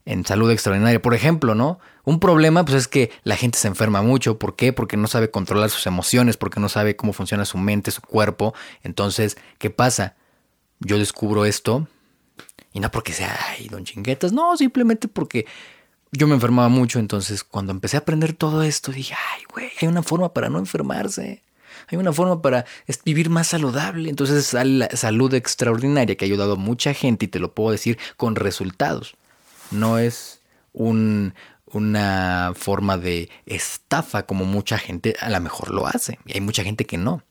en 0.06 0.26
salud 0.26 0.50
extraordinaria. 0.52 1.02
Por 1.02 1.14
ejemplo, 1.14 1.56
¿no? 1.56 1.80
Un 2.04 2.20
problema 2.20 2.66
pues 2.66 2.78
es 2.78 2.88
que 2.88 3.12
la 3.24 3.36
gente 3.36 3.60
se 3.60 3.68
enferma 3.68 4.02
mucho. 4.02 4.40
¿Por 4.40 4.56
qué? 4.56 4.74
Porque 4.74 4.98
no 4.98 5.08
sabe 5.08 5.30
controlar 5.30 5.70
sus 5.70 5.86
emociones, 5.88 6.38
porque 6.38 6.60
no 6.60 6.70
sabe 6.70 6.96
cómo 6.96 7.14
funciona 7.14 7.46
su 7.46 7.58
mente, 7.58 7.92
su 7.92 8.02
cuerpo. 8.02 8.54
Entonces, 8.84 9.38
¿qué 9.58 9.70
pasa? 9.70 10.16
Yo 10.80 10.98
descubro 10.98 11.46
esto 11.46 11.88
y 12.74 12.80
no 12.80 12.90
porque 12.90 13.14
sea, 13.14 13.38
ay, 13.50 13.68
don 13.68 13.86
chinguetas, 13.86 14.32
no, 14.32 14.56
simplemente 14.58 15.08
porque 15.08 15.46
yo 16.12 16.28
me 16.28 16.36
enfermaba 16.36 16.70
mucho, 16.70 17.00
entonces 17.00 17.44
cuando 17.44 17.72
empecé 17.72 17.98
a 17.98 18.02
aprender 18.02 18.34
todo 18.34 18.64
esto 18.64 18.92
dije, 18.92 19.14
ay, 19.34 19.44
güey, 19.52 19.70
hay 19.82 19.88
una 19.88 20.04
forma 20.04 20.34
para 20.34 20.50
no 20.50 20.60
enfermarse. 20.60 21.44
Hay 21.88 21.98
una 21.98 22.14
forma 22.14 22.42
para 22.42 22.66
vivir 23.06 23.30
más 23.30 23.48
saludable. 23.48 24.10
Entonces, 24.10 24.54
la 24.54 24.90
salud 24.90 25.34
extraordinaria 25.34 26.16
que 26.16 26.26
ha 26.26 26.28
ayudado 26.28 26.54
a 26.54 26.58
mucha 26.58 26.94
gente 26.94 27.26
y 27.26 27.28
te 27.28 27.40
lo 27.40 27.54
puedo 27.54 27.72
decir 27.72 27.98
con 28.18 28.36
resultados. 28.36 29.16
No 29.72 29.98
es 29.98 30.42
un, 30.74 31.34
una 31.66 32.54
forma 32.56 32.98
de 32.98 33.30
estafa 33.46 34.26
como 34.26 34.46
mucha 34.46 34.78
gente 34.78 35.16
a 35.20 35.30
lo 35.30 35.40
mejor 35.40 35.72
lo 35.72 35.88
hace. 35.88 36.20
Y 36.26 36.34
hay 36.34 36.42
mucha 36.42 36.64
gente 36.64 36.86
que 36.86 36.98
no. 36.98 37.24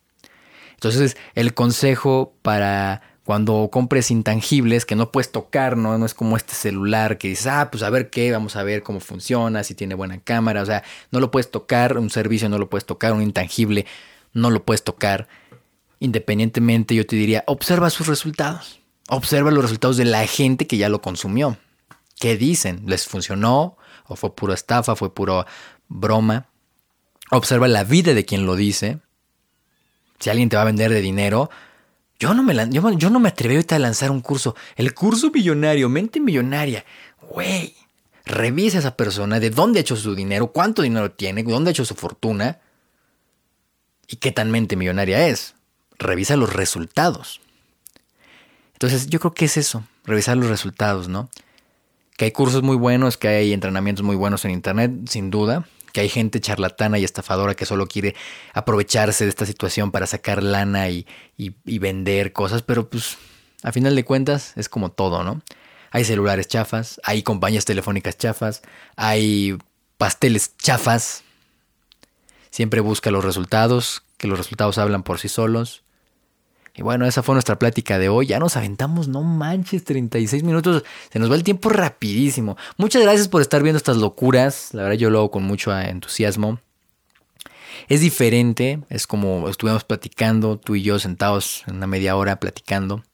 Entonces, 0.75 1.17
el 1.35 1.53
consejo 1.55 2.35
para 2.43 3.03
cuando 3.25 3.69
compres 3.71 4.11
intangibles 4.11 4.87
que 4.87 4.97
no 4.97 5.13
puedes 5.13 5.31
tocar, 5.31 5.77
¿no? 5.77 5.97
No 5.99 6.07
es 6.07 6.15
como 6.15 6.37
este 6.37 6.55
celular 6.55 7.19
que 7.19 7.29
dices, 7.29 7.47
ah, 7.47 7.69
pues 7.71 7.83
a 7.83 7.91
ver 7.91 8.11
qué, 8.11 8.33
vamos 8.33 8.57
a 8.57 8.63
ver 8.63 8.83
cómo 8.83 8.99
funciona, 8.99 9.63
si 9.63 9.75
tiene 9.75 9.95
buena 9.95 10.19
cámara, 10.19 10.63
o 10.63 10.67
sea, 10.67 10.83
no 11.13 11.21
lo 11.21 11.31
puedes 11.31 11.51
tocar, 11.51 11.97
un 11.99 12.11
servicio 12.11 12.49
no 12.49 12.59
lo 12.59 12.69
puedes 12.69 12.87
tocar, 12.87 13.13
un 13.13 13.23
intangible 13.23 13.87
no 14.33 14.51
lo 14.51 14.65
puedes 14.65 14.83
tocar. 14.83 15.29
Independientemente, 16.01 16.95
yo 16.95 17.07
te 17.07 17.15
diría, 17.15 17.45
observa 17.47 17.91
sus 17.91 18.07
resultados. 18.07 18.81
Observa 19.09 19.51
los 19.51 19.63
resultados 19.63 19.97
de 19.97 20.07
la 20.07 20.27
gente 20.27 20.67
que 20.67 20.79
ya 20.79 20.89
lo 20.89 21.03
consumió. 21.03 21.59
¿Qué 22.21 22.37
dicen? 22.37 22.83
¿Les 22.87 23.07
funcionó? 23.07 23.79
¿O 24.07 24.15
fue 24.15 24.37
pura 24.37 24.53
estafa? 24.53 24.95
¿Fue 24.95 25.13
puro 25.13 25.47
broma? 25.89 26.49
Observa 27.31 27.67
la 27.67 27.83
vida 27.83 28.13
de 28.13 28.27
quien 28.27 28.45
lo 28.45 28.57
dice. 28.57 29.01
Si 30.19 30.29
alguien 30.29 30.51
te 30.51 30.57
va 30.57 30.63
a 30.63 30.67
vender 30.67 30.93
de 30.93 31.01
dinero, 31.01 31.49
yo 32.19 32.35
no 32.35 32.43
me, 32.43 32.55
yo, 32.69 33.09
no 33.09 33.21
me 33.21 33.31
atreví 33.31 33.55
ahorita 33.55 33.77
a 33.77 33.79
lanzar 33.79 34.11
un 34.11 34.21
curso. 34.21 34.55
El 34.77 34.93
curso 34.93 35.31
millonario, 35.31 35.89
mente 35.89 36.21
millonaria. 36.21 36.85
Güey, 37.23 37.75
revisa 38.27 38.77
a 38.77 38.81
esa 38.81 38.97
persona 38.97 39.41
de 39.41 39.49
dónde 39.49 39.79
ha 39.79 39.81
hecho 39.81 39.97
su 39.97 40.15
dinero, 40.15 40.53
cuánto 40.53 40.83
dinero 40.83 41.13
tiene, 41.13 41.43
dónde 41.43 41.71
ha 41.71 41.73
hecho 41.73 41.87
su 41.87 41.95
fortuna 41.95 42.61
y 44.09 44.17
qué 44.17 44.31
tan 44.31 44.51
mente 44.51 44.77
millonaria 44.77 45.27
es. 45.27 45.55
Revisa 45.99 46.37
los 46.37 46.53
resultados. 46.53 47.41
Entonces, 48.75 49.07
yo 49.07 49.21
creo 49.21 49.33
que 49.33 49.47
es 49.47 49.57
eso, 49.57 49.85
revisar 50.05 50.37
los 50.37 50.51
resultados, 50.51 51.09
¿no? 51.09 51.31
Que 52.21 52.27
hay 52.27 52.33
cursos 52.33 52.63
muy 52.63 52.77
buenos, 52.77 53.17
que 53.17 53.29
hay 53.29 53.55
entrenamientos 53.55 54.05
muy 54.05 54.15
buenos 54.15 54.45
en 54.45 54.51
Internet, 54.51 54.91
sin 55.09 55.31
duda 55.31 55.65
que 55.95 56.03
hay 56.03 56.11
gente 56.11 56.39
charlatana 56.39 56.99
y 56.99 57.05
estafadora 57.05 57.55
que 57.55 57.65
solo 57.65 57.87
quiere 57.87 58.15
aprovecharse 58.53 59.25
de 59.25 59.31
esta 59.31 59.47
situación 59.47 59.91
para 59.91 60.07
sacar 60.07 60.43
lana 60.43 60.91
y, 60.91 61.07
vender 61.65 62.35
cosas, 62.35 62.61
pero 62.61 62.91
pues 62.91 63.17
a 63.63 63.73
final 63.73 63.97
de 63.97 64.05
cuentas 64.05 64.53
es 64.57 64.69
como 64.69 64.91
todo, 64.91 65.25
¿no? 65.25 65.41
Hay 65.93 66.05
celulares 66.05 66.47
chafas, 66.47 67.01
hay 67.05 67.23
compañías 67.23 67.65
telefónicas 67.65 68.19
chafas, 68.19 68.61
hay 68.97 69.57
pasteles 69.97 70.59
chafas. 70.59 71.23
Siempre 72.51 72.83
busca 72.83 73.11
los 73.11 73.25
resultados, 73.25 74.03
que 74.19 74.29
los 74.29 74.37
resultados 74.37 74.77
hablan 74.77 75.05
por 75.05 75.19
sí 75.21 75.31
solos. 75.31 75.85
Y 76.81 76.83
bueno, 76.83 77.05
esa 77.05 77.23
fue 77.23 77.35
nuestra 77.35 77.59
plática 77.59 77.99
de 77.99 78.09
hoy. 78.09 78.29
Ya 78.29 78.39
nos 78.39 78.57
aventamos, 78.57 79.07
no 79.07 79.23
manches, 79.23 79.85
36 79.85 80.43
minutos. 80.45 80.83
Se 81.13 81.19
nos 81.19 81.31
va 81.31 81.35
el 81.35 81.45
tiempo 81.45 81.69
rapidísimo. 81.69 82.57
Muchas 82.79 83.03
gracias 83.03 83.29
por 83.29 83.43
estar 83.43 83.63
viendo 83.63 83.77
estas 83.77 83.99
locuras. 83.99 84.71
La 84.73 84.85
verdad 84.85 84.97
yo 84.97 85.11
lo 85.11 85.19
hago 85.19 85.31
con 85.31 85.43
mucho 85.43 85.79
entusiasmo. 85.79 86.59
Es 87.91 88.01
diferente, 88.01 88.81
es 88.89 89.07
como 89.07 89.51
estuvimos 89.51 89.85
platicando, 89.85 90.59
tú 90.59 90.75
y 90.75 90.81
yo 90.81 90.99
sentados 90.99 91.65
en 91.67 91.77
una 91.77 91.87
media 91.87 92.17
hora 92.17 92.41
platicando. 92.41 93.05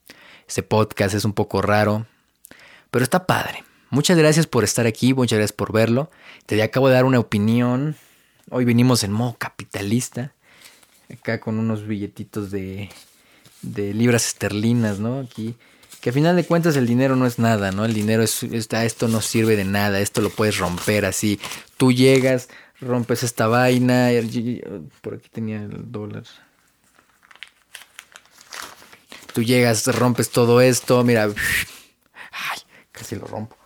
Este 0.47 0.63
podcast 0.63 1.17
es 1.17 1.25
un 1.25 1.33
poco 1.33 1.61
raro, 1.61 2.07
pero 2.93 3.03
está 3.03 3.27
padre. 3.27 3.65
Muchas 3.91 4.17
gracias 4.17 4.47
por 4.47 4.63
estar 4.63 4.87
aquí, 4.87 5.13
muchas 5.13 5.39
gracias 5.39 5.57
por 5.57 5.73
verlo. 5.73 6.09
Te 6.47 6.63
acabo 6.63 6.87
de 6.87 6.95
dar 6.95 7.05
una 7.05 7.19
opinión. 7.19 7.97
Hoy 8.49 8.65
venimos 8.65 9.03
en 9.03 9.11
modo 9.11 9.35
capitalista. 9.37 10.35
Acá 11.13 11.41
con 11.41 11.59
unos 11.59 11.85
billetitos 11.85 12.53
de 12.53 12.91
de 13.63 13.95
libras 13.95 14.27
esterlinas, 14.27 14.99
¿no? 14.99 15.21
Aquí, 15.21 15.55
que 16.01 16.11
a 16.11 16.13
final 16.13 16.37
de 16.37 16.45
cuentas 16.45 16.77
el 16.77 16.87
dinero 16.87 17.17
no 17.17 17.27
es 17.27 17.39
nada, 17.39 17.73
¿no? 17.73 17.85
El 17.85 17.95
dinero 17.95 18.23
es, 18.23 18.43
esto 18.43 19.09
no 19.09 19.21
sirve 19.21 19.57
de 19.57 19.65
nada, 19.65 20.01
esto 20.01 20.21
lo 20.21 20.31
puedes 20.31 20.59
romper 20.59 21.05
así. 21.05 21.41
Tú 21.77 21.93
llegas, 21.93 22.49
rompes 22.81 23.23
esta 23.23 23.47
vaina, 23.47 24.11
por 25.01 25.15
aquí 25.15 25.29
tenía 25.29 25.63
el 25.63 25.91
dólar. 25.91 26.25
Tú 29.33 29.43
llegas, 29.43 29.87
rompes 29.87 30.31
todo 30.31 30.61
esto, 30.61 31.03
mira, 31.05 31.25
ay, 31.25 32.59
casi 32.93 33.17
lo 33.17 33.27
rompo. 33.27 33.57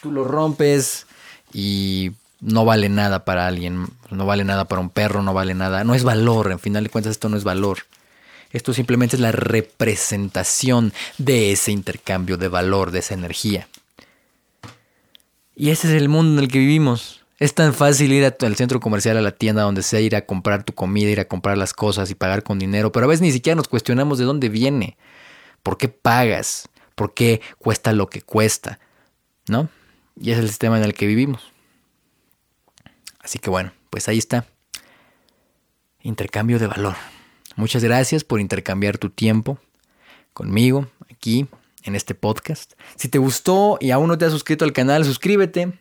Tú 0.00 0.10
lo 0.10 0.24
rompes 0.24 1.06
y 1.52 2.12
no 2.40 2.64
vale 2.64 2.88
nada 2.88 3.24
para 3.24 3.46
alguien, 3.46 3.86
no 4.10 4.26
vale 4.26 4.44
nada 4.44 4.64
para 4.64 4.80
un 4.80 4.90
perro, 4.90 5.22
no 5.22 5.32
vale 5.32 5.54
nada, 5.54 5.84
no 5.84 5.94
es 5.94 6.02
valor, 6.02 6.50
en 6.50 6.58
final 6.58 6.84
de 6.84 6.90
cuentas 6.90 7.12
esto 7.12 7.28
no 7.28 7.36
es 7.36 7.44
valor. 7.44 7.78
Esto 8.52 8.74
simplemente 8.74 9.16
es 9.16 9.20
la 9.20 9.32
representación 9.32 10.92
de 11.18 11.52
ese 11.52 11.72
intercambio 11.72 12.36
de 12.36 12.48
valor, 12.48 12.90
de 12.90 12.98
esa 13.00 13.14
energía. 13.14 13.66
Y 15.56 15.70
ese 15.70 15.88
es 15.88 15.94
el 15.94 16.08
mundo 16.08 16.38
en 16.38 16.44
el 16.44 16.50
que 16.50 16.58
vivimos. 16.58 17.22
Es 17.38 17.54
tan 17.54 17.74
fácil 17.74 18.12
ir 18.12 18.24
al 18.24 18.56
centro 18.56 18.78
comercial, 18.78 19.16
a 19.16 19.22
la 19.22 19.32
tienda, 19.32 19.62
donde 19.62 19.82
sea, 19.82 20.00
ir 20.00 20.14
a 20.14 20.26
comprar 20.26 20.64
tu 20.64 20.74
comida, 20.74 21.10
ir 21.10 21.18
a 21.18 21.26
comprar 21.26 21.58
las 21.58 21.72
cosas 21.72 22.10
y 22.10 22.14
pagar 22.14 22.42
con 22.42 22.58
dinero, 22.58 22.92
pero 22.92 23.06
a 23.06 23.08
veces 23.08 23.22
ni 23.22 23.32
siquiera 23.32 23.56
nos 23.56 23.68
cuestionamos 23.68 24.18
de 24.18 24.24
dónde 24.24 24.48
viene, 24.48 24.96
por 25.62 25.76
qué 25.76 25.88
pagas, 25.88 26.68
por 26.94 27.14
qué 27.14 27.40
cuesta 27.58 27.92
lo 27.92 28.08
que 28.08 28.22
cuesta, 28.22 28.78
¿no? 29.48 29.68
Y 30.20 30.30
es 30.30 30.38
el 30.38 30.46
sistema 30.46 30.76
en 30.78 30.84
el 30.84 30.94
que 30.94 31.06
vivimos. 31.06 31.50
Así 33.18 33.38
que 33.38 33.50
bueno, 33.50 33.72
pues 33.90 34.08
ahí 34.08 34.18
está. 34.18 34.46
Intercambio 36.02 36.58
de 36.58 36.66
valor. 36.66 36.94
Muchas 37.56 37.84
gracias 37.84 38.24
por 38.24 38.40
intercambiar 38.40 38.98
tu 38.98 39.10
tiempo 39.10 39.58
conmigo 40.32 40.88
aquí 41.10 41.46
en 41.84 41.94
este 41.94 42.14
podcast. 42.14 42.72
Si 42.96 43.08
te 43.08 43.18
gustó 43.18 43.76
y 43.80 43.90
aún 43.90 44.08
no 44.08 44.16
te 44.16 44.24
has 44.24 44.32
suscrito 44.32 44.64
al 44.64 44.72
canal, 44.72 45.04
suscríbete. 45.04 45.72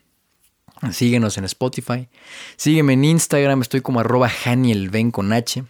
Síguenos 0.91 1.37
en 1.37 1.45
Spotify. 1.45 2.09
Sígueme 2.57 2.93
en 2.93 3.05
Instagram, 3.05 3.61
estoy 3.61 3.81
como 3.81 3.99
arroba 3.99 4.31
Hanielven 4.45 5.11
con 5.11 5.31
H. 5.31 5.63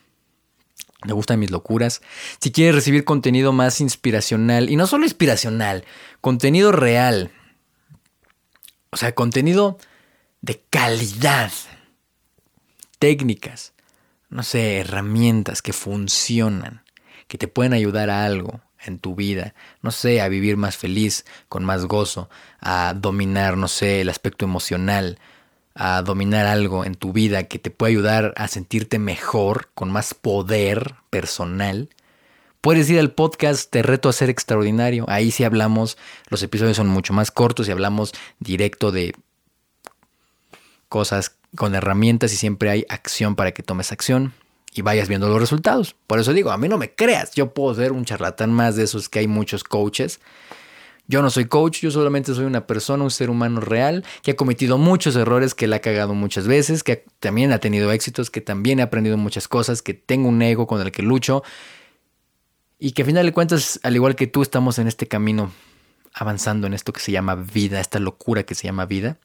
Me 1.05 1.13
gustan 1.13 1.39
mis 1.39 1.51
locuras. 1.51 2.01
Si 2.39 2.51
quieres 2.51 2.75
recibir 2.75 3.03
contenido 3.03 3.51
más 3.51 3.81
inspiracional, 3.81 4.69
y 4.69 4.75
no 4.75 4.87
solo 4.87 5.03
inspiracional, 5.03 5.83
contenido 6.21 6.71
real. 6.71 7.31
O 8.91 8.97
sea, 8.97 9.13
contenido 9.13 9.77
de 10.41 10.63
calidad. 10.69 11.51
Técnicas 12.99 13.73
no 14.31 14.43
sé, 14.43 14.79
herramientas 14.79 15.61
que 15.61 15.73
funcionan, 15.73 16.83
que 17.27 17.37
te 17.37 17.47
pueden 17.47 17.73
ayudar 17.73 18.09
a 18.09 18.25
algo 18.25 18.61
en 18.83 18.97
tu 18.97 19.13
vida, 19.13 19.53
no 19.81 19.91
sé, 19.91 20.21
a 20.21 20.29
vivir 20.29 20.57
más 20.57 20.77
feliz, 20.77 21.25
con 21.49 21.63
más 21.63 21.85
gozo, 21.85 22.29
a 22.59 22.95
dominar, 22.97 23.57
no 23.57 23.67
sé, 23.67 24.01
el 24.01 24.09
aspecto 24.09 24.45
emocional, 24.45 25.19
a 25.75 26.01
dominar 26.01 26.47
algo 26.47 26.85
en 26.85 26.95
tu 26.95 27.13
vida 27.13 27.43
que 27.43 27.59
te 27.59 27.71
puede 27.71 27.91
ayudar 27.91 28.33
a 28.37 28.47
sentirte 28.47 28.99
mejor, 28.99 29.69
con 29.75 29.91
más 29.91 30.13
poder 30.13 30.95
personal, 31.09 31.89
puedes 32.61 32.89
ir 32.89 32.99
al 32.99 33.11
podcast 33.11 33.69
Te 33.69 33.83
reto 33.83 34.07
a 34.07 34.13
ser 34.13 34.29
extraordinario. 34.29 35.05
Ahí 35.09 35.31
sí 35.31 35.43
hablamos, 35.43 35.97
los 36.29 36.41
episodios 36.41 36.77
son 36.77 36.87
mucho 36.87 37.13
más 37.13 37.31
cortos 37.31 37.67
y 37.67 37.71
hablamos 37.71 38.13
directo 38.39 38.91
de 38.91 39.13
cosas 40.87 41.35
con 41.55 41.75
herramientas 41.75 42.33
y 42.33 42.37
siempre 42.37 42.69
hay 42.69 42.85
acción 42.89 43.35
para 43.35 43.51
que 43.51 43.63
tomes 43.63 43.91
acción 43.91 44.33
y 44.73 44.81
vayas 44.81 45.07
viendo 45.07 45.27
los 45.27 45.39
resultados. 45.39 45.95
Por 46.07 46.19
eso 46.19 46.33
digo, 46.33 46.51
a 46.51 46.57
mí 46.57 46.67
no 46.67 46.77
me 46.77 46.93
creas, 46.93 47.33
yo 47.33 47.53
puedo 47.53 47.75
ser 47.75 47.91
un 47.91 48.05
charlatán 48.05 48.53
más 48.53 48.75
de 48.75 48.83
esos 48.83 49.09
que 49.09 49.19
hay 49.19 49.27
muchos 49.27 49.63
coaches. 49.63 50.19
Yo 51.07 51.21
no 51.21 51.29
soy 51.29 51.45
coach, 51.45 51.81
yo 51.81 51.91
solamente 51.91 52.33
soy 52.33 52.45
una 52.45 52.67
persona, 52.67 53.03
un 53.03 53.11
ser 53.11 53.29
humano 53.29 53.59
real, 53.59 54.05
que 54.23 54.31
ha 54.31 54.35
cometido 54.35 54.77
muchos 54.77 55.15
errores, 55.17 55.53
que 55.53 55.67
la 55.67 55.77
ha 55.77 55.79
cagado 55.79 56.13
muchas 56.13 56.47
veces, 56.47 56.83
que 56.83 57.05
también 57.19 57.51
ha 57.51 57.57
tenido 57.57 57.91
éxitos, 57.91 58.29
que 58.29 58.39
también 58.39 58.79
ha 58.79 58.83
aprendido 58.83 59.17
muchas 59.17 59.49
cosas, 59.49 59.81
que 59.81 59.93
tengo 59.93 60.29
un 60.29 60.41
ego 60.41 60.67
con 60.67 60.79
el 60.79 60.91
que 60.91 61.01
lucho 61.01 61.43
y 62.83 62.93
que 62.93 63.03
a 63.03 63.05
final 63.05 63.25
de 63.25 63.31
cuentas, 63.31 63.79
al 63.83 63.95
igual 63.95 64.15
que 64.15 64.25
tú, 64.25 64.41
estamos 64.41 64.79
en 64.79 64.87
este 64.87 65.07
camino 65.07 65.51
avanzando 66.13 66.65
en 66.65 66.73
esto 66.73 66.91
que 66.91 66.99
se 66.99 67.11
llama 67.11 67.35
vida, 67.35 67.79
esta 67.79 67.99
locura 67.99 68.41
que 68.43 68.55
se 68.55 68.63
llama 68.63 68.87
vida. 68.87 69.19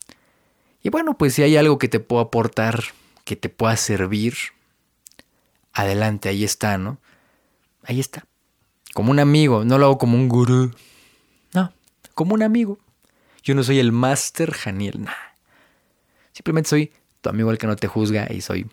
Y 0.87 0.89
bueno, 0.89 1.19
pues 1.19 1.35
si 1.35 1.43
hay 1.43 1.57
algo 1.57 1.79
que 1.79 1.89
te 1.89 1.99
puedo 1.99 2.23
aportar, 2.23 2.81
que 3.25 3.35
te 3.35 3.49
pueda 3.49 3.77
servir, 3.77 4.37
adelante, 5.73 6.29
ahí 6.29 6.45
está, 6.45 6.79
¿no? 6.79 7.01
Ahí 7.83 7.99
está. 7.99 8.25
Como 8.95 9.11
un 9.11 9.19
amigo, 9.19 9.65
no 9.65 9.79
lo 9.79 9.87
hago 9.87 9.99
como 9.99 10.17
un 10.17 10.29
gurú. 10.29 10.71
No, 11.53 11.73
como 12.15 12.35
un 12.35 12.45
amigo. 12.45 12.79
Yo 13.43 13.57
no 13.57 13.65
soy 13.65 13.81
el 13.81 13.91
máster 13.91 14.53
Janiel, 14.53 15.03
nada. 15.03 15.35
Simplemente 16.31 16.71
soy 16.71 16.93
tu 17.21 17.31
amigo 17.31 17.51
al 17.51 17.59
que 17.59 17.67
no 17.67 17.75
te 17.75 17.89
juzga 17.89 18.33
y 18.33 18.41
soy 18.41 18.71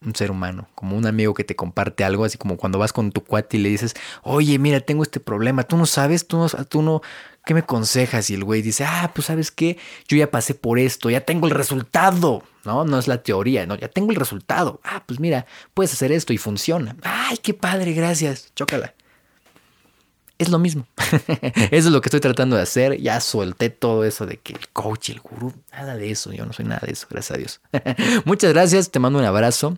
un 0.00 0.14
ser 0.14 0.30
humano, 0.30 0.68
como 0.74 0.96
un 0.96 1.06
amigo 1.06 1.34
que 1.34 1.44
te 1.44 1.54
comparte 1.54 2.02
algo, 2.04 2.24
así 2.24 2.38
como 2.38 2.56
cuando 2.56 2.78
vas 2.78 2.94
con 2.94 3.12
tu 3.12 3.22
cuate 3.22 3.58
y 3.58 3.60
le 3.60 3.68
dices, 3.68 3.94
oye, 4.22 4.58
mira, 4.58 4.80
tengo 4.80 5.02
este 5.02 5.20
problema, 5.20 5.64
tú 5.64 5.76
no 5.76 5.84
sabes, 5.84 6.26
tú 6.26 6.38
no, 6.38 6.48
tú 6.64 6.80
no, 6.80 7.02
¿qué 7.46 7.54
me 7.54 7.60
aconsejas? 7.60 8.28
Y 8.28 8.34
el 8.34 8.44
güey 8.44 8.60
dice, 8.60 8.84
ah, 8.84 9.12
pues 9.14 9.28
sabes 9.28 9.52
qué, 9.52 9.78
yo 10.08 10.16
ya 10.16 10.30
pasé 10.30 10.52
por 10.52 10.80
esto, 10.80 11.08
ya 11.08 11.20
tengo 11.20 11.46
el 11.46 11.54
resultado, 11.54 12.42
¿no? 12.64 12.84
No 12.84 12.98
es 12.98 13.06
la 13.06 13.22
teoría, 13.22 13.64
no, 13.66 13.76
ya 13.76 13.88
tengo 13.88 14.10
el 14.10 14.16
resultado. 14.16 14.80
Ah, 14.82 15.04
pues 15.06 15.20
mira, 15.20 15.46
puedes 15.72 15.92
hacer 15.92 16.10
esto 16.10 16.32
y 16.32 16.38
funciona. 16.38 16.96
Ay, 17.02 17.38
qué 17.38 17.54
padre, 17.54 17.92
gracias, 17.92 18.52
chócala. 18.56 18.94
Es 20.38 20.48
lo 20.48 20.58
mismo. 20.58 20.88
eso 21.70 21.70
es 21.70 21.84
lo 21.86 22.00
que 22.00 22.08
estoy 22.08 22.20
tratando 22.20 22.56
de 22.56 22.62
hacer. 22.62 23.00
Ya 23.00 23.20
solté 23.20 23.70
todo 23.70 24.04
eso 24.04 24.26
de 24.26 24.38
que 24.38 24.52
el 24.52 24.68
coach, 24.68 25.10
el 25.10 25.20
gurú, 25.20 25.54
nada 25.70 25.96
de 25.96 26.10
eso. 26.10 26.32
Yo 26.32 26.44
no 26.44 26.52
soy 26.52 26.64
nada 26.64 26.82
de 26.84 26.92
eso, 26.92 27.06
gracias 27.08 27.36
a 27.36 27.38
Dios. 27.38 27.60
Muchas 28.24 28.52
gracias, 28.52 28.90
te 28.90 28.98
mando 28.98 29.20
un 29.20 29.24
abrazo. 29.24 29.76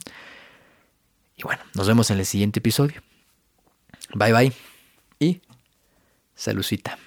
Y 1.37 1.43
bueno, 1.43 1.63
nos 1.75 1.87
vemos 1.87 2.11
en 2.11 2.19
el 2.19 2.25
siguiente 2.25 2.61
episodio. 2.61 3.03
Bye 4.15 4.33
bye. 4.33 4.53
Y 5.21 5.43
salucita. 6.35 6.99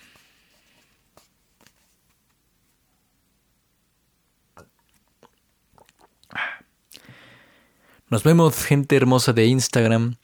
Nos 8.12 8.24
vemos, 8.24 8.66
gente 8.66 8.97
hermosa 8.97 9.32
de 9.32 9.45
Instagram. 9.45 10.18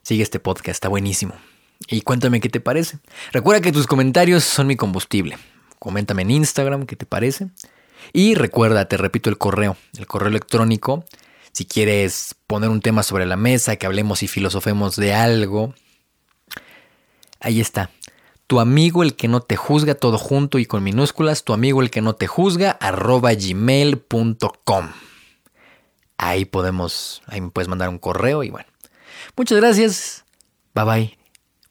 Sigue 0.00 0.22
este 0.22 0.40
podcast, 0.40 0.68
está 0.68 0.88
buenísimo. 0.88 1.34
Y 1.86 2.00
cuéntame 2.00 2.40
qué 2.40 2.48
te 2.48 2.60
parece. 2.60 2.98
Recuerda 3.30 3.60
que 3.60 3.72
tus 3.72 3.86
comentarios 3.86 4.42
son 4.42 4.66
mi 4.66 4.74
combustible. 4.74 5.36
Coméntame 5.78 6.22
en 6.22 6.30
Instagram 6.30 6.86
qué 6.86 6.96
te 6.96 7.04
parece. 7.04 7.50
Y 8.14 8.36
recuerda, 8.36 8.86
te 8.86 8.96
repito 8.96 9.28
el 9.28 9.36
correo, 9.36 9.76
el 9.98 10.06
correo 10.06 10.30
electrónico. 10.30 11.04
Si 11.52 11.66
quieres 11.66 12.36
poner 12.46 12.70
un 12.70 12.80
tema 12.80 13.02
sobre 13.02 13.26
la 13.26 13.36
mesa, 13.36 13.76
que 13.76 13.84
hablemos 13.84 14.22
y 14.22 14.26
filosofemos 14.26 14.96
de 14.96 15.12
algo. 15.12 15.74
Ahí 17.38 17.60
está. 17.60 17.90
Tu 18.46 18.60
amigo 18.60 19.02
el 19.02 19.14
que 19.14 19.28
no 19.28 19.42
te 19.42 19.56
juzga, 19.56 19.94
todo 19.94 20.16
junto 20.16 20.58
y 20.58 20.64
con 20.64 20.82
minúsculas. 20.82 21.44
Tu 21.44 21.52
amigo 21.52 21.82
el 21.82 21.90
que 21.90 22.00
no 22.00 22.14
te 22.14 22.26
juzga, 22.26 22.70
arroba 22.70 23.34
gmail.com. 23.34 24.88
Ahí 26.22 26.44
podemos, 26.44 27.22
ahí 27.26 27.40
me 27.40 27.48
puedes 27.48 27.68
mandar 27.68 27.88
un 27.88 27.98
correo 27.98 28.42
y 28.42 28.50
bueno. 28.50 28.68
Muchas 29.36 29.56
gracias. 29.56 30.24
Bye 30.74 30.84
bye. 30.84 31.18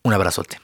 Un 0.02 0.14
abrazote. 0.14 0.60